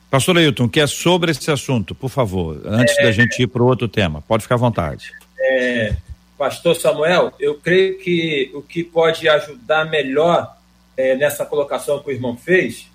Pastor 0.10 0.38
Ailton, 0.38 0.70
que 0.70 0.80
é 0.80 0.88
sobre 0.88 1.32
esse 1.32 1.52
assunto, 1.52 1.94
por 1.94 2.10
favor, 2.10 2.62
antes 2.66 2.98
é, 3.00 3.04
da 3.04 3.12
gente 3.12 3.42
ir 3.42 3.48
para 3.48 3.62
o 3.62 3.66
outro 3.66 3.88
tema. 3.88 4.22
Pode 4.22 4.44
ficar 4.44 4.56
à 4.56 4.58
vontade. 4.58 5.12
É, 5.38 5.96
Pastor 6.38 6.76
Samuel, 6.76 7.34
eu 7.40 7.56
creio 7.56 7.98
que 7.98 8.52
o 8.54 8.62
que 8.62 8.84
pode 8.84 9.28
ajudar 9.28 9.86
melhor 9.86 10.56
é, 10.96 11.16
nessa 11.16 11.46
colocação 11.46 12.00
que 12.00 12.10
o 12.10 12.14
irmão 12.14 12.38
fez 12.38 12.88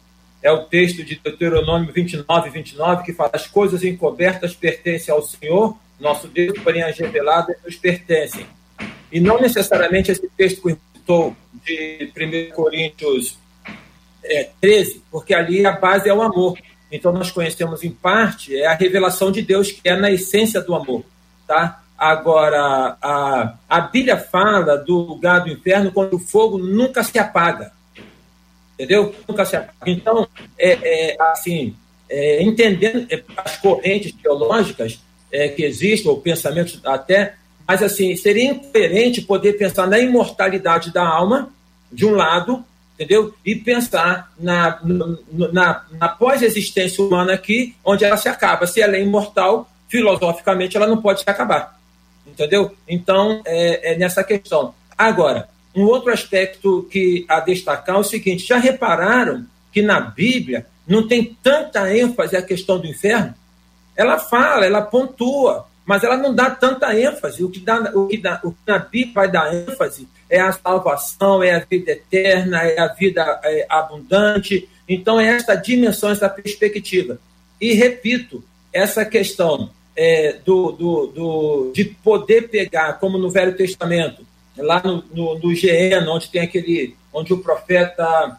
é 0.43 0.51
o 0.51 0.65
texto 0.65 1.05
de 1.05 1.17
Deuteronômio 1.17 1.93
29, 1.93 2.51
29, 2.51 3.05
que 3.05 3.13
fala: 3.13 3.31
As 3.35 3.47
coisas 3.47 3.83
encobertas 3.85 4.55
pertencem 4.55 5.13
ao 5.13 5.23
Senhor, 5.23 5.77
nosso 5.99 6.29
Deus, 6.29 6.59
porém 6.61 6.83
as 6.83 6.99
reveladas 6.99 7.57
nos 7.65 7.77
pertencem. 7.77 8.47
E 9.13 9.21
não 9.21 9.41
necessariamente 9.41 10.11
esse 10.11 10.29
texto 10.37 10.63
que 10.63 10.77
estou 10.97 11.37
de 11.65 12.13
1 12.17 12.55
Coríntios 12.55 13.39
é, 14.23 14.51
13, 14.61 15.03
porque 15.11 15.35
ali 15.35 15.67
a 15.67 15.73
base 15.73 16.09
é 16.09 16.15
o 16.15 16.23
amor. 16.23 16.59
Então 16.91 17.13
nós 17.13 17.31
conhecemos 17.31 17.85
em 17.85 17.91
parte 17.91 18.57
é 18.57 18.67
a 18.67 18.75
revelação 18.75 19.31
de 19.31 19.43
Deus 19.43 19.71
que 19.71 19.89
é 19.89 19.97
na 19.97 20.11
essência 20.11 20.61
do 20.61 20.75
amor, 20.75 21.05
tá? 21.47 21.83
Agora 21.97 22.97
a, 23.01 23.55
a 23.69 23.81
Bíblia 23.81 24.17
fala 24.17 24.77
do 24.77 24.99
lugar 24.99 25.41
do 25.41 25.51
inferno 25.51 25.93
quando 25.93 26.15
o 26.15 26.19
fogo 26.19 26.59
nunca 26.59 27.05
se 27.05 27.19
apaga, 27.19 27.73
entendeu? 28.75 29.15
Nunca 29.29 29.45
se 29.45 29.57
apaga. 29.57 29.77
Então 29.87 30.27
é, 30.59 31.13
é 31.13 31.17
assim 31.21 31.77
é, 32.09 32.43
entendendo 32.43 33.07
é, 33.09 33.23
as 33.37 33.57
correntes 33.59 34.13
teológicas 34.13 34.99
é, 35.31 35.49
que 35.49 35.63
existem 35.63 36.11
ou 36.11 36.21
pensamentos 36.21 36.81
até, 36.85 37.37
mas 37.71 37.85
assim 37.85 38.17
seria 38.17 38.51
incoerente 38.51 39.23
poder 39.23 39.53
pensar 39.53 39.87
na 39.87 39.97
imortalidade 39.97 40.93
da 40.93 41.07
alma 41.07 41.51
de 41.93 42.05
um 42.05 42.17
lado 42.17 42.65
entendeu? 42.95 43.33
E 43.47 43.55
pensar 43.55 44.33
na, 44.37 44.81
na, 44.83 45.85
na 45.93 46.09
pós-existência 46.09 47.03
humana 47.03 47.33
aqui, 47.33 47.77
onde 47.85 48.05
ela 48.05 48.17
se 48.17 48.29
acaba. 48.29 48.67
Se 48.67 48.83
ela 48.83 48.97
é 48.97 49.01
imortal, 49.01 49.71
filosoficamente 49.89 50.77
ela 50.77 50.89
não 50.89 51.01
pode 51.01 51.21
se 51.21 51.31
acabar, 51.31 51.81
entendeu? 52.27 52.75
Então, 52.89 53.41
é, 53.47 53.93
é 53.93 53.97
nessa 53.97 54.25
questão. 54.25 54.75
Agora, 54.99 55.49
um 55.73 55.85
outro 55.85 56.13
aspecto 56.13 56.89
que 56.91 57.25
a 57.29 57.39
destacar 57.39 57.95
é 57.95 57.99
o 58.01 58.05
seguinte: 58.05 58.49
já 58.49 58.59
repararam 58.59 59.47
que 59.73 59.81
na 59.81 60.01
Bíblia 60.01 60.67
não 60.87 61.07
tem 61.07 61.39
tanta 61.41 61.97
ênfase 61.97 62.37
a 62.37 62.43
questão 62.43 62.81
do 62.81 62.89
inferno? 62.89 63.33
Ela 63.95 64.19
fala, 64.19 64.67
ela 64.67 64.83
pontua, 64.83 65.70
mas 65.85 66.05
ela 66.05 66.17
não 66.17 66.35
dá 66.35 66.51
tanta 66.51 66.99
ênfase. 66.99 67.43
O 67.43 67.51
que, 67.51 67.61
dá, 67.61 67.91
o 67.95 68.07
que, 68.07 68.17
dá, 68.17 68.41
o 68.45 68.53
que 68.53 68.59
na 68.67 68.79
Bíblia 68.79 69.15
vai 69.15 69.31
dar 69.31 69.55
ênfase 69.55 70.09
é 70.29 70.41
a 70.41 70.53
salvação, 70.53 71.43
é 71.43 71.53
a 71.53 71.59
vida 71.59 71.93
eterna, 71.93 72.63
é 72.63 72.79
a 72.79 72.89
vida 72.89 73.41
é, 73.43 73.67
abundante. 73.69 74.69
Então, 74.89 75.19
é 75.19 75.27
essa 75.27 75.55
dimensão, 75.55 76.11
essa 76.11 76.29
perspectiva. 76.29 77.19
E 77.61 77.73
repito, 77.73 78.43
essa 78.73 79.05
questão 79.05 79.71
é, 79.97 80.35
do, 80.45 80.73
do, 80.73 81.07
do, 81.09 81.73
de 81.75 81.85
poder 81.85 82.49
pegar, 82.49 82.95
como 82.95 83.19
no 83.19 83.31
Velho 83.31 83.57
Testamento, 83.57 84.25
lá 84.57 84.81
no, 84.85 85.05
no, 85.13 85.39
no 85.39 85.55
GN, 85.55 86.09
onde 86.09 86.29
tem 86.29 86.43
aquele, 86.43 86.97
onde 87.13 87.33
o 87.33 87.39
profeta 87.39 88.39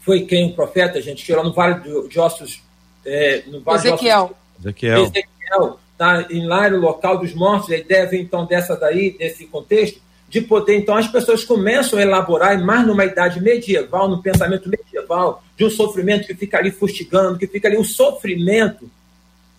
foi 0.00 0.22
quem 0.22 0.50
o 0.50 0.54
profeta, 0.54 1.00
gente, 1.00 1.24
que 1.24 1.32
era 1.32 1.42
no 1.42 1.52
Vale 1.52 1.80
de, 1.80 2.08
de 2.08 2.18
Ossos, 2.18 2.62
é, 3.04 3.42
no 3.46 3.60
vale 3.60 3.78
Ezequiel. 3.78 4.26
De 4.26 4.32
Ossos, 4.32 4.66
Ezequiel. 4.66 5.04
Ezequiel, 5.04 5.80
tá, 6.00 6.26
em 6.30 6.46
lá 6.46 6.70
no 6.70 6.78
local 6.78 7.18
dos 7.18 7.34
mortos, 7.34 7.70
a 7.70 7.76
ideia 7.76 8.06
vem 8.06 8.22
então 8.22 8.46
dessa 8.46 8.74
daí, 8.74 9.10
desse 9.10 9.44
contexto, 9.44 10.00
de 10.30 10.40
poder, 10.40 10.78
então, 10.78 10.96
as 10.96 11.06
pessoas 11.06 11.44
começam 11.44 11.98
a 11.98 12.02
elaborar, 12.02 12.58
e 12.58 12.64
mais 12.64 12.86
numa 12.86 13.04
idade 13.04 13.38
medieval, 13.38 14.08
no 14.08 14.22
pensamento 14.22 14.70
medieval, 14.70 15.44
de 15.58 15.64
um 15.66 15.68
sofrimento 15.68 16.26
que 16.26 16.34
fica 16.34 16.56
ali 16.56 16.70
fustigando, 16.70 17.38
que 17.38 17.46
fica 17.46 17.68
ali. 17.68 17.76
O 17.76 17.84
sofrimento, 17.84 18.90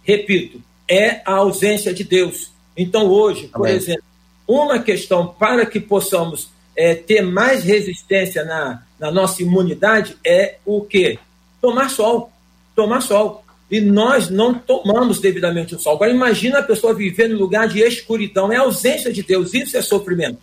repito, 0.01 0.59
é 0.89 1.21
a 1.25 1.33
ausência 1.33 1.93
de 1.93 2.03
Deus. 2.03 2.51
Então, 2.75 3.05
hoje, 3.07 3.47
por 3.47 3.67
Amém. 3.67 3.75
exemplo, 3.75 4.03
uma 4.47 4.79
questão 4.79 5.27
para 5.27 5.63
que 5.63 5.79
possamos 5.79 6.49
é, 6.75 6.95
ter 6.95 7.21
mais 7.21 7.63
resistência 7.63 8.43
na, 8.43 8.81
na 8.99 9.11
nossa 9.11 9.43
imunidade 9.43 10.17
é 10.25 10.55
o 10.65 10.81
quê? 10.81 11.19
Tomar 11.61 11.89
sol. 11.89 12.31
Tomar 12.75 13.01
sol. 13.01 13.43
E 13.71 13.79
nós 13.79 14.29
não 14.29 14.53
tomamos 14.53 15.19
devidamente 15.19 15.73
o 15.73 15.79
sol. 15.79 15.95
Agora, 15.95 16.11
imagina 16.11 16.59
a 16.59 16.63
pessoa 16.63 16.93
vivendo 16.93 17.31
em 17.31 17.37
lugar 17.37 17.69
de 17.69 17.79
escuridão. 17.79 18.51
É 18.51 18.57
ausência 18.57 19.13
de 19.13 19.23
Deus. 19.23 19.53
Isso 19.53 19.77
é 19.77 19.81
sofrimento. 19.81 20.39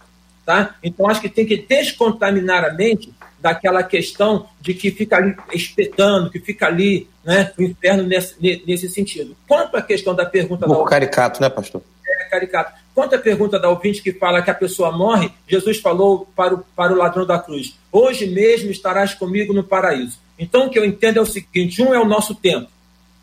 Tá? 0.46 0.76
Então, 0.82 1.06
acho 1.06 1.20
que 1.20 1.28
tem 1.28 1.44
que 1.44 1.58
descontaminar 1.58 2.64
a 2.64 2.72
mente 2.72 3.12
daquela 3.38 3.82
questão 3.82 4.46
de 4.60 4.74
que 4.74 4.90
fica 4.90 5.16
ali 5.16 5.36
espetando, 5.52 6.30
que 6.30 6.40
fica 6.40 6.66
ali, 6.66 7.08
né, 7.24 7.52
o 7.58 7.62
inferno 7.62 8.02
nesse, 8.02 8.34
nesse 8.66 8.88
sentido. 8.88 9.36
Quanto 9.46 9.76
à 9.76 9.82
questão 9.82 10.14
da 10.14 10.24
pergunta 10.24 10.66
um 10.66 10.84
da 10.84 10.90
caricato, 10.90 11.40
né, 11.40 11.48
pastor? 11.48 11.82
É, 12.06 12.24
caricato. 12.30 12.72
Quanto 12.94 13.14
à 13.14 13.18
pergunta 13.18 13.58
da 13.58 13.68
ouvinte 13.68 14.02
que 14.02 14.12
fala 14.12 14.42
que 14.42 14.50
a 14.50 14.54
pessoa 14.54 14.90
morre, 14.90 15.30
Jesus 15.46 15.78
falou 15.78 16.28
para 16.34 16.54
o, 16.54 16.58
para 16.74 16.92
o 16.92 16.96
ladrão 16.96 17.24
da 17.24 17.38
cruz: 17.38 17.78
Hoje 17.92 18.26
mesmo 18.26 18.70
estarás 18.70 19.14
comigo 19.14 19.52
no 19.52 19.62
paraíso. 19.62 20.18
Então, 20.38 20.66
o 20.66 20.70
que 20.70 20.78
eu 20.78 20.84
entendo 20.84 21.18
é 21.18 21.22
o 21.22 21.26
seguinte: 21.26 21.82
um 21.82 21.94
é 21.94 22.00
o 22.00 22.04
nosso 22.04 22.34
tempo, 22.34 22.68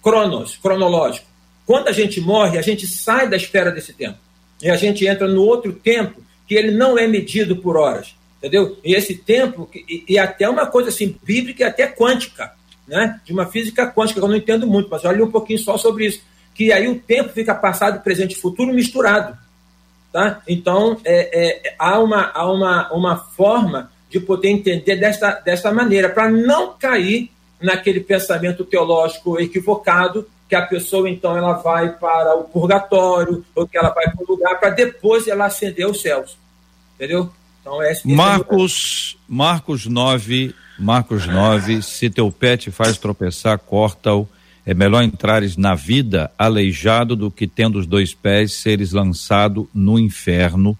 cronos, 0.05 0.55
cronológico. 0.57 1.25
Quando 1.65 1.87
a 1.87 1.91
gente 1.91 2.21
morre, 2.21 2.59
a 2.59 2.61
gente 2.61 2.85
sai 2.85 3.27
da 3.27 3.35
esfera 3.35 3.71
desse 3.71 3.91
tempo. 3.91 4.19
E 4.61 4.69
a 4.69 4.75
gente 4.75 5.03
entra 5.07 5.27
no 5.27 5.41
outro 5.41 5.73
tempo 5.73 6.21
que 6.47 6.53
ele 6.53 6.69
não 6.69 6.95
é 6.95 7.07
medido 7.07 7.55
por 7.55 7.75
horas, 7.75 8.15
entendeu? 8.37 8.77
E 8.85 8.93
esse 8.93 9.15
tempo, 9.15 9.67
e, 9.73 10.05
e 10.07 10.19
até 10.19 10.47
uma 10.47 10.67
coisa 10.67 10.89
assim, 10.89 11.17
bíblica 11.23 11.63
e 11.63 11.65
até 11.65 11.87
quântica, 11.87 12.53
né? 12.87 13.19
De 13.25 13.33
uma 13.33 13.47
física 13.47 13.91
quântica, 13.91 14.19
que 14.19 14.23
eu 14.23 14.29
não 14.29 14.35
entendo 14.37 14.67
muito, 14.67 14.89
mas 14.91 15.03
eu 15.03 15.11
li 15.11 15.23
um 15.23 15.31
pouquinho 15.31 15.57
só 15.57 15.75
sobre 15.75 16.05
isso. 16.05 16.21
Que 16.53 16.71
aí 16.71 16.87
o 16.87 16.99
tempo 16.99 17.29
fica 17.29 17.55
passado, 17.55 18.03
presente 18.03 18.33
e 18.33 18.39
futuro 18.39 18.71
misturado. 18.71 19.35
Tá? 20.13 20.43
Então, 20.47 21.01
é, 21.03 21.67
é, 21.67 21.75
há, 21.79 21.99
uma, 21.99 22.31
há 22.31 22.49
uma, 22.49 22.93
uma 22.93 23.17
forma 23.17 23.91
de 24.07 24.19
poder 24.19 24.49
entender 24.49 24.97
desta, 24.97 25.31
desta 25.31 25.73
maneira, 25.73 26.09
para 26.09 26.29
não 26.29 26.77
cair 26.77 27.31
naquele 27.65 27.99
pensamento 27.99 28.63
teológico 28.63 29.39
equivocado 29.39 30.27
que 30.47 30.55
a 30.55 30.61
pessoa 30.61 31.09
então 31.09 31.35
ela 31.35 31.53
vai 31.53 31.89
para 31.89 32.35
o 32.35 32.43
purgatório 32.43 33.43
ou 33.55 33.67
que 33.67 33.77
ela 33.77 33.89
vai 33.89 34.05
para 34.05 34.23
um 34.23 34.27
lugar 34.27 34.59
para 34.59 34.69
depois 34.69 35.27
ela 35.27 35.45
ascender 35.45 35.85
aos 35.85 36.01
céus. 36.01 36.37
Entendeu? 36.95 37.29
Então 37.59 37.81
é 37.81 37.93
Marcos, 38.05 39.17
Marcos 39.27 39.87
9, 39.87 40.53
Marcos 40.77 41.25
9, 41.25 41.81
se 41.81 42.09
teu 42.09 42.31
pé 42.31 42.55
te 42.55 42.69
faz 42.69 42.97
tropeçar, 42.97 43.57
corta-o. 43.57 44.29
É 44.67 44.73
melhor 44.73 45.03
entrares 45.03 45.57
na 45.57 45.75
vida 45.75 46.31
aleijado 46.37 47.15
do 47.15 47.29
que 47.29 47.47
tendo 47.47 47.77
os 47.77 47.85
dois 47.85 48.13
pés 48.13 48.53
seres 48.53 48.91
lançado 48.91 49.69
no 49.73 49.99
inferno, 49.99 50.77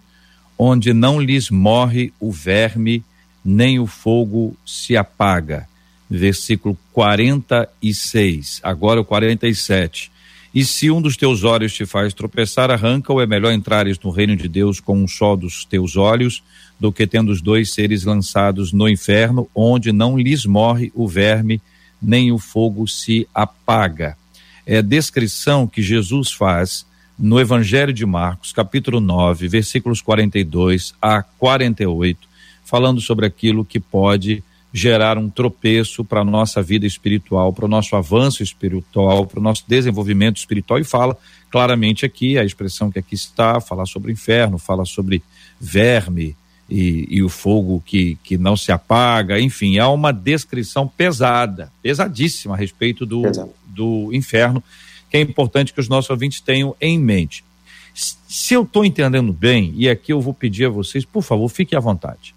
onde 0.57 0.93
não 0.93 1.19
lhes 1.19 1.51
morre 1.51 2.11
o 2.19 2.31
verme, 2.31 3.03
nem 3.43 3.79
o 3.79 3.85
fogo 3.85 4.55
se 4.65 4.97
apaga 4.97 5.67
versículo 6.09 6.77
46, 6.93 8.59
agora 8.63 9.01
o 9.01 9.05
47. 9.05 10.11
E 10.53 10.63
se 10.63 10.89
um 10.89 11.01
dos 11.01 11.17
teus 11.17 11.43
olhos 11.43 11.73
te 11.73 11.85
faz 11.85 12.13
tropeçar, 12.13 12.71
arranca-o, 12.71 13.19
é 13.19 13.27
melhor 13.27 13.51
entrares 13.51 13.99
no 13.99 14.09
reino 14.09 14.37
de 14.37 14.47
Deus 14.47 14.79
com 14.79 15.03
um 15.03 15.07
só 15.07 15.35
dos 15.35 15.65
teus 15.65 15.97
olhos, 15.97 16.41
do 16.79 16.91
que 16.91 17.05
tendo 17.05 17.29
os 17.29 17.41
dois 17.41 17.73
seres 17.73 18.05
lançados 18.05 18.71
no 18.71 18.87
inferno, 18.87 19.49
onde 19.53 19.91
não 19.91 20.17
lhes 20.17 20.45
morre 20.45 20.91
o 20.95 21.07
verme, 21.07 21.61
nem 22.01 22.31
o 22.31 22.37
fogo 22.37 22.87
se 22.87 23.27
apaga. 23.33 24.17
É 24.65 24.77
a 24.77 24.81
descrição 24.81 25.67
que 25.67 25.81
Jesus 25.81 26.31
faz 26.31 26.85
no 27.19 27.39
Evangelho 27.39 27.93
de 27.93 28.05
Marcos, 28.05 28.51
capítulo 28.51 28.99
9, 28.99 29.47
versículos 29.47 30.01
42 30.01 30.93
a 31.01 31.21
48, 31.21 32.27
falando 32.63 32.99
sobre 33.01 33.25
aquilo 33.25 33.65
que 33.65 33.79
pode 33.79 34.43
gerar 34.75 35.17
um 35.17 35.29
tropeço 35.29 36.03
para 36.03 36.19
a 36.19 36.25
nossa 36.25 36.61
vida 36.61 36.85
espiritual, 36.85 37.53
para 37.53 37.63
o 37.63 37.67
nosso 37.69 37.95
avanço 37.95 38.43
espiritual, 38.43 39.25
para 39.25 39.39
o 39.39 39.41
nosso 39.41 39.63
desenvolvimento 39.65 40.35
espiritual. 40.35 40.77
E 40.77 40.83
fala 40.83 41.17
claramente 41.49 42.05
aqui, 42.05 42.37
a 42.37 42.43
expressão 42.43 42.91
que 42.91 42.99
aqui 42.99 43.15
está, 43.15 43.61
fala 43.61 43.85
sobre 43.85 44.11
o 44.11 44.13
inferno, 44.13 44.57
fala 44.57 44.83
sobre 44.83 45.23
verme 45.61 46.35
e, 46.69 47.07
e 47.09 47.23
o 47.23 47.29
fogo 47.29 47.81
que, 47.85 48.17
que 48.21 48.37
não 48.37 48.57
se 48.57 48.69
apaga. 48.69 49.39
Enfim, 49.39 49.77
há 49.77 49.87
uma 49.87 50.11
descrição 50.11 50.85
pesada, 50.85 51.71
pesadíssima 51.81 52.55
a 52.55 52.57
respeito 52.57 53.05
do, 53.05 53.21
do 53.65 54.09
inferno, 54.11 54.61
que 55.09 55.15
é 55.15 55.21
importante 55.21 55.73
que 55.73 55.79
os 55.79 55.87
nossos 55.87 56.09
ouvintes 56.09 56.41
tenham 56.41 56.75
em 56.81 56.99
mente. 56.99 57.45
Se 57.93 58.53
eu 58.53 58.63
estou 58.63 58.83
entendendo 58.83 59.31
bem, 59.31 59.73
e 59.77 59.87
aqui 59.87 60.11
eu 60.11 60.19
vou 60.19 60.33
pedir 60.33 60.65
a 60.65 60.69
vocês, 60.69 61.05
por 61.05 61.23
favor, 61.23 61.47
fiquem 61.47 61.77
à 61.77 61.79
vontade 61.79 62.35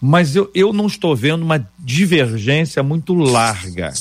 mas 0.00 0.36
eu, 0.36 0.50
eu 0.54 0.72
não 0.72 0.86
estou 0.86 1.14
vendo 1.14 1.42
uma 1.42 1.66
divergência 1.78 2.82
muito 2.82 3.14
larga. 3.14 3.92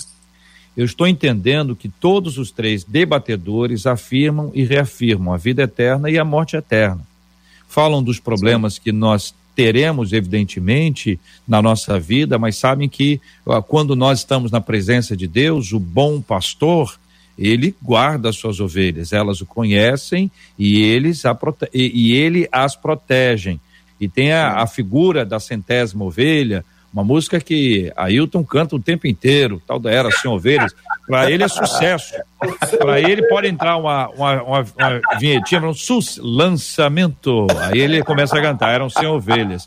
Eu 0.76 0.86
estou 0.86 1.08
entendendo 1.08 1.76
que 1.76 1.90
todos 1.90 2.38
os 2.38 2.52
três 2.52 2.84
debatedores 2.84 3.88
afirmam 3.88 4.52
e 4.54 4.64
reafirmam 4.64 5.34
a 5.34 5.38
vida 5.38 5.64
eterna 5.64 6.10
e 6.10 6.20
a 6.20 6.24
morte 6.24 6.56
eterna. 6.56 7.02
Falam 7.68 8.04
dos 8.04 8.20
problemas 8.20 8.78
que 8.78 8.92
nós 8.92 9.34
teremos, 9.56 10.14
evidentemente, 10.14 11.20
na 11.48 11.64
nossa 11.64 12.00
vida, 12.00 12.38
mas 12.38 12.58
sabem 12.58 12.88
que 12.88 13.20
quando 13.68 13.96
nós 13.96 14.20
estamos 14.20 14.52
na 14.52 14.62
presença 14.62 15.18
de 15.18 15.28
Deus, 15.28 15.74
o 15.74 15.80
bom 15.80 16.22
pastor, 16.22 17.00
ele 17.38 17.76
guarda 17.82 18.30
as 18.30 18.36
suas 18.36 18.60
ovelhas, 18.60 19.12
elas 19.12 19.42
o 19.42 19.48
conhecem 19.48 20.30
e, 20.60 20.80
eles 20.80 21.24
e 21.74 22.12
ele 22.12 22.48
as 22.52 22.76
protegem. 22.76 23.60
E 24.00 24.08
tem 24.08 24.34
a, 24.34 24.62
a 24.62 24.68
figura 24.68 25.26
da 25.26 25.40
centésima 25.40 26.06
ovelha, 26.06 26.64
uma 26.94 27.04
música 27.04 27.40
que 27.40 27.92
Ailton 27.96 28.44
canta 28.44 28.76
o 28.76 28.80
tempo 28.80 29.08
inteiro, 29.08 29.62
tal 29.68 29.80
da 29.80 29.92
Era 29.92 30.10
Sem 30.10 30.32
Ovelhas. 30.32 30.74
Para 31.06 31.30
ele 31.30 31.44
é 31.44 31.48
sucesso. 31.48 32.14
Para 32.80 33.00
ele 33.00 33.28
pode 33.28 33.48
entrar 33.48 33.78
uma, 33.78 34.08
uma, 34.10 34.42
uma, 34.42 34.60
uma 34.60 35.20
vinhetinha, 35.20 35.62
um 35.62 35.74
sus, 35.74 36.18
lançamento. 36.18 37.46
Aí 37.60 37.80
ele 37.80 38.04
começa 38.04 38.38
a 38.38 38.42
cantar, 38.42 38.74
eram 38.74 38.90
sem 38.90 39.06
ovelhas. 39.06 39.66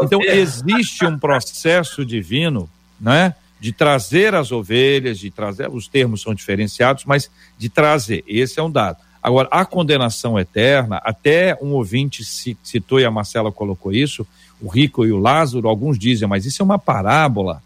Então 0.00 0.22
existe 0.22 1.04
um 1.04 1.18
processo 1.18 2.04
divino 2.04 2.70
né? 3.00 3.34
De 3.60 3.72
trazer 3.72 4.34
as 4.34 4.52
ovelhas, 4.52 5.18
de 5.18 5.30
trazer, 5.30 5.68
os 5.70 5.88
termos 5.88 6.22
são 6.22 6.34
diferenciados, 6.34 7.04
mas 7.04 7.30
de 7.56 7.68
trazer, 7.68 8.22
esse 8.26 8.58
é 8.58 8.62
um 8.62 8.70
dado. 8.70 8.98
Agora, 9.24 9.48
a 9.50 9.64
condenação 9.64 10.38
eterna, 10.38 11.00
até 11.02 11.56
um 11.62 11.72
ouvinte 11.72 12.22
citou 12.22 13.00
e 13.00 13.06
a 13.06 13.10
Marcela 13.10 13.50
colocou 13.50 13.90
isso, 13.90 14.26
o 14.60 14.68
rico 14.68 15.06
e 15.06 15.12
o 15.12 15.18
Lázaro, 15.18 15.66
alguns 15.66 15.98
dizem, 15.98 16.28
mas 16.28 16.44
isso 16.44 16.60
é 16.60 16.64
uma 16.64 16.78
parábola. 16.78 17.62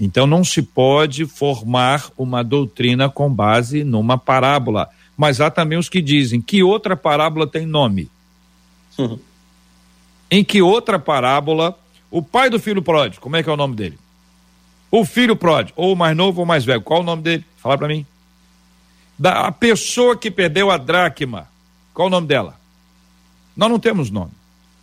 Então 0.00 0.26
não 0.26 0.42
se 0.42 0.62
pode 0.62 1.26
formar 1.26 2.10
uma 2.16 2.42
doutrina 2.42 3.10
com 3.10 3.30
base 3.30 3.84
numa 3.84 4.16
parábola. 4.16 4.88
Mas 5.14 5.42
há 5.42 5.50
também 5.50 5.76
os 5.76 5.90
que 5.90 6.00
dizem 6.00 6.40
que 6.40 6.62
outra 6.62 6.96
parábola 6.96 7.46
tem 7.46 7.66
nome. 7.66 8.08
Uhum. 8.96 9.18
Em 10.30 10.42
que 10.42 10.62
outra 10.62 10.98
parábola, 10.98 11.78
o 12.10 12.22
pai 12.22 12.48
do 12.48 12.58
filho 12.58 12.80
pródigo, 12.80 13.20
como 13.20 13.36
é 13.36 13.42
que 13.42 13.50
é 13.50 13.52
o 13.52 13.58
nome 13.58 13.76
dele? 13.76 13.98
O 14.90 15.04
filho 15.04 15.36
pródigo, 15.36 15.74
ou 15.76 15.92
o 15.92 15.96
mais 15.96 16.16
novo 16.16 16.38
ou 16.38 16.44
o 16.44 16.48
mais 16.48 16.64
velho, 16.64 16.80
qual 16.80 17.02
o 17.02 17.04
nome 17.04 17.20
dele? 17.20 17.44
Fala 17.58 17.76
para 17.76 17.88
mim. 17.88 18.06
Da 19.18 19.46
a 19.46 19.52
pessoa 19.52 20.16
que 20.16 20.30
perdeu 20.30 20.70
a 20.70 20.76
dracma, 20.76 21.48
qual 21.92 22.08
o 22.08 22.10
nome 22.10 22.26
dela? 22.26 22.54
Nós 23.56 23.68
não 23.68 23.78
temos 23.78 24.10
nome. 24.10 24.30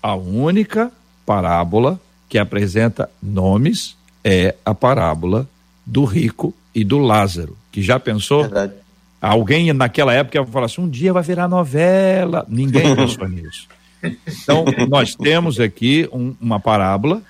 A 0.04 0.16
única 0.16 0.92
parábola 1.26 2.00
que 2.28 2.38
apresenta 2.38 3.10
nomes 3.22 3.96
é 4.24 4.56
a 4.66 4.76
parábola 4.76 5.48
do 5.86 6.04
rico 6.04 6.54
e 6.74 6.84
do 6.84 6.98
Lázaro, 6.98 7.56
que 7.72 7.82
já 7.82 8.00
pensou? 8.00 8.42
Verdade. 8.42 8.74
Alguém 9.22 9.72
naquela 9.72 10.14
época 10.14 10.38
ia 10.38 10.46
falar 10.46 10.66
assim: 10.66 10.82
um 10.82 10.90
dia 10.90 11.14
vai 11.14 11.24
virar 11.24 11.48
novela. 11.48 12.46
Ninguém 12.50 12.94
pensou 12.96 13.28
nisso. 13.28 13.68
Então, 14.04 14.66
nós 14.88 15.16
temos 15.16 15.60
aqui 15.60 16.08
um, 16.12 16.36
uma 16.40 16.60
parábola 16.60 17.22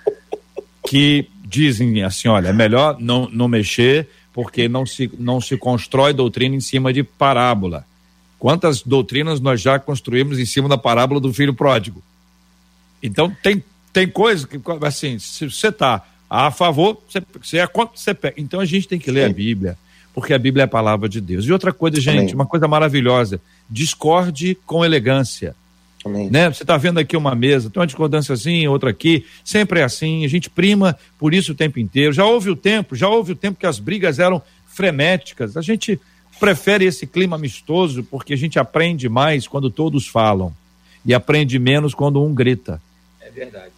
que 0.88 1.30
dizem 1.44 2.04
assim: 2.04 2.28
olha, 2.28 2.50
é 2.50 2.54
melhor 2.54 2.98
não, 3.00 3.30
não 3.32 3.48
mexer, 3.48 4.10
porque 4.36 4.68
não 4.68 4.86
se, 4.86 5.10
não 5.18 5.40
se 5.40 5.56
constrói 5.56 6.12
doutrina 6.12 6.54
em 6.54 6.60
cima 6.60 6.92
de 6.92 7.04
parábola. 7.04 7.86
Quantas 8.38 8.82
doutrinas 8.82 9.40
nós 9.40 9.62
já 9.62 9.80
construímos 9.80 10.38
em 10.38 10.46
cima 10.46 10.68
da 10.68 10.78
parábola 10.78 11.22
do 11.22 11.34
filho 11.34 11.54
pródigo? 11.54 12.04
Então, 13.02 13.34
tem, 13.42 13.64
tem 13.94 14.10
coisa 14.10 14.46
que, 14.46 14.60
assim, 14.82 15.18
se 15.20 15.50
você 15.50 15.70
está 15.70 16.06
a 16.30 16.52
favor, 16.52 17.02
você, 17.08 17.24
você 17.42 17.60
é 17.60 17.66
contra, 17.66 17.98
você 17.98 18.14
pega. 18.14 18.36
Então 18.38 18.60
a 18.60 18.66
gente 18.66 18.90
tem 18.90 19.00
que 19.00 19.10
ler 19.10 19.24
Sim. 19.24 19.32
a 19.32 19.34
Bíblia, 19.34 19.78
porque 20.14 20.34
a 20.34 20.38
Bíblia 20.38 20.64
é 20.64 20.66
a 20.66 20.68
palavra 20.68 21.08
de 21.08 21.22
Deus. 21.22 21.46
E 21.46 21.54
outra 21.54 21.72
coisa, 21.72 22.02
gente, 22.02 22.18
Amém. 22.18 22.36
uma 22.36 22.46
coisa 22.46 22.68
maravilhosa: 22.68 23.40
discorde 23.70 24.58
com 24.66 24.84
elegância. 24.84 25.56
Né? 26.30 26.52
Você 26.52 26.64
está 26.64 26.78
vendo 26.78 27.00
aqui 27.00 27.18
uma 27.18 27.34
mesa, 27.36 27.70
tem 27.70 27.80
uma 27.80 27.88
discordância 27.88 28.34
assim, 28.34 28.68
outra 28.68 28.90
aqui, 28.90 29.26
sempre 29.44 29.80
é 29.80 29.84
assim, 29.84 30.24
a 30.24 30.28
gente 30.28 30.50
prima 30.50 30.98
por 31.18 31.34
isso 31.34 31.52
o 31.52 31.56
tempo 31.56 31.80
inteiro. 31.80 32.14
Já 32.14 32.26
houve 32.26 32.50
o 32.50 32.56
tempo, 32.56 32.96
já 32.96 33.08
houve 33.08 33.32
o 33.32 33.36
tempo 33.36 33.60
que 33.60 33.66
as 33.66 33.80
brigas 33.80 34.20
eram 34.20 34.42
frenéticas. 34.68 35.58
A 35.58 35.62
gente 35.62 36.00
prefere 36.40 36.86
esse 36.86 37.08
clima 37.08 37.36
amistoso 37.36 38.04
porque 38.04 38.34
a 38.34 38.38
gente 38.38 38.60
aprende 38.60 39.08
mais 39.10 39.48
quando 39.48 39.70
todos 39.70 40.08
falam 40.08 40.54
e 41.06 41.14
aprende 41.14 41.58
menos 41.60 41.94
quando 41.94 42.24
um 42.24 42.34
grita. 42.34 42.82
É 43.22 43.30
verdade. 43.30 43.72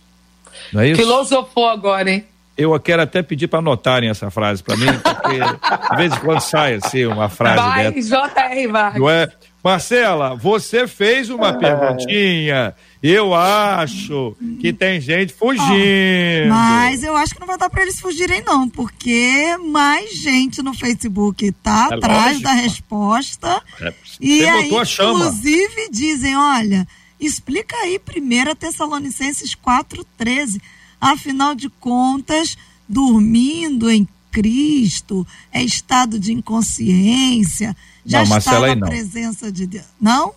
Não 0.74 0.82
é 0.82 0.90
isso? 0.90 1.02
Filosofou 1.02 1.68
agora, 1.68 2.10
hein? 2.10 2.26
Eu 2.58 2.78
quero 2.80 3.04
até 3.04 3.22
pedir 3.22 3.48
para 3.48 3.60
anotarem 3.60 4.10
essa 4.10 4.32
frase 4.32 4.64
para 4.64 4.76
mim, 4.76 4.88
porque 4.88 5.92
de 5.92 5.98
vez 5.98 6.12
em 6.12 6.20
quando 6.20 6.42
sai 6.42 6.74
assim 6.74 7.06
uma 7.06 7.30
frase 7.30 7.58
Vai, 7.58 8.02
J.R. 8.02 8.68
Vargas. 8.68 9.00
Não 9.00 9.10
é? 9.10 9.32
Marcela, 9.68 10.34
você 10.34 10.88
fez 10.88 11.30
uma 11.30 11.50
é. 11.50 11.54
perguntinha. 11.54 12.76
Eu 13.04 13.34
acho 13.34 14.34
que 14.62 14.72
tem 14.72 15.02
gente 15.02 15.34
fugindo. 15.34 16.48
mas 16.50 17.04
eu 17.04 17.16
acho 17.18 17.34
que 17.34 17.40
não 17.40 17.48
vai 17.48 17.58
dar 17.58 17.70
para 17.70 17.82
eles 17.82 18.00
fugirem, 18.00 18.42
não, 18.46 18.70
porque 18.70 19.58
mais 19.58 20.16
gente 20.18 20.62
no 20.62 20.74
Facebook 20.74 21.52
tá 21.62 21.90
é 21.92 21.96
atrás 21.96 22.26
lógico. 22.26 22.44
da 22.44 22.52
resposta. 22.54 23.62
É, 23.82 23.94
e 24.22 24.46
aí, 24.46 24.70
inclusive, 24.70 25.90
dizem: 25.92 26.36
olha, 26.38 26.88
explica 27.20 27.76
aí 27.76 28.00
1 28.00 28.56
Tessalonicenses 28.56 29.54
4,13. 29.54 30.62
Afinal 31.00 31.54
de 31.54 31.70
contas, 31.70 32.58
dormindo 32.88 33.92
em 33.92 34.08
Cristo 34.32 35.26
é 35.52 35.64
estado 35.64 36.20
de 36.20 36.32
inconsciência. 36.32 37.76
Já 38.08 38.26
não, 38.26 38.38
está 38.38 38.76
na 38.76 38.88
presença 38.88 39.52
de 39.52 39.68
Deus. 39.68 39.86
Não? 40.00 40.34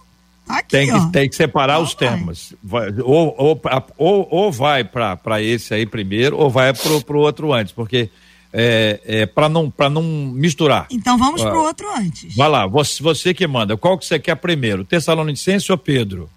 Tá 0.46 0.58
aqui, 0.58 0.70
tem, 0.70 0.92
que, 0.92 1.12
tem 1.12 1.28
que 1.28 1.36
separar 1.36 1.78
os 1.78 1.94
temas. 1.94 2.52
Vai, 2.62 2.92
ou, 3.04 3.34
ou, 3.38 3.62
ou, 3.96 4.28
ou 4.30 4.52
vai 4.52 4.82
para 4.82 5.40
esse 5.40 5.72
aí 5.72 5.86
primeiro, 5.86 6.36
ou 6.36 6.50
vai 6.50 6.74
para 6.74 7.16
o 7.16 7.20
outro 7.20 7.52
antes, 7.52 7.72
porque 7.72 8.10
é, 8.52 9.00
é, 9.04 9.26
para 9.26 9.48
não, 9.48 9.72
não 9.92 10.02
misturar. 10.02 10.88
Então 10.90 11.16
vamos 11.16 11.40
para 11.40 11.56
o 11.56 11.62
outro 11.62 11.86
antes. 11.96 12.34
Vai 12.34 12.48
lá, 12.48 12.66
você, 12.66 13.00
você 13.00 13.32
que 13.32 13.46
manda. 13.46 13.76
Qual 13.76 13.96
que 13.96 14.04
você 14.04 14.18
quer 14.18 14.34
primeiro? 14.34 14.84
Tessalonicense 14.84 15.70
ou 15.70 15.78
Pedro? 15.78 16.28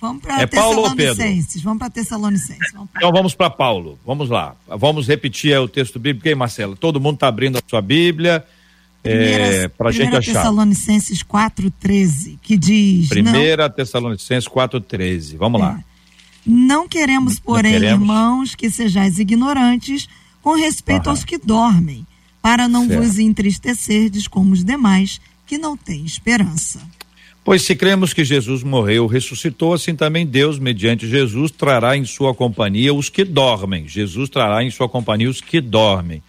Vamos 0.00 0.22
para 0.22 0.42
é 0.42 0.46
Tessalonicenses. 0.46 1.62
Vamos 1.62 1.78
para 1.80 1.90
Tessalonicenses. 1.90 2.72
Vamos 2.72 2.90
pra... 2.90 3.00
Então 3.00 3.12
vamos 3.12 3.34
para 3.34 3.50
Paulo. 3.50 3.98
Vamos 4.06 4.30
lá. 4.30 4.54
Vamos 4.68 5.08
repetir 5.08 5.58
o 5.58 5.66
texto 5.66 5.98
bíblico 5.98 6.28
aí, 6.28 6.34
Marcela. 6.34 6.76
Todo 6.76 7.00
mundo 7.00 7.14
está 7.14 7.26
abrindo 7.26 7.58
a 7.58 7.62
sua 7.66 7.80
Bíblia. 7.80 8.44
É, 9.08 9.68
para 9.68 9.90
a 9.90 9.92
gente 9.92 10.16
achar. 10.16 10.34
Tessalonicenses 10.34 11.22
4,13, 11.22 12.38
que 12.42 12.56
diz. 12.56 13.08
Primeira 13.08 13.68
não... 13.68 13.74
Tessalonicenses 13.74 14.48
4,13. 14.48 15.36
Vamos 15.36 15.60
é. 15.60 15.64
lá. 15.64 15.84
Não 16.46 16.88
queremos, 16.88 17.40
porém, 17.40 17.72
não 17.72 17.80
queremos. 17.80 18.00
irmãos, 18.00 18.54
que 18.54 18.70
sejais 18.70 19.18
ignorantes 19.18 20.08
com 20.40 20.54
respeito 20.54 21.10
aos 21.10 21.24
que 21.24 21.38
dormem, 21.38 22.06
para 22.40 22.68
não 22.68 22.86
certo. 22.86 23.02
vos 23.02 23.18
entristecerdes 23.18 24.28
como 24.28 24.52
os 24.52 24.64
demais 24.64 25.20
que 25.44 25.58
não 25.58 25.76
têm 25.76 26.04
esperança. 26.04 26.80
Pois 27.46 27.62
se 27.62 27.74
cremos 27.76 28.12
que 28.12 28.24
Jesus 28.24 28.62
morreu, 28.62 29.06
ressuscitou, 29.06 29.72
assim 29.72 29.94
também 29.94 30.26
Deus, 30.26 30.58
mediante 30.58 31.08
Jesus, 31.08 31.52
trará 31.52 31.96
em 31.96 32.04
sua 32.04 32.34
companhia 32.34 32.92
os 32.92 33.08
que 33.08 33.24
dormem. 33.24 33.86
Jesus 33.88 34.28
trará 34.28 34.64
em 34.64 34.70
sua 34.70 34.88
companhia 34.88 35.30
os 35.30 35.40
que 35.40 35.60
dormem. 35.60 36.22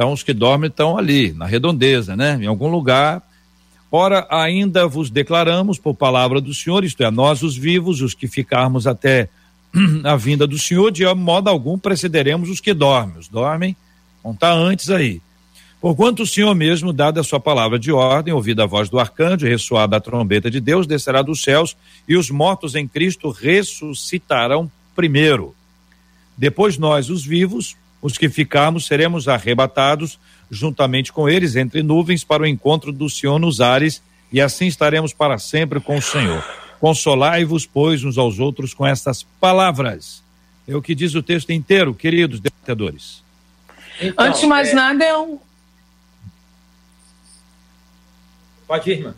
Então, 0.00 0.14
os 0.14 0.22
que 0.22 0.32
dormem 0.32 0.68
estão 0.68 0.96
ali, 0.96 1.34
na 1.34 1.44
redondeza, 1.44 2.16
né? 2.16 2.38
Em 2.40 2.46
algum 2.46 2.68
lugar. 2.68 3.22
Ora, 3.92 4.26
ainda 4.30 4.88
vos 4.88 5.10
declaramos 5.10 5.78
por 5.78 5.94
palavra 5.94 6.40
do 6.40 6.54
Senhor, 6.54 6.84
isto 6.84 7.02
é, 7.02 7.10
nós 7.10 7.42
os 7.42 7.54
vivos, 7.54 8.00
os 8.00 8.14
que 8.14 8.26
ficarmos 8.26 8.86
até 8.86 9.28
a 10.02 10.16
vinda 10.16 10.46
do 10.46 10.58
Senhor, 10.58 10.90
de 10.90 11.04
modo 11.14 11.50
algum 11.50 11.78
precederemos 11.78 12.48
os 12.48 12.60
que 12.60 12.72
dormem. 12.72 13.18
Os 13.18 13.28
dormem 13.28 13.76
vão 14.24 14.32
estar 14.32 14.54
antes 14.54 14.88
aí. 14.88 15.20
Porquanto 15.82 16.22
o 16.22 16.26
Senhor 16.26 16.54
mesmo, 16.54 16.94
dada 16.94 17.20
a 17.20 17.24
sua 17.24 17.38
palavra 17.38 17.78
de 17.78 17.92
ordem, 17.92 18.32
ouvida 18.32 18.62
a 18.62 18.66
voz 18.66 18.88
do 18.88 18.98
arcanjo, 18.98 19.46
ressoada 19.46 19.98
a 19.98 20.00
trombeta 20.00 20.50
de 20.50 20.62
Deus, 20.62 20.86
descerá 20.86 21.20
dos 21.20 21.42
céus, 21.42 21.76
e 22.08 22.16
os 22.16 22.30
mortos 22.30 22.74
em 22.74 22.88
Cristo 22.88 23.28
ressuscitarão 23.30 24.72
primeiro. 24.96 25.54
Depois 26.38 26.78
nós, 26.78 27.10
os 27.10 27.22
vivos, 27.22 27.76
os 28.00 28.16
que 28.16 28.28
ficarmos, 28.28 28.86
seremos 28.86 29.28
arrebatados 29.28 30.18
juntamente 30.50 31.12
com 31.12 31.28
eles 31.28 31.54
entre 31.54 31.82
nuvens 31.82 32.24
para 32.24 32.42
o 32.42 32.46
encontro 32.46 32.90
do 32.90 33.08
Senhor 33.08 33.38
nos 33.38 33.60
ares, 33.60 34.02
e 34.32 34.40
assim 34.40 34.66
estaremos 34.66 35.12
para 35.12 35.38
sempre 35.38 35.80
com 35.80 35.96
o 35.96 36.02
Senhor. 36.02 36.44
Consolai-vos, 36.80 37.66
pois, 37.66 38.02
uns 38.02 38.18
aos 38.18 38.38
outros 38.38 38.74
com 38.74 38.86
estas 38.86 39.22
palavras. 39.40 40.22
É 40.66 40.74
o 40.74 40.82
que 40.82 40.94
diz 40.94 41.14
o 41.14 41.22
texto 41.22 41.50
inteiro, 41.50 41.94
queridos 41.94 42.40
debatedores. 42.40 43.22
Então, 44.00 44.26
Antes 44.26 44.40
de 44.40 44.46
mais 44.46 44.70
é... 44.70 44.74
nada, 44.74 45.04
é 45.04 45.16
um, 45.16 45.38
Pode 48.70 48.88
ir, 48.88 48.98
irmã. 48.98 49.14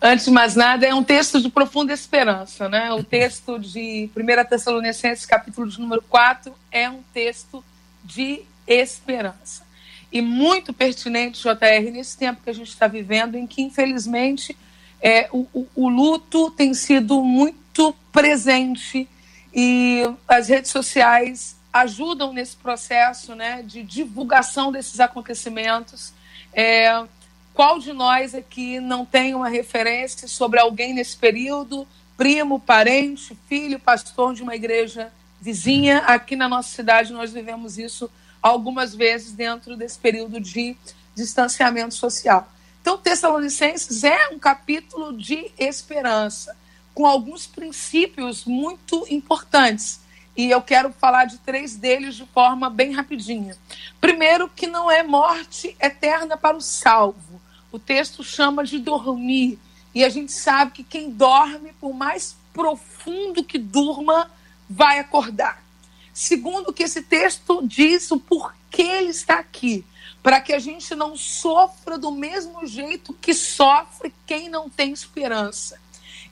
Antes 0.00 0.24
de 0.24 0.30
mais 0.30 0.56
nada, 0.56 0.86
é 0.86 0.94
um 0.94 1.04
texto 1.04 1.42
de 1.42 1.50
profunda 1.50 1.92
esperança, 1.92 2.70
né? 2.70 2.90
O 2.90 3.04
texto 3.04 3.58
de 3.58 4.08
1 4.16 4.48
Tessalonicenses, 4.48 5.26
capítulo 5.26 5.68
de 5.68 5.78
número 5.78 6.02
4, 6.08 6.54
é 6.70 6.88
um 6.88 7.02
texto 7.12 7.62
de 8.04 8.42
esperança. 8.66 9.64
E 10.10 10.20
muito 10.20 10.72
pertinente, 10.72 11.42
JR, 11.42 11.90
nesse 11.90 12.18
tempo 12.18 12.42
que 12.42 12.50
a 12.50 12.54
gente 12.54 12.68
está 12.68 12.86
vivendo, 12.86 13.36
em 13.36 13.46
que, 13.46 13.62
infelizmente, 13.62 14.56
é, 15.00 15.28
o, 15.32 15.46
o, 15.52 15.66
o 15.74 15.88
luto 15.88 16.50
tem 16.50 16.74
sido 16.74 17.22
muito 17.22 17.94
presente 18.12 19.08
e 19.54 20.02
as 20.28 20.48
redes 20.48 20.70
sociais 20.70 21.56
ajudam 21.72 22.32
nesse 22.32 22.56
processo 22.56 23.34
né, 23.34 23.62
de 23.62 23.82
divulgação 23.82 24.70
desses 24.70 25.00
acontecimentos. 25.00 26.12
É, 26.52 27.04
qual 27.54 27.78
de 27.78 27.92
nós 27.92 28.34
aqui 28.34 28.80
não 28.80 29.04
tem 29.04 29.34
uma 29.34 29.48
referência 29.48 30.28
sobre 30.28 30.60
alguém 30.60 30.94
nesse 30.94 31.16
período, 31.16 31.86
primo, 32.16 32.60
parente, 32.60 33.36
filho, 33.48 33.78
pastor 33.78 34.34
de 34.34 34.42
uma 34.42 34.54
igreja 34.54 35.12
vizinha? 35.42 35.98
Aqui 36.06 36.36
na 36.36 36.48
nossa 36.48 36.68
cidade 36.68 37.12
nós 37.12 37.32
vivemos 37.32 37.76
isso 37.76 38.08
algumas 38.40 38.94
vezes 38.94 39.32
dentro 39.32 39.76
desse 39.76 39.98
período 39.98 40.40
de 40.40 40.76
distanciamento 41.16 41.94
social. 41.94 42.48
Então, 42.80 42.96
Tessalonicenses 42.96 44.04
é 44.04 44.28
um 44.28 44.38
capítulo 44.38 45.16
de 45.16 45.50
esperança, 45.58 46.56
com 46.94 47.06
alguns 47.06 47.46
princípios 47.46 48.44
muito 48.44 49.04
importantes. 49.10 50.00
e 50.34 50.50
eu 50.50 50.62
quero 50.62 50.90
falar 50.92 51.26
de 51.26 51.36
três 51.38 51.76
deles 51.76 52.14
de 52.14 52.24
forma 52.24 52.70
bem 52.70 52.92
rapidinha. 52.92 53.54
Primeiro, 54.00 54.48
que 54.48 54.66
não 54.66 54.90
é 54.90 55.02
morte 55.02 55.76
eterna 55.78 56.38
para 56.38 56.56
o 56.56 56.60
salvo. 56.60 57.38
O 57.70 57.78
texto 57.78 58.24
chama 58.24 58.64
de 58.64 58.78
dormir. 58.78 59.58
E 59.94 60.02
a 60.02 60.08
gente 60.08 60.32
sabe 60.32 60.70
que 60.70 60.84
quem 60.84 61.10
dorme, 61.10 61.74
por 61.78 61.92
mais 61.92 62.34
profundo 62.54 63.44
que 63.44 63.58
durma, 63.58 64.30
vai 64.72 64.98
acordar. 64.98 65.62
Segundo, 66.12 66.72
que 66.72 66.82
esse 66.82 67.02
texto 67.02 67.62
diz 67.66 68.10
o 68.10 68.18
porquê 68.18 68.82
ele 68.82 69.10
está 69.10 69.38
aqui. 69.38 69.84
Para 70.22 70.40
que 70.40 70.52
a 70.52 70.58
gente 70.58 70.94
não 70.94 71.16
sofra 71.16 71.98
do 71.98 72.10
mesmo 72.10 72.66
jeito 72.66 73.12
que 73.12 73.34
sofre 73.34 74.14
quem 74.26 74.48
não 74.48 74.70
tem 74.70 74.92
esperança. 74.92 75.80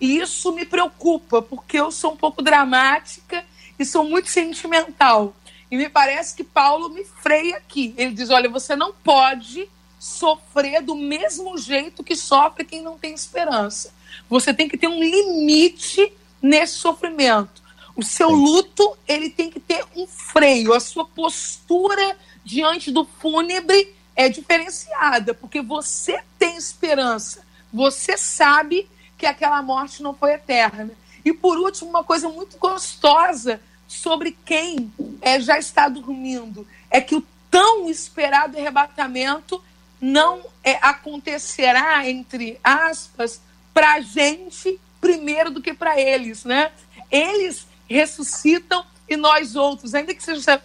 E 0.01 0.19
isso 0.19 0.53
me 0.53 0.65
preocupa, 0.65 1.43
porque 1.43 1.79
eu 1.79 1.91
sou 1.91 2.13
um 2.13 2.17
pouco 2.17 2.41
dramática 2.41 3.45
e 3.79 3.85
sou 3.85 4.05
muito 4.05 4.31
sentimental. 4.31 5.35
E 5.71 5.77
me 5.77 5.89
parece 5.89 6.35
que 6.35 6.45
Paulo 6.45 6.89
me 6.89 7.05
freia 7.05 7.57
aqui. 7.57 7.95
Ele 7.97 8.15
diz: 8.15 8.31
olha, 8.31 8.49
você 8.49 8.75
não 8.75 8.93
pode 8.93 9.69
sofrer 9.99 10.83
do 10.83 10.95
mesmo 10.95 11.59
jeito 11.59 12.03
que 12.03 12.17
sofre 12.17 12.65
quem 12.65 12.81
não 12.81 12.97
tem 12.97 13.13
esperança. 13.13 13.93
Você 14.29 14.55
tem 14.55 14.69
que 14.69 14.79
ter 14.79 14.89
um 14.89 14.99
limite 14.99 16.13
nesse 16.41 16.75
sofrimento. 16.75 17.61
O 18.01 18.03
seu 18.03 18.31
luto, 18.31 18.97
ele 19.07 19.29
tem 19.29 19.51
que 19.51 19.61
ter 19.61 19.85
um 19.95 20.07
freio. 20.07 20.73
A 20.73 20.81
sua 20.81 21.05
postura 21.05 22.17
diante 22.43 22.91
do 22.91 23.05
fúnebre 23.05 23.95
é 24.17 24.27
diferenciada, 24.27 25.35
porque 25.35 25.61
você 25.61 26.19
tem 26.39 26.57
esperança. 26.57 27.45
Você 27.71 28.17
sabe 28.17 28.89
que 29.19 29.27
aquela 29.27 29.61
morte 29.61 30.03
não 30.03 30.15
foi 30.15 30.33
eterna. 30.33 30.93
E 31.23 31.31
por 31.31 31.59
último, 31.59 31.91
uma 31.91 32.03
coisa 32.03 32.27
muito 32.31 32.57
gostosa 32.57 33.61
sobre 33.87 34.35
quem 34.47 34.91
é, 35.21 35.39
já 35.39 35.59
está 35.59 35.87
dormindo 35.87 36.67
é 36.91 37.03
que 37.03 37.15
o 37.15 37.27
tão 37.51 37.87
esperado 37.87 38.57
arrebatamento 38.57 39.63
não 40.01 40.41
é, 40.65 40.79
acontecerá, 40.81 42.09
entre 42.09 42.59
aspas, 42.65 43.43
para 43.75 43.93
a 43.93 44.01
gente 44.01 44.81
primeiro 45.03 45.51
do 45.51 45.61
que 45.61 45.75
para 45.75 46.01
eles, 46.01 46.47
né? 46.47 46.73
Eles 47.11 47.69
ressuscitam 47.91 48.85
e 49.09 49.17
nós 49.17 49.57
outros, 49.57 49.95
ainda 49.95 50.15
que 50.15 50.23
seja, 50.23 50.63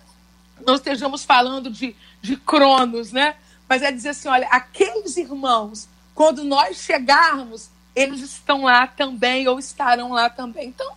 não 0.66 0.76
estejamos 0.76 1.26
falando 1.26 1.72
de, 1.72 1.96
de 2.22 2.38
cronos, 2.38 3.12
né? 3.12 3.36
Mas 3.68 3.82
é 3.82 3.92
dizer 3.92 4.10
assim, 4.10 4.28
olha, 4.28 4.48
aqueles 4.48 5.18
irmãos, 5.18 5.90
quando 6.14 6.44
nós 6.44 6.78
chegarmos, 6.78 7.72
eles 7.96 8.22
estão 8.22 8.64
lá 8.64 8.86
também 8.86 9.48
ou 9.48 9.58
estarão 9.58 10.12
lá 10.12 10.30
também. 10.30 10.68
Então, 10.68 10.94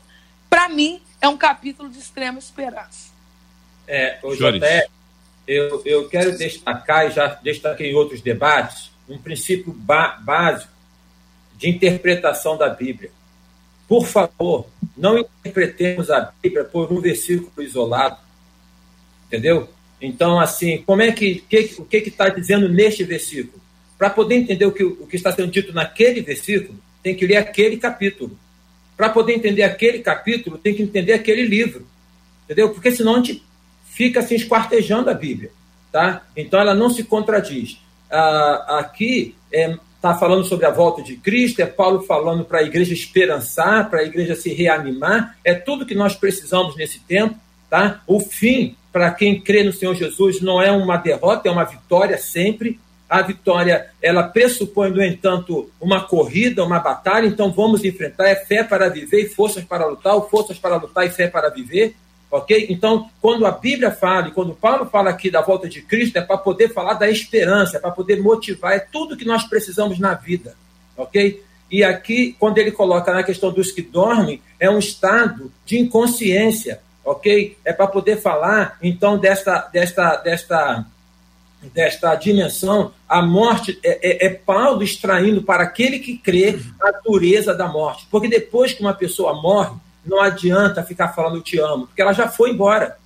para 0.50 0.68
mim, 0.68 1.00
é 1.20 1.28
um 1.28 1.36
capítulo 1.36 1.88
de 1.88 1.98
extrema 1.98 2.38
esperança. 2.38 3.10
É, 3.86 4.18
José, 4.22 4.86
eu, 5.46 5.80
eu 5.86 6.08
quero 6.10 6.36
destacar, 6.36 7.06
e 7.06 7.10
já 7.10 7.26
destaquei 7.42 7.90
em 7.90 7.94
outros 7.94 8.20
debates, 8.20 8.90
um 9.08 9.16
princípio 9.16 9.72
básico 9.72 10.70
de 11.56 11.70
interpretação 11.70 12.58
da 12.58 12.68
Bíblia. 12.68 13.10
Por 13.88 14.06
favor, 14.06 14.66
não 14.98 15.18
interpretemos 15.18 16.10
a 16.10 16.32
Bíblia 16.42 16.64
por 16.64 16.92
um 16.92 17.00
versículo 17.00 17.62
isolado. 17.62 18.18
Entendeu? 19.26 19.68
Então, 20.00 20.38
assim, 20.38 20.82
como 20.86 21.02
é 21.02 21.12
que, 21.12 21.44
que 21.48 21.74
o 21.78 21.84
que 21.84 21.96
está 21.98 22.28
dizendo 22.28 22.68
neste 22.68 23.04
versículo? 23.04 23.60
Para 23.96 24.10
poder 24.10 24.36
entender 24.36 24.64
o 24.64 24.72
que, 24.72 24.84
o 24.84 25.06
que 25.06 25.16
está 25.16 25.32
sendo 25.32 25.50
dito 25.50 25.72
naquele 25.72 26.20
versículo, 26.20 26.78
tem 27.02 27.14
que 27.14 27.26
ler 27.26 27.36
aquele 27.36 27.76
capítulo. 27.76 28.38
Para 28.96 29.10
poder 29.10 29.34
entender 29.34 29.62
aquele 29.62 30.00
capítulo, 30.00 30.58
tem 30.58 30.74
que 30.74 30.82
entender 30.82 31.12
aquele 31.12 31.44
livro. 31.44 31.86
Entendeu? 32.44 32.70
Porque 32.70 32.90
senão 32.90 33.14
a 33.14 33.18
gente 33.18 33.42
fica 33.84 34.20
assim 34.20 34.36
esquartejando 34.36 35.10
a 35.10 35.14
Bíblia. 35.14 35.50
Tá? 35.90 36.26
Então 36.36 36.60
ela 36.60 36.74
não 36.74 36.90
se 36.90 37.04
contradiz. 37.04 37.78
Ah, 38.10 38.78
aqui 38.78 39.34
é, 39.52 39.76
está 39.98 40.14
falando 40.14 40.44
sobre 40.44 40.64
a 40.64 40.70
volta 40.70 41.02
de 41.02 41.16
Cristo, 41.16 41.60
é 41.60 41.66
Paulo 41.66 42.02
falando 42.02 42.44
para 42.44 42.60
a 42.60 42.62
igreja 42.62 42.94
esperançar, 42.94 43.90
para 43.90 44.00
a 44.00 44.04
igreja 44.04 44.36
se 44.36 44.52
reanimar, 44.54 45.36
é 45.44 45.54
tudo 45.54 45.84
que 45.84 45.94
nós 45.94 46.14
precisamos 46.14 46.76
nesse 46.76 47.00
tempo, 47.00 47.36
tá? 47.68 48.00
O 48.06 48.20
fim, 48.20 48.76
para 48.92 49.10
quem 49.10 49.40
crê 49.40 49.64
no 49.64 49.72
Senhor 49.72 49.94
Jesus, 49.94 50.40
não 50.40 50.62
é 50.62 50.70
uma 50.70 50.96
derrota, 50.96 51.48
é 51.48 51.52
uma 51.52 51.64
vitória 51.64 52.16
sempre. 52.16 52.80
A 53.08 53.22
vitória, 53.22 53.88
ela 54.02 54.22
pressupõe, 54.22 54.90
no 54.90 55.02
entanto, 55.02 55.70
uma 55.80 56.02
corrida, 56.04 56.64
uma 56.64 56.78
batalha, 56.78 57.26
então 57.26 57.50
vamos 57.50 57.82
enfrentar, 57.82 58.28
é 58.28 58.36
fé 58.36 58.62
para 58.62 58.88
viver 58.88 59.22
e 59.24 59.28
forças 59.28 59.64
para 59.64 59.86
lutar, 59.86 60.14
ou 60.14 60.28
forças 60.28 60.58
para 60.58 60.76
lutar 60.76 61.06
e 61.06 61.10
fé 61.10 61.26
para 61.26 61.48
viver. 61.48 61.96
Ok? 62.30 62.66
Então, 62.68 63.08
quando 63.22 63.46
a 63.46 63.50
Bíblia 63.50 63.90
fala, 63.90 64.28
e 64.28 64.32
quando 64.32 64.54
Paulo 64.54 64.86
fala 64.86 65.10
aqui 65.10 65.30
da 65.30 65.40
volta 65.40 65.68
de 65.68 65.80
Cristo, 65.80 66.18
é 66.18 66.20
para 66.20 66.36
poder 66.36 66.72
falar 66.72 66.94
da 66.94 67.10
esperança, 67.10 67.78
é 67.78 67.80
para 67.80 67.90
poder 67.90 68.22
motivar, 68.22 68.72
é 68.72 68.78
tudo 68.78 69.16
que 69.16 69.24
nós 69.24 69.44
precisamos 69.44 69.98
na 69.98 70.14
vida. 70.14 70.54
Ok? 70.96 71.42
E 71.70 71.84
aqui, 71.84 72.34
quando 72.38 72.58
ele 72.58 72.70
coloca 72.70 73.12
na 73.12 73.22
questão 73.22 73.52
dos 73.52 73.70
que 73.70 73.82
dormem, 73.82 74.42
é 74.58 74.70
um 74.70 74.78
estado 74.78 75.52
de 75.66 75.78
inconsciência, 75.78 76.80
ok? 77.04 77.56
É 77.64 77.72
para 77.72 77.86
poder 77.86 78.20
falar, 78.20 78.78
então, 78.82 79.18
desta, 79.18 79.68
desta, 79.72 80.16
desta, 80.16 80.86
desta 81.74 82.14
dimensão, 82.14 82.92
a 83.06 83.20
morte 83.20 83.78
é, 83.84 84.26
é, 84.26 84.26
é 84.26 84.30
Paulo 84.30 84.82
extraindo 84.82 85.42
para 85.42 85.62
aquele 85.62 85.98
que 85.98 86.16
crê 86.16 86.58
a 86.80 86.90
dureza 87.04 87.54
da 87.54 87.68
morte. 87.68 88.06
Porque 88.10 88.28
depois 88.28 88.72
que 88.72 88.80
uma 88.80 88.94
pessoa 88.94 89.34
morre, 89.34 89.76
não 90.04 90.20
adianta 90.20 90.82
ficar 90.82 91.08
falando 91.08 91.36
eu 91.36 91.42
te 91.42 91.58
amo, 91.58 91.86
porque 91.86 92.02
ela 92.02 92.12
já 92.12 92.28
foi 92.28 92.50
embora. 92.50 92.98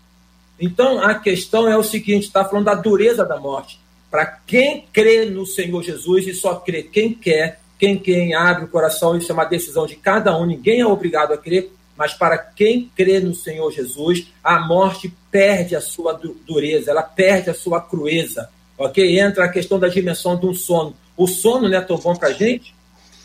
Então 0.61 1.03
a 1.03 1.15
questão 1.15 1.69
é 1.69 1.77
o 1.77 1.83
seguinte: 1.83 2.27
está 2.27 2.45
falando 2.45 2.67
da 2.67 2.75
dureza 2.75 3.25
da 3.25 3.39
morte. 3.39 3.81
Para 4.11 4.27
quem 4.27 4.87
crê 4.93 5.25
no 5.25 5.47
Senhor 5.47 5.83
Jesus 5.83 6.27
e 6.27 6.35
só 6.35 6.57
crê 6.57 6.83
quem 6.83 7.15
quer, 7.15 7.61
quem 7.79 7.99
quem 7.99 8.35
abre 8.35 8.65
o 8.65 8.69
coração, 8.69 9.17
isso 9.17 9.33
é 9.33 9.35
uma 9.35 9.45
decisão 9.45 9.87
de 9.87 9.97
cada 9.97 10.37
um, 10.37 10.47
ninguém 10.47 10.81
é 10.81 10.87
obrigado 10.87 11.33
a 11.33 11.39
crer, 11.39 11.73
mas 11.97 12.15
para 12.15 12.39
quem 12.39 12.91
crê 12.95 13.21
no 13.21 13.35
Senhor 13.35 13.71
Jesus, 13.73 14.29
a 14.43 14.61
morte 14.61 15.13
perde 15.31 15.75
a 15.75 15.81
sua 15.81 16.19
dureza, 16.47 16.91
ela 16.91 17.03
perde 17.03 17.51
a 17.51 17.55
sua 17.55 17.81
crueza. 17.81 18.49
Ok? 18.77 19.19
Entra 19.19 19.45
a 19.45 19.49
questão 19.49 19.79
da 19.79 19.89
dimensão 19.89 20.39
um 20.43 20.55
sono. 20.55 20.95
O 21.17 21.27
sono 21.27 21.69
não 21.69 21.77
é 21.77 21.81
tão 21.81 21.97
bom 21.99 22.15
para 22.15 22.29
a 22.29 22.33
gente? 22.33 22.75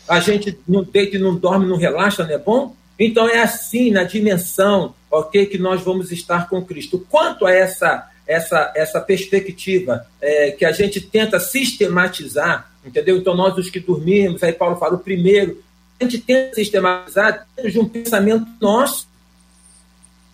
A 0.06 0.20
gente 0.20 0.58
não 0.66 0.82
deita 0.82 1.16
e 1.16 1.18
não 1.18 1.34
dorme, 1.34 1.66
não 1.66 1.76
relaxa, 1.76 2.24
não 2.24 2.34
é 2.34 2.38
bom? 2.38 2.74
Então 2.98 3.28
é 3.28 3.40
assim 3.40 3.90
na 3.90 4.02
dimensão, 4.02 4.94
ok, 5.10 5.46
que 5.46 5.58
nós 5.58 5.82
vamos 5.82 6.10
estar 6.10 6.48
com 6.48 6.64
Cristo. 6.64 7.06
Quanto 7.08 7.46
a 7.46 7.52
essa 7.52 8.10
essa 8.26 8.72
essa 8.76 9.00
perspectiva 9.00 10.06
é, 10.20 10.50
que 10.50 10.64
a 10.64 10.72
gente 10.72 11.00
tenta 11.00 11.40
sistematizar, 11.40 12.70
entendeu? 12.84 13.16
Então 13.16 13.34
nós 13.34 13.56
os 13.56 13.70
que 13.70 13.80
dormimos, 13.80 14.42
aí 14.42 14.52
Paulo 14.52 14.76
fala 14.76 14.96
o 14.96 14.98
primeiro, 14.98 15.62
a 15.98 16.04
gente 16.04 16.18
tenta 16.18 16.54
sistematizar 16.54 17.46
dentro 17.56 17.72
de 17.72 17.78
um 17.78 17.88
pensamento 17.88 18.46
nosso 18.60 19.08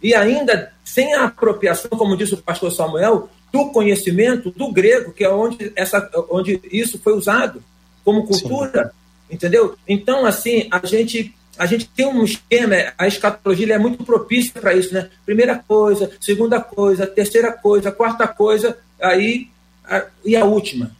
e 0.02 0.14
ainda 0.14 0.72
sem 0.84 1.14
a 1.14 1.24
apropriação, 1.24 1.90
como 1.90 2.16
disse 2.16 2.34
o 2.34 2.42
pastor 2.42 2.70
Samuel, 2.70 3.30
do 3.52 3.70
conhecimento 3.70 4.50
do 4.50 4.72
grego, 4.72 5.12
que 5.12 5.24
é 5.24 5.30
onde 5.30 5.72
essa 5.76 6.10
onde 6.28 6.60
isso 6.70 6.98
foi 6.98 7.14
usado 7.14 7.62
como 8.04 8.26
cultura, 8.26 8.86
Sim. 8.86 9.34
entendeu? 9.36 9.76
Então 9.86 10.26
assim 10.26 10.66
a 10.70 10.84
gente 10.84 11.34
a 11.58 11.66
gente 11.66 11.88
tem 11.88 12.06
um 12.06 12.24
esquema, 12.24 12.74
a 12.98 13.06
escatologia 13.06 13.74
é 13.74 13.78
muito 13.78 14.04
propícia 14.04 14.60
para 14.60 14.74
isso, 14.74 14.92
né? 14.92 15.08
Primeira 15.24 15.56
coisa, 15.56 16.10
segunda 16.20 16.60
coisa, 16.60 17.06
terceira 17.06 17.52
coisa, 17.52 17.92
quarta 17.92 18.26
coisa, 18.26 18.78
aí 19.00 19.48
a, 19.84 20.04
e 20.24 20.36
a 20.36 20.44
última. 20.44 20.90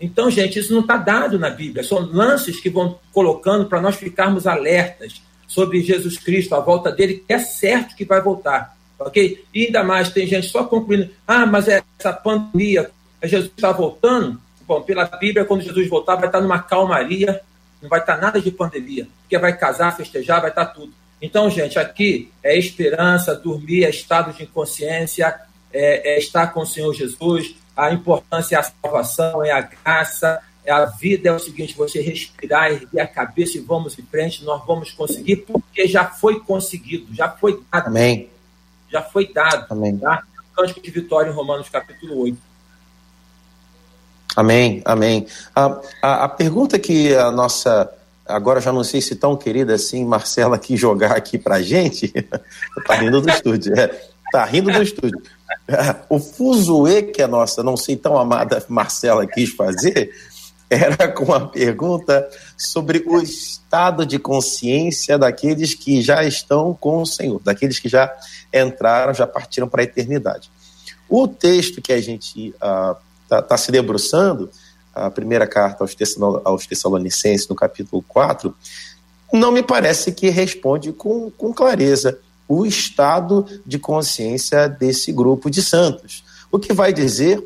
Então, 0.00 0.30
gente, 0.30 0.58
isso 0.58 0.72
não 0.72 0.80
está 0.80 0.96
dado 0.96 1.38
na 1.38 1.50
Bíblia. 1.50 1.84
São 1.84 1.98
lances 2.00 2.60
que 2.60 2.70
vão 2.70 2.98
colocando 3.12 3.66
para 3.66 3.80
nós 3.80 3.96
ficarmos 3.96 4.46
alertas 4.46 5.20
sobre 5.46 5.82
Jesus 5.82 6.16
Cristo, 6.16 6.54
a 6.54 6.60
volta 6.60 6.90
dele, 6.90 7.22
que 7.26 7.32
é 7.32 7.38
certo 7.38 7.94
que 7.94 8.04
vai 8.04 8.20
voltar. 8.20 8.76
Ok? 8.98 9.44
E 9.52 9.66
ainda 9.66 9.82
mais, 9.82 10.10
tem 10.10 10.26
gente 10.26 10.48
só 10.48 10.64
concluindo, 10.64 11.10
ah, 11.26 11.44
mas 11.44 11.68
é 11.68 11.82
essa 11.98 12.12
pandemia, 12.12 12.90
Jesus 13.22 13.50
está 13.54 13.72
voltando. 13.72 14.40
Bom, 14.66 14.80
pela 14.82 15.04
Bíblia, 15.04 15.44
quando 15.44 15.62
Jesus 15.62 15.88
voltar, 15.88 16.16
vai 16.16 16.26
estar 16.26 16.40
numa 16.40 16.60
calmaria, 16.60 17.40
não 17.80 17.88
vai 17.88 18.00
estar 18.00 18.16
nada 18.16 18.40
de 18.40 18.50
pandemia, 18.50 19.08
porque 19.22 19.38
vai 19.38 19.56
casar, 19.56 19.96
festejar, 19.96 20.40
vai 20.40 20.50
estar 20.50 20.66
tudo. 20.66 20.92
Então, 21.20 21.50
gente, 21.50 21.78
aqui 21.78 22.32
é 22.42 22.56
esperança, 22.58 23.34
dormir, 23.34 23.84
é 23.84 23.90
estado 23.90 24.32
de 24.32 24.44
inconsciência, 24.44 25.38
é, 25.72 26.14
é 26.14 26.18
estar 26.18 26.48
com 26.48 26.60
o 26.60 26.66
Senhor 26.66 26.92
Jesus, 26.94 27.54
a 27.76 27.92
importância 27.92 28.56
é 28.56 28.58
a 28.58 28.62
salvação, 28.62 29.44
é 29.44 29.50
a 29.50 29.60
graça, 29.60 30.42
é 30.64 30.72
a 30.72 30.84
vida 30.84 31.28
é 31.28 31.32
o 31.32 31.38
seguinte: 31.38 31.76
você 31.76 32.00
respirar, 32.00 32.70
erguer 32.70 33.00
a 33.00 33.06
cabeça 33.06 33.58
e 33.58 33.60
vamos 33.60 33.98
em 33.98 34.02
frente, 34.02 34.44
nós 34.44 34.64
vamos 34.66 34.92
conseguir, 34.92 35.36
porque 35.36 35.86
já 35.86 36.04
foi 36.04 36.40
conseguido, 36.40 37.14
já 37.14 37.28
foi 37.28 37.62
dado. 37.70 37.86
Amém. 37.88 38.28
Já 38.90 39.02
foi 39.02 39.32
dado. 39.32 39.66
Amém. 39.70 39.96
Tá? 39.98 40.22
Cântico 40.54 40.80
de 40.80 40.90
vitória 40.90 41.30
em 41.30 41.32
Romanos 41.32 41.68
capítulo 41.68 42.20
8. 42.22 42.49
Amém, 44.36 44.80
amém. 44.84 45.26
A, 45.54 45.80
a, 46.02 46.24
a, 46.24 46.28
pergunta 46.28 46.78
que 46.78 47.14
a 47.14 47.30
nossa, 47.30 47.90
agora 48.26 48.60
já 48.60 48.72
não 48.72 48.84
sei 48.84 49.00
se 49.00 49.16
tão 49.16 49.36
querida 49.36 49.74
assim, 49.74 50.04
Marcela, 50.04 50.58
quis 50.58 50.78
jogar 50.78 51.12
aqui 51.12 51.36
para 51.36 51.60
gente, 51.60 52.12
está 52.78 52.94
rindo 53.00 53.20
do 53.20 53.28
estúdio, 53.28 53.74
é, 53.78 53.88
tá 54.30 54.44
rindo 54.44 54.70
no 54.70 54.82
estúdio. 54.82 55.20
O 56.08 56.18
fuzuê 56.18 57.02
que 57.02 57.22
a 57.22 57.28
nossa, 57.28 57.62
não 57.62 57.76
sei 57.76 57.96
tão 57.96 58.18
amada 58.18 58.64
Marcela 58.68 59.26
quis 59.26 59.50
fazer, 59.50 60.10
era 60.70 61.08
com 61.08 61.32
a 61.34 61.48
pergunta 61.48 62.28
sobre 62.56 63.02
o 63.04 63.20
estado 63.20 64.06
de 64.06 64.18
consciência 64.20 65.18
daqueles 65.18 65.74
que 65.74 66.00
já 66.00 66.22
estão 66.22 66.72
com 66.72 67.02
o 67.02 67.06
Senhor, 67.06 67.40
daqueles 67.42 67.80
que 67.80 67.88
já 67.88 68.12
entraram, 68.54 69.12
já 69.12 69.26
partiram 69.26 69.68
para 69.68 69.82
a 69.82 69.84
eternidade. 69.84 70.48
O 71.08 71.26
texto 71.26 71.82
que 71.82 71.92
a 71.92 72.00
gente 72.00 72.54
uh, 72.62 72.96
tá, 73.30 73.40
tá 73.40 73.56
se 73.56 73.70
debruçando, 73.70 74.50
a 74.92 75.08
primeira 75.08 75.46
carta 75.46 75.84
aos, 76.44 76.66
Tessalonicenses, 76.66 77.46
no 77.48 77.54
capítulo 77.54 78.04
4, 78.08 78.52
não 79.32 79.52
me 79.52 79.62
parece 79.62 80.10
que 80.10 80.28
responde 80.28 80.92
com, 80.92 81.30
com 81.30 81.54
clareza 81.54 82.18
o 82.48 82.66
estado 82.66 83.46
de 83.64 83.78
consciência 83.78 84.68
desse 84.68 85.12
grupo 85.12 85.48
de 85.48 85.62
santos. 85.62 86.24
O 86.50 86.58
que 86.58 86.72
vai 86.72 86.92
dizer 86.92 87.40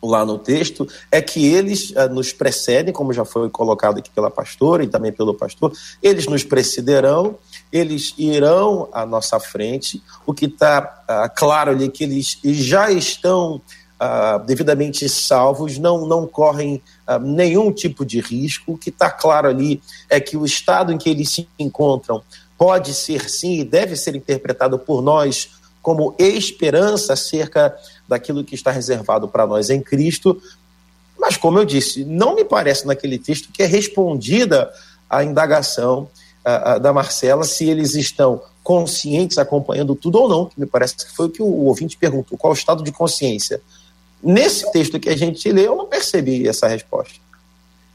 lá 0.00 0.24
no 0.24 0.38
texto 0.38 0.86
é 1.10 1.20
que 1.20 1.44
eles 1.44 1.90
uh, 1.90 2.08
nos 2.08 2.32
precedem, 2.32 2.94
como 2.94 3.12
já 3.12 3.24
foi 3.24 3.50
colocado 3.50 3.98
aqui 3.98 4.10
pela 4.10 4.30
pastora 4.30 4.84
e 4.84 4.86
também 4.86 5.10
pelo 5.10 5.34
pastor, 5.34 5.72
eles 6.00 6.26
nos 6.26 6.44
precederão, 6.44 7.36
eles 7.72 8.14
irão 8.16 8.88
à 8.92 9.04
nossa 9.04 9.40
frente. 9.40 10.00
O 10.24 10.32
que 10.32 10.44
está 10.44 11.02
ah, 11.08 11.28
claro 11.28 11.72
ali 11.72 11.86
é 11.86 11.88
que 11.88 12.04
eles 12.04 12.38
já 12.44 12.92
estão 12.92 13.60
uh, 14.00 14.44
devidamente 14.44 15.08
salvos, 15.08 15.78
não, 15.78 16.06
não 16.06 16.26
correm 16.26 16.82
nenhum 17.22 17.72
tipo 17.72 18.04
de 18.04 18.20
risco. 18.20 18.72
O 18.72 18.78
que 18.78 18.90
está 18.90 19.10
claro 19.10 19.48
ali 19.48 19.80
é 20.08 20.20
que 20.20 20.36
o 20.36 20.44
estado 20.44 20.92
em 20.92 20.98
que 20.98 21.08
eles 21.08 21.30
se 21.30 21.48
encontram 21.58 22.22
pode 22.58 22.92
ser 22.92 23.30
sim 23.30 23.60
e 23.60 23.64
deve 23.64 23.96
ser 23.96 24.16
interpretado 24.16 24.78
por 24.78 25.00
nós 25.00 25.50
como 25.80 26.14
esperança 26.18 27.14
acerca 27.14 27.74
daquilo 28.06 28.44
que 28.44 28.54
está 28.54 28.70
reservado 28.70 29.28
para 29.28 29.46
nós 29.46 29.70
em 29.70 29.80
Cristo. 29.80 30.38
Mas, 31.18 31.36
como 31.36 31.58
eu 31.58 31.64
disse, 31.64 32.04
não 32.04 32.34
me 32.34 32.44
parece 32.44 32.86
naquele 32.86 33.18
texto 33.18 33.50
que 33.52 33.62
é 33.62 33.66
respondida 33.66 34.70
a 35.08 35.24
indagação 35.24 36.08
uh, 36.44 36.78
da 36.78 36.92
Marcela 36.92 37.44
se 37.44 37.64
eles 37.64 37.94
estão 37.94 38.42
conscientes, 38.62 39.38
acompanhando 39.38 39.94
tudo 39.94 40.18
ou 40.18 40.28
não, 40.28 40.46
que 40.46 40.60
me 40.60 40.66
parece 40.66 40.96
que 40.96 41.16
foi 41.16 41.26
o 41.26 41.30
que 41.30 41.42
o 41.42 41.64
ouvinte 41.64 41.96
perguntou, 41.96 42.36
qual 42.36 42.52
o 42.52 42.56
estado 42.56 42.82
de 42.82 42.92
consciência. 42.92 43.60
Nesse 44.22 44.70
texto 44.72 44.98
que 44.98 45.08
a 45.08 45.16
gente 45.16 45.50
lê, 45.50 45.66
eu 45.66 45.76
não 45.76 45.86
percebi 45.86 46.48
essa 46.48 46.66
resposta. 46.66 47.14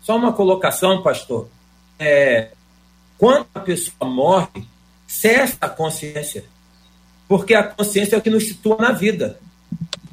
Só 0.02 0.16
uma 0.16 0.34
colocação, 0.34 1.02
pastor. 1.02 1.48
É, 2.00 2.50
quando 3.18 3.46
a 3.54 3.60
pessoa 3.60 4.10
morre, 4.10 4.66
cessa 5.08 5.58
a 5.62 5.70
consciência. 5.70 6.44
Porque 7.28 7.54
a 7.54 7.64
consciência 7.64 8.16
é 8.16 8.20
o 8.20 8.22
que 8.22 8.30
nos 8.30 8.48
situa 8.48 8.78
na 8.78 8.92
vida. 8.92 9.40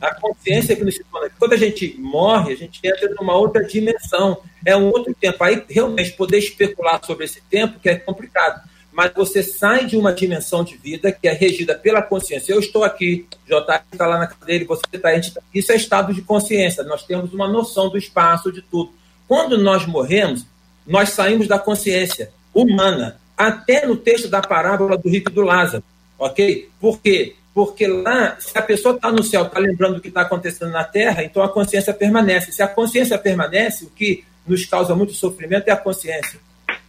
A 0.01 0.15
consciência 0.15 0.73
é 0.73 0.77
que 0.77 0.85
nos 0.85 0.95
situa 0.95 1.21
na 1.21 1.27
vida. 1.27 1.37
Quando 1.39 1.53
a 1.53 1.57
gente 1.57 1.97
morre, 1.99 2.53
a 2.53 2.57
gente 2.57 2.81
entra 2.85 3.15
numa 3.19 3.35
outra 3.35 3.65
dimensão. 3.65 4.39
É 4.65 4.77
um 4.77 4.89
outro 4.89 5.15
tempo. 5.15 5.43
Aí, 5.43 5.65
realmente, 5.69 6.13
poder 6.13 6.39
especular 6.39 7.05
sobre 7.05 7.25
esse 7.25 7.41
tempo 7.43 7.81
que 7.81 7.89
é 7.89 7.97
complicado. 7.97 8.69
Mas 8.93 9.13
você 9.15 9.43
sai 9.43 9.87
de 9.87 9.97
uma 9.97 10.13
dimensão 10.13 10.65
de 10.65 10.77
vida 10.77 11.13
que 11.13 11.29
é 11.29 11.33
regida 11.33 11.75
pela 11.75 12.03
consciência. 12.03 12.53
Eu 12.53 12.59
estou 12.59 12.83
aqui, 12.83 13.27
J 13.47 13.85
está 13.93 14.07
lá 14.07 14.19
na 14.19 14.27
cadeira, 14.27 14.65
você 14.65 14.83
está 14.93 15.09
aí. 15.09 15.21
Tá... 15.21 15.41
Isso 15.55 15.73
é 15.73 15.77
estado 15.77 16.13
de 16.13 16.23
consciência. 16.23 16.83
Nós 16.83 17.05
temos 17.05 17.33
uma 17.33 17.47
noção 17.47 17.89
do 17.89 17.97
espaço, 17.97 18.51
de 18.51 18.63
tudo. 18.63 18.93
Quando 19.29 19.57
nós 19.57 19.87
morremos, 19.87 20.45
nós 20.87 21.11
saímos 21.11 21.47
da 21.47 21.59
consciência 21.59 22.33
humana, 22.53 23.21
até 23.37 23.87
no 23.87 23.97
texto 23.97 24.29
da 24.29 24.41
parábola 24.41 24.99
do 24.99 25.09
rico 25.09 25.31
e 25.31 25.35
do 25.35 25.43
Lázaro, 25.43 25.85
ok? 26.19 26.69
Por 26.81 27.01
quê? 27.01 27.37
Porque 27.55 27.87
lá, 27.87 28.37
se 28.41 28.57
a 28.57 28.63
pessoa 28.63 28.95
está 28.95 29.11
no 29.11 29.23
céu, 29.23 29.43
está 29.43 29.59
lembrando 29.59 29.95
do 29.95 30.01
que 30.01 30.09
está 30.09 30.23
acontecendo 30.23 30.71
na 30.71 30.85
terra, 30.85 31.23
então 31.25 31.43
a 31.43 31.49
consciência 31.49 31.95
permanece. 31.95 32.53
Se 32.53 32.63
a 32.63 32.69
consciência 32.69 33.17
permanece, 33.19 33.85
o 33.85 33.91
que 33.91 34.25
nos 34.47 34.65
causa 34.67 34.95
muito 34.95 35.13
sofrimento 35.13 35.69
é 35.69 35.73
a 35.73 35.77
consciência, 35.77 36.41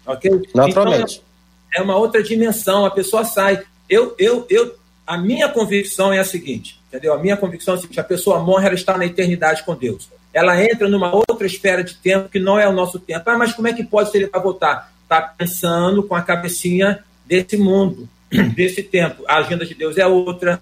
ok? 0.05 0.31
Naturalmente. 0.53 1.15
Então, 1.15 1.30
é 1.73 1.81
uma 1.81 1.95
outra 1.95 2.21
dimensão, 2.21 2.85
a 2.85 2.91
pessoa 2.91 3.23
sai. 3.23 3.63
Eu, 3.89 4.15
eu, 4.17 4.45
eu, 4.49 4.75
a 5.05 5.17
minha 5.17 5.49
convicção 5.49 6.13
é 6.13 6.19
a 6.19 6.23
seguinte, 6.23 6.79
entendeu? 6.87 7.13
A 7.13 7.17
minha 7.17 7.37
convicção 7.37 7.75
é 7.75 7.77
a 7.77 7.81
seguinte: 7.81 7.99
a 7.99 8.03
pessoa 8.03 8.39
morre, 8.39 8.65
ela 8.65 8.75
está 8.75 8.97
na 8.97 9.05
eternidade 9.05 9.63
com 9.63 9.75
Deus. 9.75 10.09
Ela 10.33 10.63
entra 10.63 10.87
numa 10.87 11.13
outra 11.13 11.45
esfera 11.45 11.83
de 11.83 11.95
tempo 11.95 12.29
que 12.29 12.39
não 12.39 12.57
é 12.57 12.67
o 12.67 12.71
nosso 12.71 12.99
tempo. 12.99 13.29
Ah, 13.29 13.37
mas 13.37 13.53
como 13.53 13.67
é 13.67 13.73
que 13.73 13.83
pode 13.83 14.11
ser 14.11 14.29
para 14.29 14.39
voltar? 14.39 14.91
está 15.11 15.21
pensando 15.21 16.03
com 16.03 16.15
a 16.15 16.21
cabecinha 16.21 17.03
desse 17.25 17.57
mundo, 17.57 18.07
desse 18.55 18.81
tempo. 18.81 19.23
A 19.27 19.37
agenda 19.37 19.65
de 19.65 19.75
Deus 19.75 19.97
é 19.97 20.07
outra, 20.07 20.61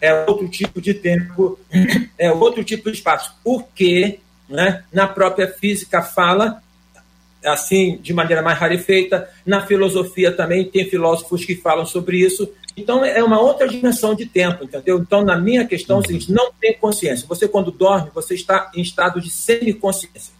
é 0.00 0.24
outro 0.28 0.48
tipo 0.48 0.80
de 0.80 0.92
tempo, 0.92 1.58
é 2.18 2.32
outro 2.32 2.64
tipo 2.64 2.90
de 2.90 2.96
espaço. 2.96 3.32
O 3.44 3.62
que 3.62 4.18
né, 4.48 4.82
na 4.92 5.06
própria 5.06 5.46
física 5.46 6.02
fala, 6.02 6.60
assim, 7.44 7.98
de 8.02 8.12
maneira 8.12 8.42
mais 8.42 8.58
rarefeita, 8.58 9.28
na 9.44 9.66
filosofia 9.66 10.32
também 10.32 10.64
tem 10.64 10.88
filósofos 10.88 11.44
que 11.44 11.54
falam 11.54 11.86
sobre 11.86 12.18
isso. 12.18 12.50
Então, 12.76 13.04
é 13.04 13.22
uma 13.22 13.40
outra 13.40 13.68
dimensão 13.68 14.14
de 14.14 14.26
tempo, 14.26 14.64
entendeu? 14.64 14.98
Então, 14.98 15.22
na 15.22 15.36
minha 15.36 15.66
questão 15.66 15.98
é 15.98 16.00
o 16.00 16.06
seguinte: 16.06 16.32
não 16.32 16.52
tem 16.52 16.76
consciência. 16.76 17.26
Você, 17.28 17.48
quando 17.48 17.70
dorme, 17.70 18.10
você 18.14 18.34
está 18.34 18.70
em 18.74 18.80
estado 18.80 19.20
de 19.20 19.30
semiconsciência. 19.30 20.32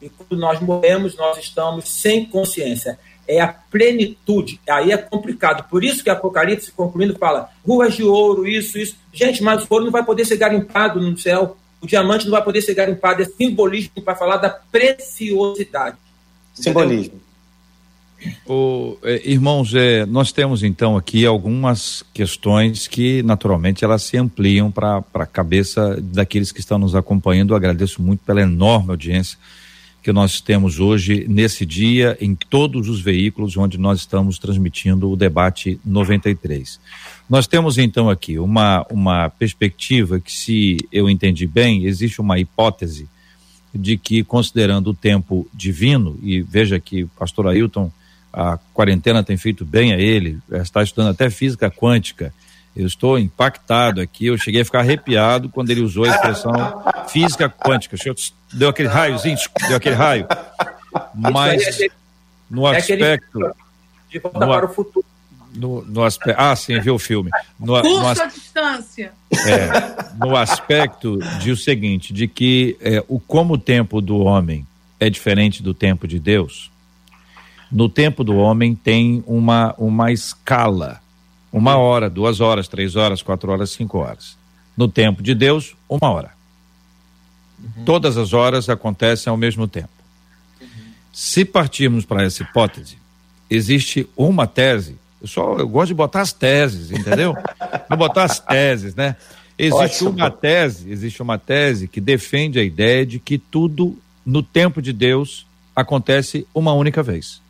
E 0.00 0.08
quando 0.08 0.38
nós 0.38 0.60
morremos, 0.60 1.16
nós 1.16 1.38
estamos 1.38 1.88
sem 1.88 2.24
consciência. 2.24 2.98
É 3.26 3.40
a 3.40 3.48
plenitude. 3.48 4.60
Aí 4.68 4.90
é 4.90 4.96
complicado. 4.96 5.68
Por 5.68 5.84
isso 5.84 6.02
que 6.02 6.10
Apocalipse, 6.10 6.72
concluindo, 6.72 7.18
fala: 7.18 7.50
ruas 7.66 7.94
de 7.94 8.02
ouro, 8.02 8.46
isso, 8.46 8.78
isso. 8.78 8.96
Gente, 9.12 9.42
mas 9.42 9.62
o 9.62 9.66
ouro 9.70 9.84
não 9.84 9.92
vai 9.92 10.04
poder 10.04 10.24
ser 10.24 10.36
garimpado 10.36 11.00
no 11.00 11.16
céu. 11.16 11.56
O 11.80 11.86
diamante 11.86 12.24
não 12.24 12.32
vai 12.32 12.42
poder 12.42 12.62
ser 12.62 12.74
garimpado. 12.74 13.22
É 13.22 13.24
simbolismo 13.24 14.02
para 14.02 14.14
falar 14.14 14.36
da 14.36 14.50
preciosidade. 14.50 15.96
Simbolismo. 16.54 17.20
O, 18.46 18.96
eh, 19.02 19.22
irmãos, 19.24 19.74
eh, 19.74 20.06
nós 20.06 20.30
temos 20.30 20.62
então 20.62 20.96
aqui 20.96 21.26
algumas 21.26 22.04
questões 22.14 22.86
que 22.86 23.22
naturalmente 23.22 23.84
elas 23.84 24.02
se 24.02 24.16
ampliam 24.16 24.70
para 24.70 25.02
a 25.14 25.26
cabeça 25.26 25.98
daqueles 26.00 26.52
que 26.52 26.60
estão 26.60 26.78
nos 26.78 26.94
acompanhando. 26.94 27.52
Eu 27.52 27.56
agradeço 27.56 28.00
muito 28.00 28.20
pela 28.24 28.40
enorme 28.40 28.90
audiência 28.90 29.36
que 30.02 30.12
nós 30.12 30.40
temos 30.40 30.80
hoje, 30.80 31.26
nesse 31.28 31.64
dia, 31.64 32.18
em 32.20 32.34
todos 32.34 32.88
os 32.88 33.00
veículos 33.00 33.56
onde 33.56 33.78
nós 33.78 34.00
estamos 34.00 34.36
transmitindo 34.36 35.08
o 35.08 35.16
debate 35.16 35.78
93. 35.84 36.80
Nós 37.30 37.46
temos 37.46 37.78
então 37.78 38.10
aqui 38.10 38.38
uma, 38.38 38.84
uma 38.90 39.30
perspectiva 39.30 40.18
que, 40.18 40.32
se 40.32 40.76
eu 40.90 41.08
entendi 41.08 41.46
bem, 41.46 41.84
existe 41.84 42.20
uma 42.20 42.38
hipótese 42.38 43.08
de 43.74 43.96
que, 43.96 44.22
considerando 44.22 44.90
o 44.90 44.94
tempo 44.94 45.48
divino, 45.52 46.18
e 46.22 46.42
veja 46.42 46.78
que 46.78 47.04
o 47.04 47.08
pastor 47.08 47.48
Ailton, 47.48 47.90
a 48.32 48.58
quarentena 48.72 49.22
tem 49.22 49.36
feito 49.36 49.64
bem 49.64 49.92
a 49.92 49.98
ele, 49.98 50.38
está 50.50 50.82
estudando 50.82 51.10
até 51.10 51.30
física 51.30 51.70
quântica, 51.70 52.32
eu 52.74 52.86
estou 52.86 53.18
impactado 53.18 54.00
aqui, 54.00 54.26
eu 54.26 54.38
cheguei 54.38 54.62
a 54.62 54.64
ficar 54.64 54.80
arrepiado 54.80 55.50
quando 55.50 55.70
ele 55.70 55.82
usou 55.82 56.04
a 56.04 56.08
expressão 56.08 56.52
física 57.06 57.48
quântica. 57.48 57.96
Deu 58.52 58.70
aquele 58.70 58.88
raiozinho, 58.88 59.36
deu 59.68 59.76
aquele 59.76 59.94
raio. 59.94 60.26
Mas 61.14 61.62
no 62.50 62.66
aspecto. 62.66 63.54
De 64.10 64.18
volta 64.18 64.38
para 64.38 64.66
o 64.66 64.68
futuro. 64.68 65.04
No, 65.54 65.82
no 65.84 66.02
aspecto, 66.02 66.40
ah, 66.40 66.56
sim, 66.56 66.80
viu 66.80 66.94
o 66.94 66.98
filme. 66.98 67.30
No, 67.60 67.78
Curso 67.82 68.00
no, 68.00 68.08
à 68.08 68.26
distância. 68.26 69.12
É, 69.30 70.01
no 70.24 70.36
aspecto 70.36 71.18
de 71.40 71.50
o 71.50 71.56
seguinte, 71.56 72.12
de 72.12 72.26
que 72.28 72.76
é, 72.80 73.04
o 73.08 73.18
como 73.20 73.54
o 73.54 73.58
tempo 73.58 74.00
do 74.00 74.18
homem 74.18 74.66
é 74.98 75.10
diferente 75.10 75.62
do 75.62 75.74
tempo 75.74 76.06
de 76.06 76.18
Deus, 76.18 76.70
no 77.70 77.88
tempo 77.88 78.22
do 78.22 78.36
homem 78.36 78.74
tem 78.74 79.22
uma, 79.26 79.74
uma 79.78 80.12
escala 80.12 81.02
uma 81.52 81.76
hora, 81.76 82.08
duas 82.08 82.40
horas, 82.40 82.66
três 82.66 82.96
horas, 82.96 83.20
quatro 83.20 83.52
horas, 83.52 83.70
cinco 83.70 83.98
horas. 83.98 84.36
No 84.76 84.88
tempo 84.88 85.22
de 85.22 85.34
Deus, 85.34 85.76
uma 85.86 86.10
hora. 86.10 86.30
Uhum. 87.58 87.84
Todas 87.84 88.16
as 88.16 88.32
horas 88.32 88.70
acontecem 88.70 89.30
ao 89.30 89.36
mesmo 89.36 89.68
tempo. 89.68 89.90
Uhum. 90.60 90.68
Se 91.12 91.44
partirmos 91.44 92.06
para 92.06 92.24
essa 92.24 92.42
hipótese, 92.42 92.96
existe 93.50 94.08
uma 94.16 94.46
tese. 94.46 94.96
Eu 95.20 95.28
só 95.28 95.58
eu 95.58 95.68
gosto 95.68 95.88
de 95.88 95.94
botar 95.94 96.22
as 96.22 96.32
teses, 96.32 96.90
entendeu? 96.90 97.36
Vou 97.88 97.98
botar 97.98 98.24
as 98.24 98.40
teses, 98.40 98.94
né? 98.94 99.14
Existe 99.64 100.04
Ótimo. 100.04 100.10
uma 100.10 100.28
tese, 100.28 100.90
existe 100.90 101.22
uma 101.22 101.38
tese 101.38 101.86
que 101.86 102.00
defende 102.00 102.58
a 102.58 102.64
ideia 102.64 103.06
de 103.06 103.20
que 103.20 103.38
tudo 103.38 103.96
no 104.26 104.42
tempo 104.42 104.82
de 104.82 104.92
Deus 104.92 105.46
acontece 105.74 106.44
uma 106.52 106.72
única 106.72 107.00
vez. 107.00 107.40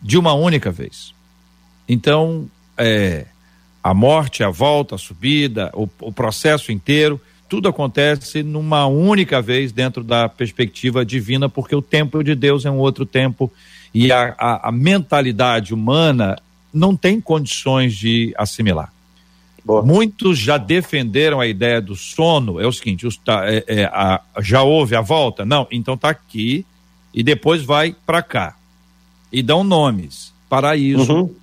De 0.00 0.16
uma 0.16 0.32
única 0.32 0.70
vez. 0.70 1.12
Então, 1.88 2.48
é, 2.78 3.26
a 3.82 3.92
morte, 3.92 4.44
a 4.44 4.48
volta, 4.48 4.94
a 4.94 4.98
subida, 4.98 5.72
o, 5.74 5.88
o 6.00 6.12
processo 6.12 6.70
inteiro, 6.70 7.20
tudo 7.48 7.68
acontece 7.68 8.44
numa 8.44 8.86
única 8.86 9.42
vez 9.42 9.72
dentro 9.72 10.04
da 10.04 10.28
perspectiva 10.28 11.04
divina, 11.04 11.48
porque 11.48 11.74
o 11.74 11.82
tempo 11.82 12.22
de 12.22 12.36
Deus 12.36 12.64
é 12.64 12.70
um 12.70 12.78
outro 12.78 13.04
tempo 13.04 13.52
e 13.92 14.12
a, 14.12 14.36
a, 14.38 14.68
a 14.68 14.72
mentalidade 14.72 15.74
humana 15.74 16.38
não 16.72 16.96
tem 16.96 17.20
condições 17.20 17.92
de 17.96 18.32
assimilar. 18.38 18.92
Boa. 19.64 19.82
Muitos 19.82 20.38
já 20.38 20.58
defenderam 20.58 21.40
a 21.40 21.46
ideia 21.46 21.80
do 21.80 21.94
sono. 21.94 22.60
É 22.60 22.66
o 22.66 22.72
seguinte: 22.72 23.06
os, 23.06 23.16
tá, 23.16 23.44
é, 23.46 23.64
é, 23.66 23.84
a, 23.84 24.20
já 24.40 24.62
houve 24.62 24.96
a 24.96 25.00
volta? 25.00 25.44
Não, 25.44 25.66
então 25.70 25.96
tá 25.96 26.10
aqui 26.10 26.66
e 27.14 27.22
depois 27.22 27.62
vai 27.62 27.94
para 28.04 28.22
cá. 28.22 28.56
E 29.30 29.42
dão 29.42 29.62
nomes: 29.62 30.32
paraíso, 30.48 31.12
uhum. 31.12 31.34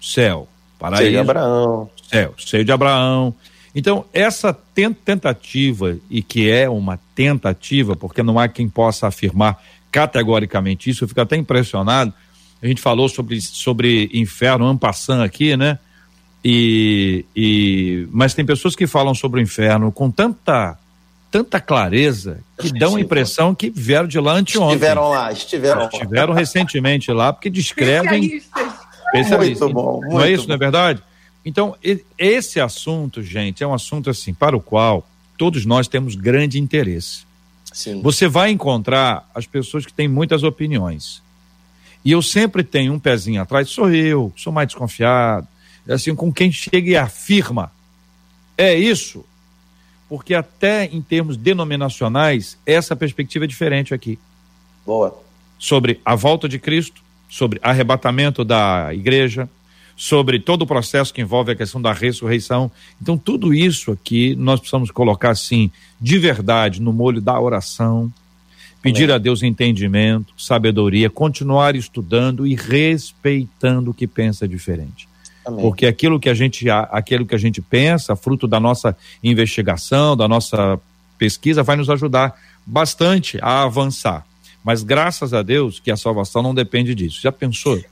céu, 0.00 0.48
paraíso, 0.78 1.02
seio 1.02 1.12
de 1.12 1.18
Abraão, 1.18 1.90
céu, 2.10 2.34
seio 2.38 2.64
de 2.64 2.72
Abraão. 2.72 3.34
Então, 3.74 4.06
essa 4.12 4.52
tentativa, 4.52 5.96
e 6.10 6.22
que 6.22 6.50
é 6.50 6.68
uma 6.68 6.98
tentativa, 7.14 7.94
porque 7.94 8.22
não 8.22 8.38
há 8.38 8.48
quem 8.48 8.68
possa 8.68 9.06
afirmar 9.06 9.62
categoricamente 9.92 10.90
isso, 10.90 11.04
eu 11.04 11.08
fico 11.08 11.20
até 11.20 11.36
impressionado. 11.36 12.12
A 12.60 12.66
gente 12.66 12.80
falou 12.80 13.08
sobre, 13.08 13.40
sobre 13.40 14.10
inferno, 14.12 14.66
ampassando 14.66 15.22
aqui, 15.22 15.56
né? 15.56 15.78
E, 16.44 17.24
e, 17.34 18.08
mas 18.10 18.34
tem 18.34 18.44
pessoas 18.44 18.76
que 18.76 18.86
falam 18.86 19.14
sobre 19.14 19.40
o 19.40 19.42
inferno 19.42 19.90
com 19.90 20.10
tanta 20.10 20.78
tanta 21.30 21.60
clareza 21.60 22.40
que 22.58 22.72
dão 22.72 22.96
a 22.96 23.00
impressão 23.00 23.54
que 23.54 23.68
vieram 23.68 24.08
de 24.08 24.18
lá 24.18 24.32
anteontem. 24.32 24.76
Estiveram 24.76 25.10
lá, 25.10 25.30
estiveram. 25.30 25.88
Estiveram 25.88 26.32
recentemente 26.32 27.12
lá, 27.12 27.32
porque 27.32 27.50
descrevem. 27.50 28.42
Especialistas. 29.14 29.60
Muito 29.60 29.74
bom. 29.74 30.00
Muito 30.00 30.14
não 30.14 30.20
é 30.22 30.30
isso, 30.30 30.44
bom. 30.44 30.48
não 30.48 30.54
é 30.54 30.58
verdade? 30.58 31.02
Então, 31.44 31.76
esse 32.18 32.60
assunto, 32.60 33.22
gente, 33.22 33.62
é 33.62 33.66
um 33.66 33.74
assunto 33.74 34.10
assim 34.10 34.32
para 34.32 34.56
o 34.56 34.60
qual 34.60 35.06
todos 35.36 35.64
nós 35.64 35.86
temos 35.86 36.14
grande 36.14 36.58
interesse. 36.58 37.26
Sim. 37.72 38.00
Você 38.02 38.26
vai 38.26 38.50
encontrar 38.50 39.28
as 39.34 39.46
pessoas 39.46 39.84
que 39.84 39.92
têm 39.92 40.08
muitas 40.08 40.42
opiniões. 40.42 41.22
E 42.04 42.12
eu 42.12 42.22
sempre 42.22 42.62
tenho 42.64 42.92
um 42.92 42.98
pezinho 42.98 43.42
atrás, 43.42 43.68
sou 43.68 43.90
eu, 43.90 44.32
sou 44.36 44.52
mais 44.52 44.68
desconfiado 44.68 45.46
é 45.88 45.94
assim, 45.94 46.14
com 46.14 46.30
quem 46.30 46.52
chega 46.52 46.90
e 46.90 46.96
afirma. 46.96 47.72
É 48.56 48.74
isso. 48.74 49.24
Porque 50.08 50.34
até 50.34 50.84
em 50.84 51.00
termos 51.00 51.36
denominacionais, 51.36 52.58
essa 52.66 52.94
perspectiva 52.94 53.46
é 53.46 53.48
diferente 53.48 53.94
aqui. 53.94 54.18
Boa. 54.84 55.18
Sobre 55.58 56.00
a 56.04 56.14
volta 56.14 56.48
de 56.48 56.58
Cristo, 56.58 57.02
sobre 57.28 57.58
arrebatamento 57.62 58.44
da 58.44 58.90
igreja, 58.92 59.48
sobre 59.96 60.38
todo 60.38 60.62
o 60.62 60.66
processo 60.66 61.12
que 61.12 61.20
envolve 61.20 61.52
a 61.52 61.56
questão 61.56 61.80
da 61.80 61.92
ressurreição. 61.92 62.70
Então, 63.00 63.18
tudo 63.18 63.52
isso 63.52 63.90
aqui 63.90 64.36
nós 64.36 64.60
precisamos 64.60 64.90
colocar 64.90 65.30
assim, 65.30 65.70
de 66.00 66.18
verdade, 66.18 66.80
no 66.80 66.92
molho 66.92 67.20
da 67.20 67.38
oração, 67.40 68.12
pedir 68.80 69.10
a 69.10 69.18
Deus 69.18 69.42
entendimento, 69.42 70.32
sabedoria, 70.38 71.10
continuar 71.10 71.74
estudando 71.74 72.46
e 72.46 72.54
respeitando 72.54 73.90
o 73.90 73.94
que 73.94 74.06
pensa 74.06 74.46
diferente. 74.46 75.07
Amém. 75.48 75.62
Porque 75.62 75.86
aquilo 75.86 76.20
que 76.20 76.28
a 76.28 76.34
gente 76.34 76.68
aquilo 76.70 77.24
que 77.24 77.34
a 77.34 77.38
gente 77.38 77.62
pensa, 77.62 78.14
fruto 78.14 78.46
da 78.46 78.60
nossa 78.60 78.94
investigação, 79.24 80.14
da 80.14 80.28
nossa 80.28 80.78
pesquisa, 81.16 81.62
vai 81.62 81.74
nos 81.74 81.88
ajudar 81.88 82.38
bastante 82.66 83.38
a 83.40 83.62
avançar. 83.62 84.26
Mas 84.62 84.82
graças 84.82 85.32
a 85.32 85.42
Deus 85.42 85.80
que 85.80 85.90
a 85.90 85.96
salvação 85.96 86.42
não 86.42 86.54
depende 86.54 86.94
disso. 86.94 87.20
Já 87.22 87.32
pensou? 87.32 87.82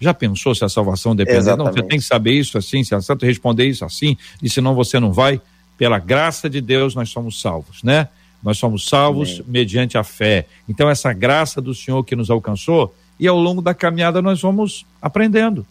Já 0.00 0.14
pensou 0.14 0.54
se 0.54 0.64
a 0.64 0.68
salvação 0.70 1.14
depende? 1.14 1.44
Não, 1.54 1.66
você 1.66 1.82
tem 1.82 1.98
que 1.98 2.04
saber 2.04 2.32
isso 2.32 2.56
assim, 2.56 2.82
se 2.82 2.94
a 2.94 3.00
santo 3.02 3.26
responder 3.26 3.66
isso 3.66 3.84
assim, 3.84 4.16
e 4.42 4.48
senão 4.48 4.74
você 4.74 4.98
não 4.98 5.12
vai. 5.12 5.38
Pela 5.76 5.98
graça 5.98 6.48
de 6.48 6.62
Deus 6.62 6.94
nós 6.94 7.10
somos 7.10 7.40
salvos, 7.40 7.82
né? 7.82 8.08
Nós 8.42 8.56
somos 8.56 8.86
salvos 8.88 9.34
Amém. 9.34 9.44
mediante 9.48 9.98
a 9.98 10.02
fé. 10.02 10.46
Então 10.66 10.88
essa 10.88 11.12
graça 11.12 11.60
do 11.60 11.74
Senhor 11.74 12.02
que 12.04 12.16
nos 12.16 12.30
alcançou 12.30 12.94
e 13.20 13.28
ao 13.28 13.38
longo 13.38 13.60
da 13.60 13.74
caminhada 13.74 14.22
nós 14.22 14.40
vamos 14.40 14.86
aprendendo 15.00 15.66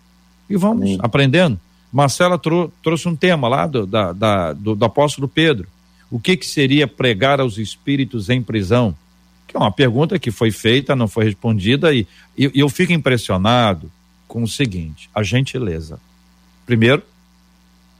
e 0.52 0.58
vamos 0.58 0.84
Amém. 0.84 1.00
aprendendo. 1.02 1.60
Marcela 1.92 2.38
trou 2.38 2.72
trouxe 2.82 3.08
um 3.08 3.16
tema 3.16 3.48
lá 3.48 3.68
do, 3.68 3.86
da, 3.86 4.14
da, 4.14 4.54
do, 4.54 4.76
do, 4.76 4.86
apóstolo 4.86 5.28
Pedro. 5.28 5.68
O 6.10 6.20
que, 6.20 6.38
que 6.38 6.46
seria 6.46 6.88
pregar 6.88 7.40
aos 7.40 7.58
espíritos 7.58 8.30
em 8.30 8.42
prisão? 8.42 8.96
Que 9.48 9.58
é 9.58 9.60
uma 9.60 9.72
pergunta 9.72 10.20
que 10.20 10.32
foi 10.32 10.52
feita, 10.52 10.96
não 10.96 11.08
foi 11.08 11.26
respondida, 11.26 11.94
e, 11.94 12.08
e 12.38 12.52
eu 12.54 12.70
fico 12.70 12.94
impressionado 12.94 13.92
com 14.28 14.44
o 14.44 14.48
seguinte: 14.48 15.10
a 15.14 15.22
gentileza. 15.24 16.00
Primeiro, 16.66 17.04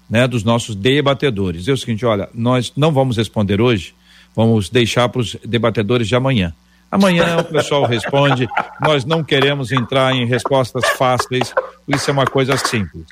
né, 0.10 0.28
dos 0.28 0.44
nossos 0.44 0.76
debatedores. 0.76 1.68
É 1.68 1.72
o 1.72 1.78
seguinte: 1.78 2.06
olha, 2.06 2.30
nós 2.34 2.74
não 2.76 2.92
vamos 2.92 3.18
responder 3.18 3.62
hoje, 3.62 3.94
vamos 4.36 4.70
deixar 4.70 5.08
para 5.10 5.22
os 5.22 5.38
debatedores 5.46 6.08
de 6.08 6.16
amanhã. 6.16 6.54
Amanhã 6.92 7.38
o 7.38 7.44
pessoal 7.46 7.86
responde. 7.86 8.48
Nós 8.82 9.06
não 9.06 9.24
queremos 9.24 9.72
entrar 9.72 10.14
em 10.14 10.26
respostas 10.26 10.88
fáceis, 10.98 11.54
isso 11.88 12.10
é 12.10 12.14
uma 12.14 12.26
coisa 12.26 12.58
simples. 12.58 13.06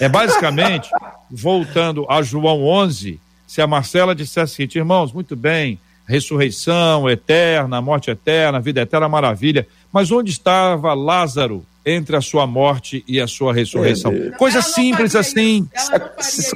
É 0.00 0.08
basicamente, 0.08 0.88
voltando 1.30 2.06
a 2.08 2.22
João 2.22 2.64
11, 2.64 3.20
se 3.46 3.60
a 3.60 3.66
Marcela 3.66 4.14
dissesse 4.14 4.62
assim, 4.62 4.78
irmãos, 4.78 5.12
muito 5.12 5.36
bem, 5.36 5.78
ressurreição 6.06 7.08
eterna, 7.08 7.82
morte 7.82 8.10
eterna, 8.10 8.60
vida 8.60 8.80
eterna, 8.80 9.08
maravilha, 9.08 9.66
mas 9.92 10.10
onde 10.10 10.30
estava 10.30 10.94
Lázaro 10.94 11.66
entre 11.84 12.16
a 12.16 12.20
sua 12.20 12.46
morte 12.46 13.04
e 13.06 13.20
a 13.20 13.26
sua 13.26 13.52
ressurreição? 13.52 14.12
Coisa 14.38 14.62
simples 14.62 15.14
assim. 15.14 15.68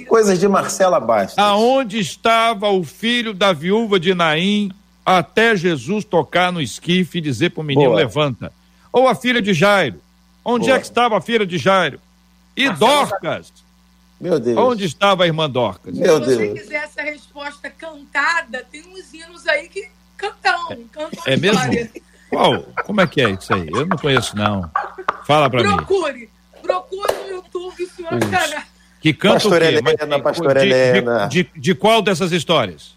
Coisas 0.09 0.39
de 0.39 0.49
Marcela 0.49 0.99
Bastos. 0.99 1.39
Aonde 1.39 1.99
estava 1.99 2.69
o 2.69 2.83
filho 2.83 3.35
da 3.35 3.53
viúva 3.53 4.01
de 4.01 4.15
Naim 4.15 4.71
até 5.05 5.57
Jesus 5.57 6.05
tocar 6.05 6.53
no 6.53 6.61
esquife 6.61 7.19
e 7.19 7.21
dizer 7.21 7.51
para 7.51 7.61
o 7.61 7.65
menino: 7.65 7.91
Boa. 7.91 7.97
levanta. 7.97 8.53
Ou 8.93 9.09
a 9.09 9.15
filha 9.15 9.41
de 9.41 9.55
Jairo. 9.55 10.01
Onde 10.45 10.67
Boa. 10.67 10.77
é 10.77 10.81
que 10.81 10.87
estava 10.87 11.17
a 11.17 11.21
filha 11.21 11.47
de 11.47 11.59
Jairo? 11.59 12.01
E 12.57 12.69
Dorcas. 12.71 13.53
Meu 14.21 14.39
Deus. 14.39 14.57
Onde 14.57 14.85
estava 14.85 15.25
a 15.25 15.27
irmã 15.27 15.49
Dorcas? 15.49 15.95
Meu 15.97 16.25
Se 16.25 16.37
você 16.37 16.49
quiser 16.55 16.85
essa 16.85 17.03
resposta 17.03 17.71
cantada, 17.71 18.65
tem 18.71 18.83
uns 18.83 19.13
hinos 19.13 19.47
aí 19.49 19.69
que 19.69 19.89
cantam. 20.17 20.85
cantam 20.93 21.23
é 21.27 21.37
mesmo? 21.37 21.61
Qual? 22.31 22.63
Como 22.85 23.01
é 23.01 23.07
que 23.07 23.21
é 23.21 23.31
isso 23.31 23.53
aí? 23.53 23.69
Eu 23.69 23.87
não 23.87 23.97
conheço, 23.97 24.37
não. 24.37 24.71
Fala 25.27 25.51
para 25.51 25.63
mim. 25.63 25.77
Procure. 25.77 26.31
Procure 26.63 27.13
no 27.13 27.29
YouTube, 27.29 27.87
senhor. 27.87 28.13
Que 29.01 29.13
canta 29.13 29.35
Pastor 29.35 29.55
o 29.55 29.59
quê? 29.59 29.65
Helena, 29.65 30.07
Mas, 30.09 30.23
Pastor 30.23 30.55
de, 30.55 30.61
Helena. 30.61 31.27
De, 31.27 31.43
de, 31.43 31.61
de, 31.61 31.75
qual 31.75 32.01
dessas 32.01 32.31
histórias? 32.31 32.95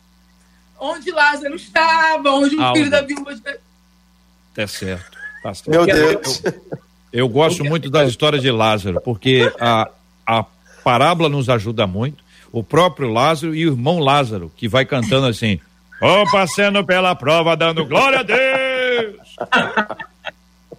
Onde 0.80 1.12
Lázaro 1.12 1.56
estava, 1.56 2.30
onde 2.32 2.56
o 2.56 2.74
filho 2.74 2.90
da 2.90 3.02
viúva... 3.02 3.34
Tá 4.54 4.68
certo. 4.68 5.18
Tá 5.42 5.54
certo. 5.54 5.70
Meu 5.70 5.86
Deus. 5.86 6.44
Eu, 6.44 6.54
eu 7.12 7.30
gosto 7.30 7.64
muito 7.64 7.90
das 7.90 8.10
histórias 8.10 8.42
de 8.42 8.52
Lázaro, 8.52 9.02
porque 9.02 9.52
a, 9.60 9.90
a 10.26 10.46
parábola 10.84 11.30
nos 11.30 11.50
ajuda 11.50 11.88
muito. 11.88 12.24
O 12.52 12.64
próprio 12.64 13.10
Lázaro 13.10 13.56
e 13.56 13.66
o 13.66 13.72
irmão 13.72 14.00
Lázaro, 14.00 14.52
que 14.56 14.68
vai 14.68 14.86
cantando 14.86 15.28
assim: 15.28 15.60
oh, 16.02 16.30
passando 16.32 16.84
pela 16.86 17.16
prova, 17.16 17.56
dando 17.56 17.86
glória 17.86 18.20
a 18.20 18.24
Deus. 18.24 19.36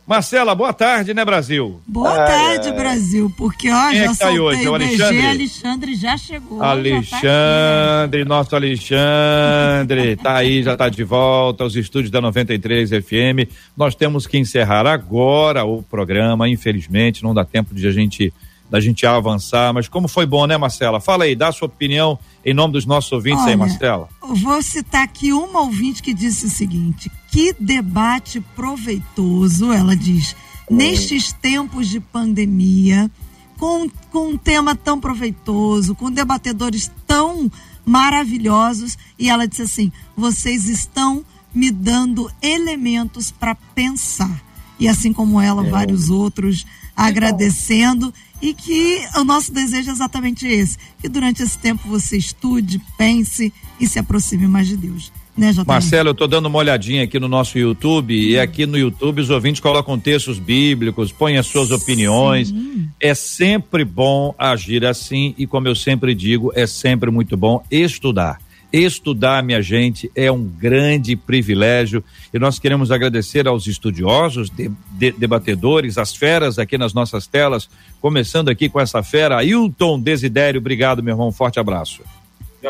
Marcela, 0.06 0.54
boa 0.54 0.72
tarde, 0.72 1.12
né, 1.12 1.24
Brasil? 1.24 1.80
Boa 1.84 2.08
ai, 2.10 2.26
tarde, 2.28 2.68
ai. 2.68 2.76
Brasil, 2.76 3.32
porque 3.36 3.68
ó, 3.68 3.88
Quem 3.88 3.98
já 3.98 4.04
é 4.04 4.08
que 4.08 4.18
tá 4.18 4.28
aí 4.28 4.38
hoje? 4.38 4.64
É 4.64 4.70
o 4.70 4.74
Alexandre? 4.76 5.16
BG, 5.16 5.26
Alexandre 5.26 5.94
já 5.96 6.16
chegou. 6.16 6.62
Alexandre, 6.62 8.22
tá 8.22 8.28
nosso 8.28 8.54
Alexandre, 8.54 10.14
tá 10.22 10.36
aí, 10.36 10.62
já 10.62 10.76
tá 10.76 10.88
de 10.88 11.02
volta 11.02 11.64
aos 11.64 11.74
estúdios 11.74 12.12
da 12.12 12.20
93 12.20 12.90
FM. 12.90 13.50
Nós 13.76 13.96
temos 13.96 14.28
que 14.28 14.38
encerrar 14.38 14.86
agora 14.86 15.64
o 15.64 15.82
programa, 15.82 16.48
infelizmente, 16.48 17.24
não 17.24 17.34
dá 17.34 17.44
tempo 17.44 17.74
de 17.74 17.88
a 17.88 17.90
gente 17.90 18.32
da 18.70 18.80
gente 18.80 19.06
avançar, 19.06 19.72
mas 19.72 19.88
como 19.88 20.08
foi 20.08 20.26
bom, 20.26 20.44
né, 20.46 20.56
Marcela? 20.56 21.00
Fala 21.00 21.24
aí, 21.24 21.36
dá 21.36 21.48
a 21.48 21.52
sua 21.52 21.66
opinião 21.66 22.18
em 22.44 22.52
nome 22.52 22.72
dos 22.72 22.84
nossos 22.84 23.10
ouvintes 23.12 23.42
Olha, 23.42 23.52
aí, 23.52 23.56
Marcela. 23.56 24.08
Vou 24.20 24.60
citar 24.62 25.04
aqui 25.04 25.32
uma 25.32 25.60
ouvinte 25.60 26.02
que 26.02 26.12
disse 26.12 26.46
o 26.46 26.48
seguinte: 26.50 27.10
que 27.36 27.54
debate 27.60 28.40
proveitoso, 28.40 29.70
ela 29.70 29.94
diz, 29.94 30.34
nestes 30.70 31.34
tempos 31.34 31.86
de 31.86 32.00
pandemia, 32.00 33.10
com, 33.58 33.90
com 34.10 34.30
um 34.30 34.38
tema 34.38 34.74
tão 34.74 34.98
proveitoso, 34.98 35.94
com 35.94 36.10
debatedores 36.10 36.90
tão 37.06 37.52
maravilhosos, 37.84 38.96
e 39.18 39.28
ela 39.28 39.46
disse 39.46 39.60
assim: 39.60 39.92
vocês 40.16 40.66
estão 40.66 41.22
me 41.54 41.70
dando 41.70 42.32
elementos 42.40 43.30
para 43.30 43.54
pensar. 43.54 44.42
E 44.80 44.88
assim 44.88 45.12
como 45.12 45.38
ela, 45.38 45.66
é. 45.66 45.68
vários 45.68 46.08
outros 46.08 46.64
agradecendo 46.96 48.14
e 48.40 48.54
que 48.54 49.06
o 49.14 49.24
nosso 49.24 49.52
desejo 49.52 49.90
é 49.90 49.92
exatamente 49.92 50.46
esse, 50.46 50.78
que 50.98 51.06
durante 51.06 51.42
esse 51.42 51.58
tempo 51.58 51.86
você 51.86 52.16
estude, 52.16 52.80
pense 52.96 53.52
e 53.78 53.86
se 53.86 53.98
aproxime 53.98 54.48
mais 54.48 54.66
de 54.66 54.78
Deus. 54.78 55.12
Né, 55.36 55.52
Marcelo, 55.66 56.08
eu 56.08 56.12
estou 56.12 56.26
dando 56.26 56.46
uma 56.46 56.58
olhadinha 56.58 57.04
aqui 57.04 57.20
no 57.20 57.28
nosso 57.28 57.58
YouTube 57.58 58.14
e 58.14 58.38
aqui 58.38 58.64
no 58.64 58.78
YouTube 58.78 59.20
os 59.20 59.28
ouvintes 59.28 59.60
colocam 59.60 59.98
textos 59.98 60.38
bíblicos, 60.38 61.12
põem 61.12 61.36
as 61.36 61.46
suas 61.46 61.70
opiniões. 61.70 62.48
Sim. 62.48 62.88
É 62.98 63.14
sempre 63.14 63.84
bom 63.84 64.34
agir 64.38 64.86
assim 64.86 65.34
e 65.36 65.46
como 65.46 65.68
eu 65.68 65.74
sempre 65.74 66.14
digo, 66.14 66.50
é 66.54 66.66
sempre 66.66 67.10
muito 67.10 67.36
bom 67.36 67.62
estudar. 67.70 68.38
Estudar, 68.72 69.42
minha 69.42 69.62
gente, 69.62 70.10
é 70.14 70.32
um 70.32 70.42
grande 70.42 71.14
privilégio 71.14 72.02
e 72.32 72.38
nós 72.38 72.58
queremos 72.58 72.90
agradecer 72.90 73.46
aos 73.46 73.66
estudiosos, 73.66 74.50
de, 74.50 74.70
de, 74.92 75.12
debatedores, 75.12 75.98
as 75.98 76.16
feras 76.16 76.58
aqui 76.58 76.76
nas 76.76 76.92
nossas 76.92 77.26
telas, 77.26 77.68
começando 78.00 78.48
aqui 78.48 78.68
com 78.68 78.80
essa 78.80 79.02
fera, 79.02 79.36
Ailton 79.38 80.00
Desidério. 80.00 80.60
Obrigado, 80.60 81.02
meu 81.02 81.12
irmão. 81.12 81.30
Forte 81.30 81.60
abraço. 81.60 82.02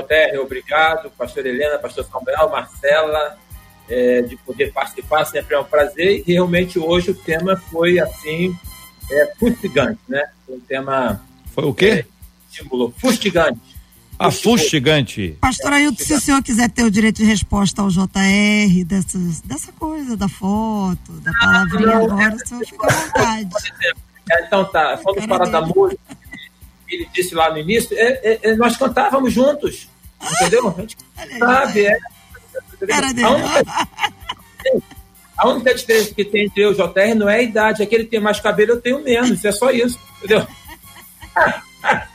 JR, 0.03 0.39
obrigado. 0.41 1.11
Pastor 1.11 1.47
Helena, 1.47 1.79
Pastor 1.79 2.05
Samuel, 2.05 2.51
Marcela, 2.51 3.39
é, 3.89 4.23
de 4.23 4.37
poder 4.37 4.73
participar, 4.73 5.25
sempre 5.25 5.55
é 5.55 5.59
um 5.59 5.65
prazer. 5.65 6.23
E 6.27 6.33
realmente 6.33 6.79
hoje 6.79 7.11
o 7.11 7.15
tema 7.15 7.57
foi 7.71 7.99
assim, 7.99 8.55
é, 9.11 9.33
fustigante, 9.39 10.01
né? 10.09 10.23
Foi 10.45 10.57
um 10.57 10.61
tema. 10.61 11.23
Foi 11.55 11.65
o 11.65 11.75
quê? 11.75 11.87
É, 11.87 12.05
símbolo, 12.51 12.93
fustigante. 12.99 13.77
A 14.19 14.31
fustigante. 14.31 15.37
Pastor 15.41 15.75
Ailton, 15.75 16.03
se 16.03 16.15
o 16.15 16.21
senhor 16.21 16.43
quiser 16.43 16.71
ter 16.71 16.85
o 16.85 16.91
direito 16.91 17.17
de 17.17 17.25
resposta 17.25 17.83
ao 17.83 17.89
JR, 17.89 18.85
dessas, 18.87 19.43
dessa 19.43 19.71
coisa, 19.73 20.17
da 20.17 20.29
foto, 20.29 21.13
da 21.21 21.33
palavrinha 21.35 21.87
não, 21.87 22.05
agora, 22.07 22.35
o 22.35 22.49
senhor 22.49 22.65
fica 22.65 22.87
à 22.87 22.95
vontade. 22.95 23.49
Então 24.47 24.65
tá, 24.65 24.99
vamos 25.05 25.25
falar 25.27 25.51
da 25.51 25.61
música. 25.61 26.01
Ele 26.89 27.09
disse 27.13 27.35
lá 27.35 27.51
no 27.51 27.59
início, 27.59 27.97
é, 27.99 28.39
é, 28.43 28.57
nós 28.57 28.77
cantávamos 28.77 29.33
juntos, 29.33 29.89
entendeu? 30.41 30.75
A 30.77 30.81
gente 30.81 30.97
sabe, 31.39 31.87
é. 31.87 31.99
A 33.25 33.31
única, 33.31 33.65
a 35.37 35.49
única 35.49 35.75
diferença 35.75 36.15
que 36.15 36.25
tem 36.25 36.47
entre 36.47 36.63
eu 36.63 36.73
e 36.73 36.75
o 36.75 36.77
JR 36.77 37.15
não 37.17 37.29
é 37.29 37.37
a 37.37 37.43
idade, 37.43 37.83
é 37.83 37.87
que 37.87 37.95
ele 37.95 38.05
tem 38.05 38.21
mais 38.21 38.41
cabelo, 38.41 38.73
eu 38.73 38.81
tenho 38.81 39.03
menos, 39.03 39.45
é 39.45 39.53
só 39.53 39.71
isso, 39.71 39.99
entendeu? 40.19 40.47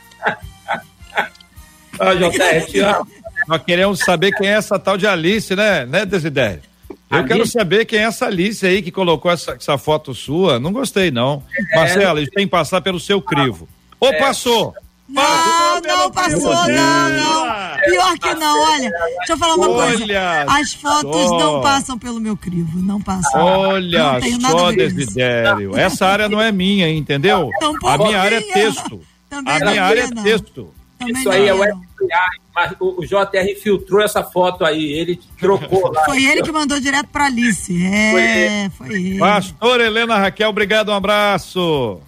Ah, 2.00 2.14
JR, 2.14 2.66
te 2.66 2.80
amo. 2.80 3.06
Nós 3.46 3.62
queremos 3.62 4.00
saber 4.00 4.32
quem 4.32 4.48
é 4.48 4.52
essa 4.52 4.78
tal 4.78 4.96
de 4.96 5.06
Alice, 5.06 5.54
né, 5.54 5.84
né, 5.84 6.04
Desidério? 6.04 6.62
Eu 7.10 7.18
Alice? 7.18 7.28
quero 7.28 7.46
saber 7.46 7.84
quem 7.84 7.98
é 7.98 8.02
essa 8.02 8.26
Alice 8.26 8.66
aí 8.66 8.82
que 8.82 8.90
colocou 8.90 9.30
essa, 9.30 9.52
essa 9.52 9.78
foto 9.78 10.14
sua. 10.14 10.58
Não 10.58 10.72
gostei, 10.72 11.10
não. 11.10 11.42
É, 11.72 11.76
Marcelo, 11.76 12.18
isso 12.20 12.30
tem 12.32 12.46
que 12.46 12.50
passar 12.50 12.80
pelo 12.80 12.98
seu 12.98 13.20
crivo. 13.20 13.68
Ou 14.02 14.08
é. 14.08 14.18
passou? 14.18 14.74
Não, 15.08 15.80
não 15.80 16.10
passou, 16.10 16.40
não, 16.40 17.08
não. 17.10 17.46
Pior 17.84 18.18
que 18.18 18.34
não, 18.34 18.60
olha. 18.72 18.90
Deixa 19.18 19.32
eu 19.32 19.38
falar 19.38 19.54
uma 19.54 19.70
olha 19.70 19.96
coisa. 19.96 20.44
As 20.48 20.72
fotos 20.72 21.28
só. 21.28 21.38
não 21.38 21.60
passam 21.60 21.98
pelo 21.98 22.18
meu 22.18 22.36
crivo, 22.36 22.80
não 22.80 23.00
passam. 23.00 23.40
Olha 23.40 24.18
só, 24.40 24.72
Desidério. 24.72 25.76
Essa 25.78 26.06
área 26.06 26.28
não 26.28 26.40
é 26.40 26.50
minha, 26.50 26.88
entendeu? 26.88 27.48
A 27.84 27.98
minha 27.98 28.20
área 28.20 28.38
é 28.38 28.40
texto. 28.40 29.00
Também 29.30 29.54
a 29.54 29.58
minha 29.60 29.84
área 29.84 30.00
é 30.00 30.22
texto. 30.22 30.74
Isso 31.06 31.30
aí 31.30 31.46
é 31.46 31.54
o 31.54 31.58
FBI, 31.58 32.40
mas 32.54 32.74
o, 32.80 33.04
JR 33.04 33.60
filtrou 33.60 34.02
essa 34.02 34.22
foto 34.22 34.64
aí, 34.64 34.84
ele 34.92 35.20
trocou 35.38 35.92
lá. 35.92 36.04
Foi 36.04 36.24
ele 36.24 36.42
que 36.42 36.52
mandou 36.52 36.78
direto 36.80 37.08
para 37.08 37.26
Alice. 37.26 37.84
É, 37.84 38.70
foi, 38.76 38.88
foi 38.88 38.96
ele. 38.96 39.18
Pastor 39.18 39.80
Helena 39.80 40.18
Raquel, 40.18 40.48
obrigado, 40.48 40.90
um 40.90 40.94
abraço. 40.94 42.00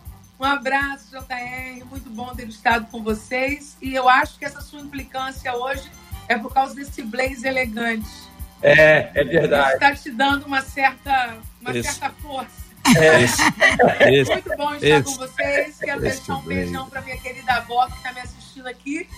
Um 0.45 0.47
abraço, 0.47 1.07
JR. 1.11 1.86
Muito 1.86 2.11
bom 2.11 2.34
ter 2.34 2.47
estado 2.47 2.86
com 2.90 3.03
vocês. 3.03 3.78
E 3.80 3.95
eu 3.95 4.11
acho 4.11 4.38
que 4.38 4.45
essa 4.45 4.61
sua 4.61 4.78
implicância 4.78 5.57
hoje 5.57 5.90
é 6.28 6.36
por 6.36 6.53
causa 6.53 6.74
desse 6.74 7.01
blaze 7.01 7.49
elegante. 7.49 8.11
É, 8.61 9.11
é 9.14 9.24
verdade. 9.24 9.72
Está 9.72 9.95
te 9.95 10.11
dando 10.11 10.45
uma 10.45 10.61
certa, 10.61 11.38
uma 11.62 11.72
certa 11.72 12.11
força. 12.20 12.62
É. 12.95 13.22
Esse, 13.22 13.42
esse, 14.12 14.30
Muito 14.32 14.55
bom 14.55 14.74
estar 14.74 15.03
com 15.03 15.14
vocês. 15.14 15.78
Quero 15.78 16.03
deixar 16.03 16.36
um 16.36 16.42
beijão 16.42 16.90
para 16.90 17.01
minha 17.01 17.16
querida 17.16 17.55
avó 17.55 17.86
que 17.86 17.97
está 17.97 18.12
me 18.12 18.20
assistindo 18.20 18.66
aqui. 18.66 19.09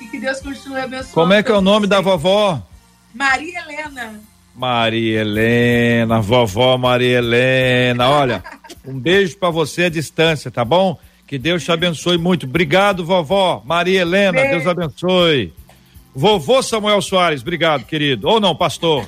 E 0.00 0.08
que 0.08 0.18
Deus 0.18 0.40
continue 0.40 0.80
abençoando. 0.80 1.14
Como 1.14 1.32
é 1.32 1.44
que 1.44 1.52
é 1.52 1.54
o 1.54 1.60
nome 1.60 1.86
da 1.86 2.00
vovó? 2.00 2.60
Maria 3.14 3.60
Helena. 3.60 4.20
Maria 4.56 5.20
Helena, 5.20 6.20
vovó 6.20 6.78
Maria 6.78 7.18
Helena. 7.18 8.08
Olha, 8.08 8.42
um 8.86 8.98
beijo 8.98 9.36
para 9.36 9.50
você 9.50 9.84
à 9.84 9.88
distância, 9.90 10.50
tá 10.50 10.64
bom? 10.64 10.98
Que 11.26 11.38
Deus 11.38 11.62
te 11.62 11.70
abençoe 11.70 12.16
muito. 12.16 12.46
Obrigado, 12.46 13.04
vovó 13.04 13.62
Maria 13.66 14.00
Helena. 14.00 14.40
Beijo. 14.40 14.50
Deus 14.50 14.66
abençoe. 14.66 15.52
Vovô 16.14 16.62
Samuel 16.62 17.02
Soares, 17.02 17.42
obrigado, 17.42 17.84
querido. 17.84 18.26
Ou 18.26 18.40
não, 18.40 18.56
pastor? 18.56 19.06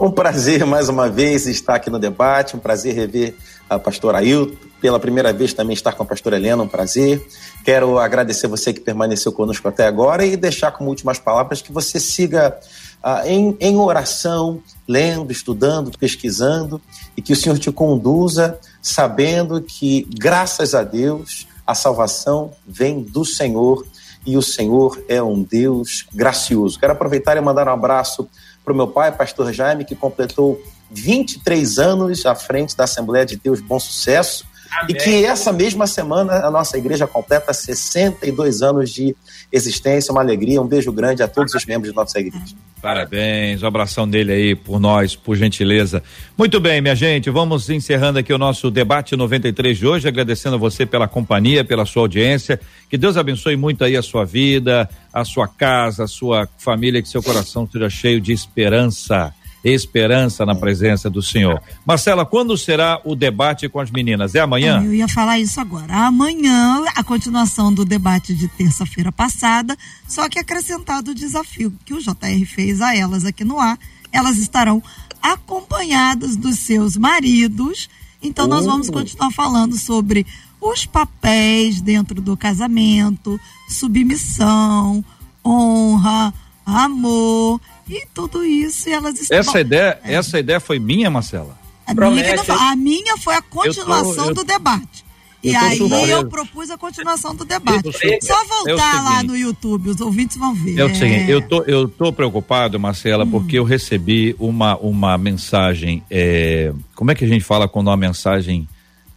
Um 0.00 0.10
prazer 0.10 0.66
mais 0.66 0.88
uma 0.88 1.08
vez 1.08 1.46
estar 1.46 1.76
aqui 1.76 1.88
no 1.88 1.98
debate, 1.98 2.56
um 2.56 2.58
prazer 2.58 2.94
rever 2.94 3.36
a 3.70 3.78
pastora 3.78 4.18
Ailton, 4.18 4.56
pela 4.80 4.98
primeira 4.98 5.32
vez 5.32 5.54
também 5.54 5.74
estar 5.74 5.92
com 5.92 6.02
a 6.02 6.06
pastora 6.06 6.36
Helena, 6.36 6.64
um 6.64 6.68
prazer. 6.68 7.24
Quero 7.64 7.98
agradecer 8.00 8.48
você 8.48 8.72
que 8.72 8.80
permaneceu 8.80 9.30
conosco 9.30 9.68
até 9.68 9.86
agora 9.86 10.26
e 10.26 10.36
deixar 10.36 10.72
como 10.72 10.90
últimas 10.90 11.20
palavras 11.20 11.62
que 11.62 11.70
você 11.70 12.00
siga 12.00 12.58
ah, 13.02 13.22
em, 13.26 13.56
em 13.60 13.76
oração, 13.76 14.62
lendo, 14.86 15.32
estudando, 15.32 15.96
pesquisando 15.98 16.80
e 17.16 17.22
que 17.22 17.32
o 17.32 17.36
Senhor 17.36 17.58
te 17.58 17.72
conduza 17.72 18.58
sabendo 18.80 19.60
que, 19.60 20.06
graças 20.18 20.74
a 20.74 20.82
Deus, 20.82 21.46
a 21.66 21.74
salvação 21.74 22.52
vem 22.66 23.02
do 23.02 23.24
Senhor 23.24 23.86
e 24.24 24.36
o 24.36 24.42
Senhor 24.42 25.02
é 25.08 25.22
um 25.22 25.42
Deus 25.42 26.06
gracioso. 26.12 26.78
Quero 26.78 26.92
aproveitar 26.92 27.36
e 27.36 27.40
mandar 27.40 27.68
um 27.68 27.72
abraço 27.72 28.28
para 28.64 28.72
o 28.72 28.76
meu 28.76 28.88
pai, 28.88 29.10
pastor 29.10 29.52
Jaime, 29.52 29.84
que 29.84 29.96
completou 29.96 30.60
23 30.90 31.78
anos 31.78 32.26
à 32.26 32.34
frente 32.34 32.76
da 32.76 32.84
Assembleia 32.84 33.26
de 33.26 33.36
Deus 33.36 33.60
Bom 33.60 33.80
Sucesso. 33.80 34.46
Amém. 34.80 34.86
E 34.90 34.94
que 34.94 35.24
essa 35.24 35.52
mesma 35.52 35.86
semana 35.86 36.46
a 36.46 36.50
nossa 36.50 36.78
igreja 36.78 37.06
completa 37.06 37.52
62 37.52 38.62
anos 38.62 38.90
de 38.90 39.14
existência. 39.52 40.12
Uma 40.12 40.22
alegria, 40.22 40.60
um 40.60 40.66
beijo 40.66 40.90
grande 40.90 41.22
a 41.22 41.28
todos 41.28 41.54
os 41.54 41.66
membros 41.66 41.90
de 41.90 41.96
nossa 41.96 42.18
igreja. 42.18 42.54
Parabéns, 42.80 43.62
um 43.62 43.66
abração 43.66 44.08
dele 44.08 44.32
aí 44.32 44.54
por 44.56 44.80
nós, 44.80 45.14
por 45.14 45.36
gentileza. 45.36 46.02
Muito 46.36 46.58
bem, 46.58 46.80
minha 46.80 46.96
gente, 46.96 47.30
vamos 47.30 47.70
encerrando 47.70 48.18
aqui 48.18 48.32
o 48.32 48.38
nosso 48.38 48.72
debate 48.72 49.14
93 49.14 49.78
de 49.78 49.86
hoje, 49.86 50.08
agradecendo 50.08 50.56
a 50.56 50.58
você 50.58 50.84
pela 50.84 51.06
companhia, 51.06 51.64
pela 51.64 51.86
sua 51.86 52.02
audiência. 52.02 52.58
Que 52.90 52.98
Deus 52.98 53.16
abençoe 53.16 53.56
muito 53.56 53.84
aí 53.84 53.96
a 53.96 54.02
sua 54.02 54.24
vida, 54.24 54.88
a 55.12 55.24
sua 55.24 55.46
casa, 55.46 56.04
a 56.04 56.08
sua 56.08 56.48
família, 56.58 57.00
que 57.00 57.08
seu 57.08 57.22
coração 57.22 57.68
seja 57.70 57.88
cheio 57.88 58.20
de 58.20 58.32
esperança 58.32 59.32
esperança 59.64 60.44
na 60.44 60.54
presença 60.54 61.08
do 61.08 61.22
Senhor. 61.22 61.62
Marcela, 61.86 62.26
quando 62.26 62.56
será 62.56 63.00
o 63.04 63.14
debate 63.14 63.68
com 63.68 63.78
as 63.78 63.90
meninas? 63.90 64.34
É 64.34 64.40
amanhã? 64.40 64.82
Eu 64.82 64.92
ia 64.92 65.08
falar 65.08 65.38
isso 65.38 65.60
agora. 65.60 65.94
Amanhã, 65.94 66.84
a 66.96 67.04
continuação 67.04 67.72
do 67.72 67.84
debate 67.84 68.34
de 68.34 68.48
terça-feira 68.48 69.12
passada, 69.12 69.76
só 70.08 70.28
que 70.28 70.38
acrescentado 70.38 71.12
o 71.12 71.14
desafio 71.14 71.72
que 71.84 71.94
o 71.94 72.00
JR 72.00 72.44
fez 72.46 72.80
a 72.80 72.96
elas 72.96 73.24
aqui 73.24 73.44
no 73.44 73.60
ar. 73.60 73.78
Elas 74.12 74.36
estarão 74.38 74.82
acompanhadas 75.22 76.36
dos 76.36 76.58
seus 76.58 76.96
maridos. 76.96 77.88
Então, 78.20 78.46
nós 78.46 78.66
vamos 78.66 78.88
oh. 78.88 78.92
continuar 78.92 79.30
falando 79.30 79.78
sobre 79.78 80.26
os 80.60 80.86
papéis 80.86 81.80
dentro 81.80 82.20
do 82.20 82.36
casamento, 82.36 83.40
submissão, 83.68 85.04
honra, 85.44 86.32
amor 86.64 87.60
e 87.88 88.06
tudo 88.14 88.44
isso, 88.44 88.88
e 88.88 88.92
elas 88.92 89.18
estão. 89.20 89.36
Essa 89.36 89.60
ideia, 89.60 89.98
é. 90.04 90.14
essa 90.14 90.38
ideia 90.38 90.60
foi 90.60 90.78
minha, 90.78 91.10
Marcela? 91.10 91.58
A 91.86 91.94
minha, 91.94 92.34
a 92.48 92.76
minha 92.76 93.16
foi 93.18 93.34
a 93.34 93.42
continuação 93.42 94.24
tô, 94.24 94.30
eu, 94.30 94.34
do 94.34 94.44
debate. 94.44 95.04
E 95.42 95.56
aí 95.56 95.76
surpreso. 95.76 96.12
eu 96.12 96.28
propus 96.28 96.70
a 96.70 96.78
continuação 96.78 97.34
do 97.34 97.44
debate. 97.44 97.90
Só 98.22 98.44
voltar 98.46 98.96
é 98.96 99.00
lá 99.00 99.22
no 99.24 99.36
YouTube, 99.36 99.90
os 99.90 100.00
ouvintes 100.00 100.36
vão 100.36 100.54
ver. 100.54 100.78
É 100.78 100.84
o 100.84 100.94
seguinte, 100.94 101.28
eu 101.28 101.42
tô, 101.42 101.62
eu 101.64 101.88
tô 101.88 102.12
preocupado, 102.12 102.78
Marcela, 102.78 103.24
hum. 103.24 103.30
porque 103.30 103.58
eu 103.58 103.64
recebi 103.64 104.36
uma, 104.38 104.76
uma 104.76 105.18
mensagem. 105.18 106.02
É, 106.08 106.72
como 106.94 107.10
é 107.10 107.14
que 107.16 107.24
a 107.24 107.28
gente 107.28 107.44
fala 107.44 107.68
quando 107.68 107.88
uma 107.88 107.96
mensagem 107.96 108.68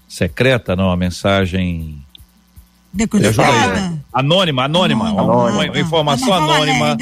secreta, 0.07 0.75
não? 0.75 0.85
Uma 0.85 0.97
mensagem 0.97 2.03
Decodificada. 2.91 4.04
Anônima, 4.15 4.63
anônima. 4.63 5.09
anônima. 5.09 5.33
Uma, 5.33 5.51
uma, 5.51 5.77
informação 5.77 6.33
anônima. 6.33 6.97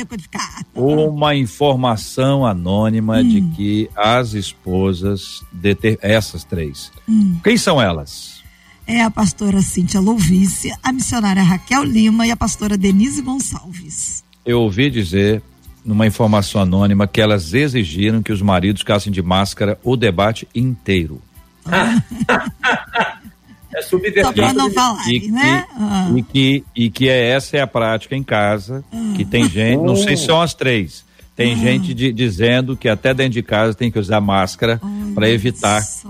Uma 0.73 1.35
informação 1.35 2.43
anônima 2.43 3.19
hum. 3.19 3.29
de 3.29 3.41
que 3.55 3.89
as 3.95 4.33
esposas, 4.33 5.43
de 5.51 5.75
ter, 5.75 5.99
essas 6.01 6.43
três. 6.43 6.91
Hum. 7.07 7.37
Quem 7.43 7.55
são 7.55 7.79
elas? 7.79 8.41
É 8.87 9.03
a 9.03 9.11
pastora 9.11 9.61
Cíntia 9.61 9.99
Louvice, 9.99 10.73
a 10.81 10.91
missionária 10.91 11.43
Raquel 11.43 11.83
Lima 11.83 12.25
e 12.25 12.31
a 12.31 12.35
pastora 12.35 12.75
Denise 12.75 13.21
Gonçalves. 13.21 14.23
Eu 14.43 14.61
ouvi 14.61 14.89
dizer, 14.89 15.43
numa 15.85 16.07
informação 16.07 16.61
anônima, 16.61 17.05
que 17.05 17.21
elas 17.21 17.53
exigiram 17.53 18.23
que 18.23 18.31
os 18.31 18.41
maridos 18.41 18.81
ficassem 18.81 19.13
de 19.13 19.21
máscara 19.21 19.79
o 19.83 19.95
debate 19.95 20.47
inteiro. 20.55 21.21
É 23.75 23.81
subvertido. 23.81 24.27
Só 24.27 24.33
para 24.33 24.53
não 24.53 24.71
falar, 24.71 25.07
e, 25.07 25.31
né? 25.31 25.65
E, 25.67 25.73
ah. 25.79 26.11
e, 26.15 26.23
que, 26.23 26.63
e 26.75 26.89
que 26.89 27.09
é, 27.09 27.29
essa 27.29 27.57
é 27.57 27.61
a 27.61 27.67
prática 27.67 28.15
em 28.15 28.23
casa, 28.23 28.83
ah. 28.91 29.13
que 29.15 29.25
tem 29.25 29.49
gente, 29.49 29.81
não 29.81 29.95
sei 29.95 30.15
se 30.15 30.25
são 30.25 30.41
as 30.41 30.53
três, 30.53 31.03
tem 31.35 31.53
ah. 31.53 31.57
gente 31.57 31.93
de, 31.93 32.11
dizendo 32.13 32.77
que 32.77 32.87
até 32.87 33.13
dentro 33.13 33.33
de 33.33 33.43
casa 33.43 33.73
tem 33.73 33.91
que 33.91 33.99
usar 33.99 34.21
máscara 34.21 34.79
para 35.15 35.29
evitar. 35.29 35.81
Só. 35.81 36.09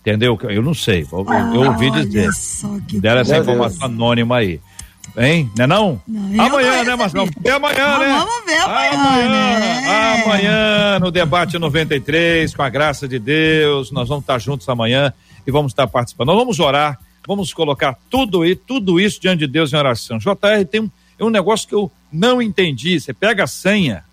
Entendeu? 0.00 0.38
Eu 0.42 0.62
não 0.62 0.74
sei, 0.74 1.06
eu, 1.10 1.26
eu 1.54 1.70
ouvi 1.70 1.90
dizer. 1.90 2.30
Deram 3.00 3.20
essa 3.20 3.38
informação 3.38 3.86
anônima 3.86 4.38
aí. 4.38 4.60
Hein? 5.16 5.50
Não 5.56 5.64
é 5.64 5.66
não? 5.66 6.02
não 6.06 6.44
amanhã, 6.44 6.84
né, 6.84 6.96
Marcelo? 6.96 7.28
Ver 7.40 7.50
amanhã, 7.50 7.98
né? 7.98 8.06
Vamos 8.06 8.44
ver 8.46 8.58
amanhã. 8.58 8.94
Amanhã, 8.94 9.58
né? 9.58 10.22
amanhã, 10.24 10.98
no 11.00 11.10
debate 11.10 11.58
93, 11.58 12.54
com 12.54 12.62
a 12.62 12.68
graça 12.68 13.08
de 13.08 13.18
Deus, 13.18 13.90
nós 13.90 14.08
vamos 14.08 14.22
estar 14.22 14.38
juntos 14.38 14.68
amanhã 14.68 15.12
e 15.48 15.50
vamos 15.50 15.72
estar 15.72 15.86
participando. 15.86 16.28
Nós 16.28 16.36
vamos 16.36 16.60
orar, 16.60 16.98
vamos 17.26 17.54
colocar 17.54 17.98
tudo, 18.10 18.44
e, 18.44 18.54
tudo 18.54 19.00
isso 19.00 19.18
diante 19.20 19.40
de 19.40 19.46
Deus 19.46 19.72
em 19.72 19.76
oração. 19.76 20.18
JR 20.18 20.64
tem 20.70 20.82
um, 20.82 20.90
é 21.18 21.24
um 21.24 21.30
negócio 21.30 21.66
que 21.66 21.74
eu 21.74 21.90
não 22.12 22.42
entendi. 22.42 23.00
Você 23.00 23.14
pega 23.14 23.44
a 23.44 23.46
senha, 23.46 24.04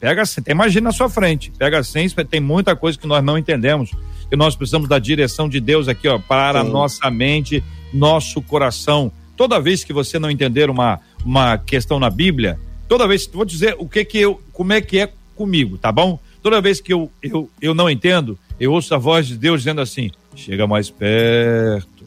pega 0.00 0.22
a 0.22 0.26
senha, 0.26 0.44
imagina 0.48 0.88
na 0.88 0.92
sua 0.92 1.08
frente, 1.08 1.52
pega 1.56 1.78
a 1.78 1.84
senha, 1.84 2.10
tem 2.28 2.40
muita 2.40 2.74
coisa 2.74 2.98
que 2.98 3.06
nós 3.06 3.22
não 3.22 3.38
entendemos. 3.38 3.92
E 4.32 4.36
nós 4.36 4.56
precisamos 4.56 4.88
da 4.88 4.98
direção 4.98 5.48
de 5.48 5.60
Deus 5.60 5.86
aqui, 5.88 6.08
ó, 6.08 6.18
para 6.18 6.60
a 6.60 6.64
nossa 6.64 7.08
mente, 7.10 7.62
nosso 7.92 8.42
coração 8.42 9.12
toda 9.40 9.58
vez 9.58 9.82
que 9.82 9.90
você 9.94 10.18
não 10.18 10.30
entender 10.30 10.68
uma, 10.68 11.00
uma 11.24 11.56
questão 11.56 11.98
na 11.98 12.10
Bíblia, 12.10 12.60
toda 12.86 13.08
vez, 13.08 13.26
vou 13.26 13.46
dizer 13.46 13.74
o 13.78 13.88
que 13.88 14.04
que 14.04 14.18
eu, 14.18 14.38
como 14.52 14.74
é 14.74 14.82
que 14.82 14.98
é 14.98 15.10
comigo, 15.34 15.78
tá 15.78 15.90
bom? 15.90 16.20
Toda 16.42 16.60
vez 16.60 16.78
que 16.78 16.92
eu, 16.92 17.10
eu, 17.22 17.48
eu 17.58 17.72
não 17.72 17.88
entendo, 17.88 18.38
eu 18.60 18.70
ouço 18.70 18.94
a 18.94 18.98
voz 18.98 19.26
de 19.26 19.38
Deus 19.38 19.60
dizendo 19.62 19.80
assim: 19.80 20.10
chega 20.34 20.66
mais 20.66 20.90
perto, 20.90 22.04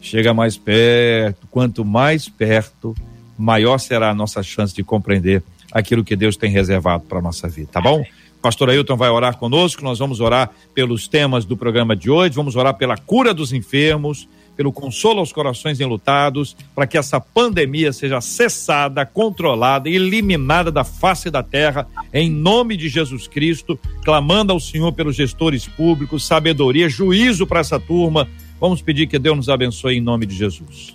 chega 0.00 0.32
mais 0.32 0.56
perto. 0.56 1.46
Quanto 1.50 1.84
mais 1.84 2.28
perto, 2.28 2.94
maior 3.36 3.78
será 3.78 4.10
a 4.10 4.14
nossa 4.14 4.42
chance 4.42 4.74
de 4.74 4.82
compreender 4.82 5.42
aquilo 5.72 6.04
que 6.04 6.16
Deus 6.16 6.36
tem 6.36 6.50
reservado 6.50 7.04
para 7.04 7.20
nossa 7.20 7.48
vida, 7.48 7.70
tá 7.72 7.80
bom? 7.80 8.04
Pastor 8.42 8.70
Ailton 8.70 8.96
vai 8.96 9.10
orar 9.10 9.36
conosco, 9.36 9.84
nós 9.84 9.98
vamos 9.98 10.18
orar 10.18 10.50
pelos 10.74 11.06
temas 11.06 11.44
do 11.44 11.56
programa 11.56 11.94
de 11.94 12.10
hoje, 12.10 12.34
vamos 12.34 12.56
orar 12.56 12.74
pela 12.74 12.96
cura 12.96 13.34
dos 13.34 13.52
enfermos, 13.52 14.26
pelo 14.60 14.74
consolo 14.74 15.20
aos 15.20 15.32
corações 15.32 15.80
enlutados, 15.80 16.54
para 16.74 16.86
que 16.86 16.98
essa 16.98 17.18
pandemia 17.18 17.94
seja 17.94 18.20
cessada, 18.20 19.06
controlada 19.06 19.88
eliminada 19.88 20.70
da 20.70 20.84
face 20.84 21.30
da 21.30 21.42
terra, 21.42 21.88
em 22.12 22.30
nome 22.30 22.76
de 22.76 22.86
Jesus 22.86 23.26
Cristo, 23.26 23.80
clamando 24.04 24.52
ao 24.52 24.60
Senhor 24.60 24.92
pelos 24.92 25.16
gestores 25.16 25.66
públicos, 25.66 26.26
sabedoria, 26.26 26.90
juízo 26.90 27.46
para 27.46 27.60
essa 27.60 27.80
turma. 27.80 28.28
Vamos 28.60 28.82
pedir 28.82 29.06
que 29.06 29.18
Deus 29.18 29.34
nos 29.34 29.48
abençoe 29.48 29.96
em 29.96 30.00
nome 30.02 30.26
de 30.26 30.36
Jesus. 30.36 30.94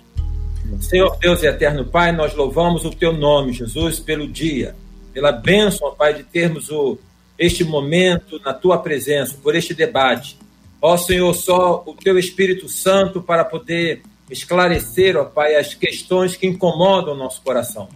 Senhor 0.78 1.18
Deus 1.20 1.42
e 1.42 1.46
eterno 1.46 1.84
Pai, 1.86 2.12
nós 2.12 2.36
louvamos 2.36 2.84
o 2.84 2.90
teu 2.90 3.12
nome, 3.12 3.52
Jesus, 3.52 3.98
pelo 3.98 4.28
dia, 4.28 4.76
pela 5.12 5.32
bênção, 5.32 5.92
Pai, 5.92 6.14
de 6.14 6.22
termos 6.22 6.70
o, 6.70 6.96
este 7.36 7.64
momento 7.64 8.40
na 8.44 8.54
tua 8.54 8.78
presença, 8.78 9.34
por 9.42 9.56
este 9.56 9.74
debate. 9.74 10.38
Ó 10.80 10.96
Senhor, 10.96 11.32
só 11.34 11.82
o 11.86 11.94
teu 11.94 12.18
Espírito 12.18 12.68
Santo 12.68 13.22
para 13.22 13.44
poder 13.44 14.02
esclarecer, 14.30 15.16
ó 15.16 15.24
Pai, 15.24 15.56
as 15.56 15.74
questões 15.74 16.36
que 16.36 16.46
incomodam 16.46 17.14
o 17.14 17.16
nosso 17.16 17.42
coração. 17.42 17.88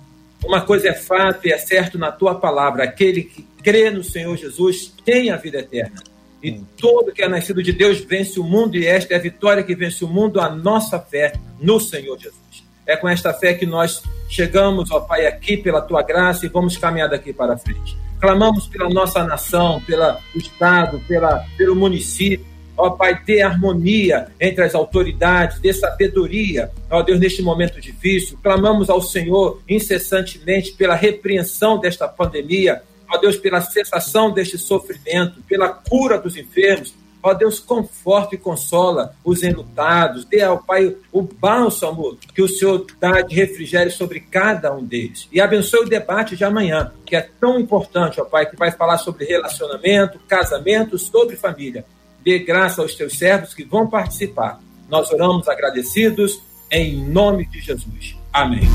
Uma 0.44 0.62
coisa 0.62 0.88
é 0.88 0.94
fato 0.94 1.46
e 1.46 1.52
é 1.52 1.58
certo 1.58 1.98
na 1.98 2.10
tua 2.10 2.34
palavra: 2.34 2.84
aquele 2.84 3.22
que 3.22 3.46
crê 3.62 3.90
no 3.90 4.02
Senhor 4.02 4.36
Jesus 4.36 4.94
tem 5.04 5.30
a 5.30 5.36
vida 5.36 5.58
eterna. 5.58 6.02
E 6.42 6.52
todo 6.78 7.12
que 7.12 7.22
é 7.22 7.28
nascido 7.28 7.62
de 7.62 7.72
Deus 7.72 8.00
vence 8.00 8.40
o 8.40 8.44
mundo, 8.44 8.76
e 8.76 8.86
esta 8.86 9.12
é 9.12 9.16
a 9.16 9.20
vitória 9.20 9.62
que 9.62 9.74
vence 9.74 10.02
o 10.02 10.08
mundo, 10.08 10.40
a 10.40 10.48
nossa 10.48 10.98
fé 10.98 11.34
no 11.60 11.78
Senhor 11.78 12.18
Jesus. 12.18 12.64
É 12.86 12.96
com 12.96 13.06
esta 13.06 13.32
fé 13.34 13.52
que 13.52 13.66
nós 13.66 14.02
chegamos, 14.28 14.90
ó 14.90 15.00
Pai, 15.00 15.26
aqui 15.26 15.58
pela 15.58 15.82
tua 15.82 16.02
graça 16.02 16.46
e 16.46 16.48
vamos 16.48 16.78
caminhar 16.78 17.10
daqui 17.10 17.32
para 17.32 17.58
frente. 17.58 17.96
Clamamos 18.18 18.66
pela 18.66 18.88
nossa 18.88 19.22
nação, 19.22 19.80
pelo 19.82 20.16
Estado, 20.34 21.00
pela, 21.06 21.44
pelo 21.56 21.76
município, 21.76 22.44
ó 22.76 22.90
Pai, 22.90 23.20
dê 23.24 23.42
harmonia 23.42 24.28
entre 24.40 24.64
as 24.64 24.74
autoridades, 24.74 25.60
dê 25.60 25.72
sabedoria, 25.72 26.70
ó 26.90 27.02
Deus, 27.02 27.20
neste 27.20 27.42
momento 27.42 27.80
difícil. 27.80 28.38
Clamamos 28.42 28.88
ao 28.88 29.02
Senhor 29.02 29.60
incessantemente 29.68 30.72
pela 30.72 30.94
repreensão 30.94 31.78
desta 31.78 32.08
pandemia, 32.08 32.82
ó 33.10 33.18
Deus, 33.18 33.36
pela 33.36 33.60
cessação 33.60 34.32
deste 34.32 34.56
sofrimento, 34.58 35.42
pela 35.42 35.68
cura 35.68 36.18
dos 36.18 36.36
enfermos. 36.36 36.94
Ó 37.22 37.34
Deus, 37.34 37.60
conforta 37.60 38.34
e 38.34 38.38
consola 38.38 39.14
os 39.22 39.42
enlutados. 39.42 40.24
Dê 40.24 40.40
ao 40.40 40.56
Pai 40.56 40.96
o 41.12 41.20
bálsamo 41.20 42.16
que 42.34 42.40
o 42.40 42.48
Senhor 42.48 42.86
dá 42.98 43.20
de 43.20 43.34
refrigério 43.34 43.92
sobre 43.92 44.20
cada 44.20 44.74
um 44.74 44.82
deles. 44.82 45.28
E 45.30 45.38
abençoe 45.38 45.84
o 45.84 45.88
debate 45.88 46.34
de 46.34 46.44
amanhã, 46.44 46.92
que 47.04 47.14
é 47.14 47.28
tão 47.38 47.60
importante, 47.60 48.18
ó 48.22 48.24
Pai, 48.24 48.46
que 48.46 48.56
vai 48.56 48.70
falar 48.70 48.96
sobre 48.96 49.26
relacionamento, 49.26 50.18
casamento, 50.26 50.96
sobre 50.96 51.36
família 51.36 51.84
dê 52.24 52.38
graça 52.38 52.82
aos 52.82 52.94
teus 52.94 53.18
servos 53.18 53.54
que 53.54 53.64
vão 53.64 53.88
participar. 53.88 54.60
Nós 54.88 55.10
oramos 55.10 55.48
agradecidos 55.48 56.40
em 56.70 57.04
nome 57.04 57.46
de 57.46 57.60
Jesus. 57.60 58.16
Amém. 58.32 58.68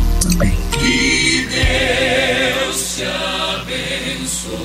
Que 0.71 1.47
Deus 1.47 2.97
te 2.97 3.03
abençoe. 3.03 4.55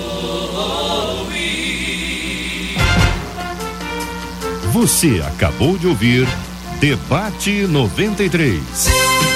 Você 4.73 5.23
acabou 5.27 5.77
de 5.77 5.87
ouvir 5.87 6.27
Debate 6.81 7.67
93. 7.67 9.30